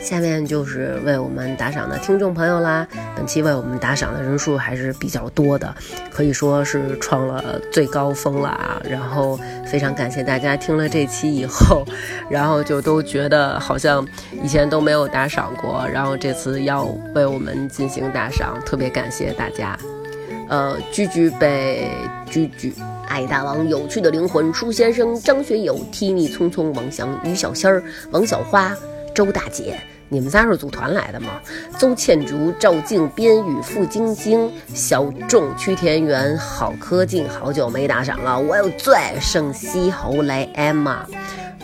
[0.07, 2.87] 下面就是为我们打赏的听众朋友啦。
[3.13, 5.75] 本期为我们打赏的人数还是比较多的，
[6.09, 8.81] 可以说是创了最高峰了啊！
[8.89, 9.37] 然后
[9.69, 11.85] 非常感谢大家听了这期以后，
[12.31, 14.07] 然后就都觉得好像
[14.41, 19.77] 以前都没有打赏过，然后这次要为我们进行打赏，特别感谢大家。
[20.47, 21.91] 呃，居居被
[22.25, 22.73] 居居
[23.09, 28.73] 爱大王有趣的灵魂舒先生张学友 t i 匆匆王翔于小仙儿王小花
[29.13, 29.77] 周大姐。
[30.09, 31.41] 你们仨是组团来的吗？
[31.77, 40.99] 邹倩竹、赵静斌、与付晶晶、小众、屈田园、郝柯静，好久没打赏了，我有最盛西侯来 Emma、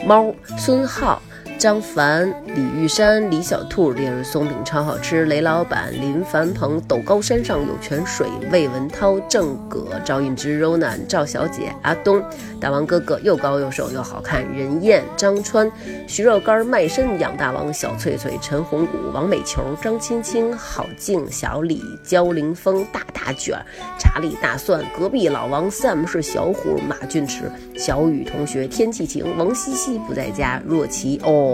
[0.06, 1.22] 猫孙浩。
[1.64, 5.24] 张凡、李玉山、李小兔、烈日松饼超好吃。
[5.24, 8.28] 雷老板、林凡鹏、陡高山上有泉水。
[8.52, 12.22] 魏文涛、郑葛、赵运之、Rona、赵小姐、阿东、
[12.60, 14.46] 大王哥哥又高又瘦又好看。
[14.54, 15.72] 任燕、张川、
[16.06, 17.74] 徐肉干卖身养大王。
[17.74, 23.58] 小翠翠、陈红谷、王美球、张青青、郝静、小李、焦凌峰、大大卷、
[23.98, 30.62] 查理大蒜、隔壁老王 Sam 是小虎、马俊驰、小雨同学、天气晴、王西西不在家。
[30.68, 31.53] 若琪哦。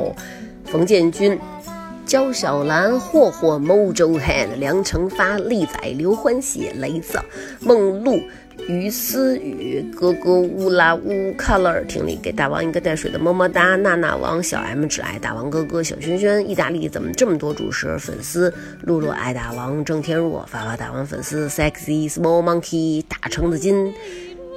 [0.65, 1.37] 冯建军、
[2.05, 7.19] 焦小兰、霍霍、某周汉、梁成发、丽仔、刘欢喜、雷子、
[7.59, 8.19] 梦露、
[8.67, 18.53] 于思雨、哥哥乌拉乌、color，听力给大王一个带水的么么哒，娜娜王、小 M 只爱大王哥哥、小轩轩、意大利怎么这么多主持粉丝？
[18.81, 23.93] 露露爱大王、郑天若、发发大王粉丝、sexy small monkey、大橙子金、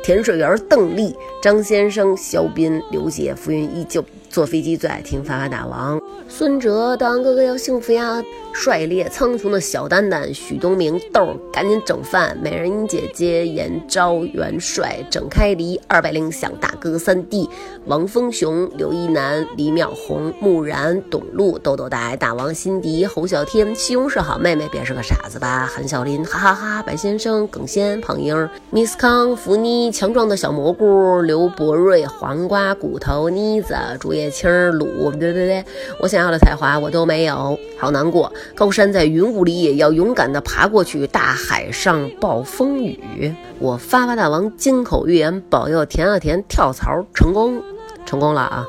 [0.02, 4.04] 甜水园、邓丽、张先生、肖斌、刘姐、浮云依旧。
[4.32, 8.24] 坐飞机最爱听发发大王，孙哲，大王哥哥要幸福呀！
[8.54, 17.48] 帅烈苍穹的小丹丹，许东明，豆儿赶紧整饭，美人音姐姐，严昭元帅，整开离，二百零响大哥三弟，
[17.86, 25.66] 王峰雄，刘一楠，李淼红，木然，董路，豆豆大爱大王辛迪，侯小天，西红柿好妹妹，别是个傻子吧？
[25.66, 26.82] 韩小林，哈哈哈！
[26.82, 34.21] 白先生，耿先，胖英儿，Miss 康，福妮，强壮的小蘑菇，刘博瑞，黄瓜骨头，妮子，竹叶。
[34.22, 35.64] 叶青儿鲁，对对对，
[35.98, 38.32] 我想要的才华我都没有，好难过。
[38.54, 41.06] 高山在云雾里，也要勇敢地爬过去。
[41.08, 47.60] 大海上暴风雨，我发发大王金口玉言，保佑田啊田跳槽成功，
[48.06, 48.66] 成功了啊！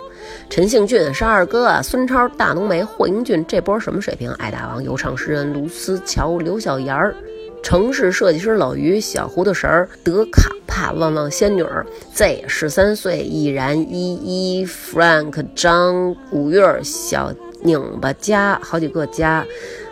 [0.49, 4.31] 陈幸俊是二哥，孙超大浓眉，霍英俊这波什么水平？
[4.33, 7.15] 爱大王有唱诗人卢思乔，刘小妍儿。
[7.63, 11.83] 城市设计师老于，小糊涂神儿，德卡帕，旺旺仙女儿
[12.13, 19.45] ，Z 十三岁，易然依依，Frank 张，五月小拧巴家，好几个家，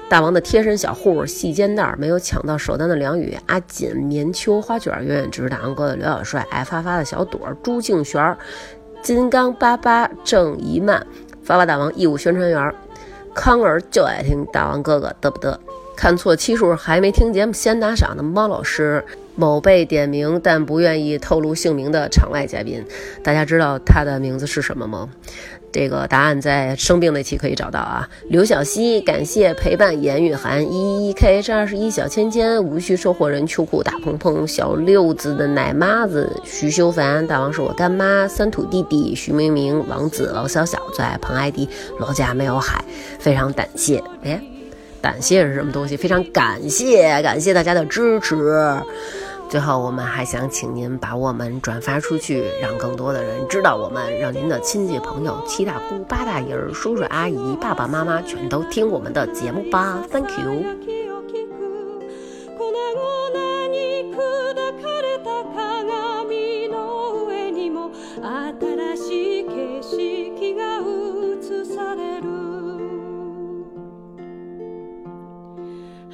[0.10, 8.38] 大王的贴身小护，细肩带没有抢到首单的梁宇，阿锦，棉秋花卷，远远支持大王哥的刘小帅，爱发发的小朵，朱静璇，
[9.02, 11.07] 金刚八八，郑一曼，
[11.41, 12.76] 发发大王义务宣传员，
[13.34, 15.57] 康儿就爱听大王哥哥得不得。
[16.02, 19.06] 看错期数还没听节目先打赏的猫老师，
[19.36, 22.84] 某被点名但不愿意透露姓名的场外嘉宾，
[23.23, 25.07] 大家知道他的名字是什么吗？
[25.72, 28.10] 这个答案在生病那期可以找到啊。
[28.30, 41.69] 刘小溪，感谢陪伴严雨涵，一一 K H 二十一小芊芊，无需收货人秋裤大鹏鹏，小六子的奶妈子徐修凡，大王是我干妈，三土弟弟徐明明，王子王小小最爱彭艾迪，
[41.99, 42.84] 老家没有海，
[43.19, 44.41] 非常感谢，哎。
[45.02, 48.78] 感谢是什么东西，非常感谢感谢大家的支持，
[49.49, 60.03] 最后我们还想请您把我们转发出去，让更多的人知道我们，让您的亲戚朋友、七大姑八大姨、叔叔阿姨、爸爸妈妈全都听我们的节目吧。
[60.11, 60.64] thank you。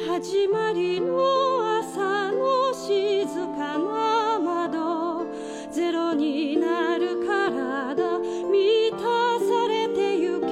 [0.08, 3.26] 始まりの朝の静
[3.58, 5.28] かな窓。
[5.70, 8.98] ゼロになる体満た
[9.38, 10.48] されてゆけ。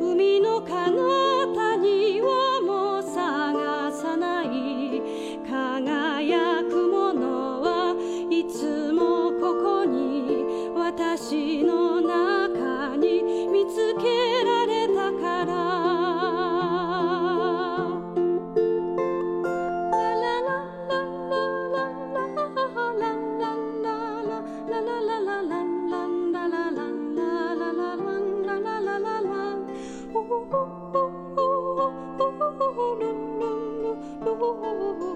[0.00, 2.49] 海の彼方には
[34.52, 35.09] Ooh.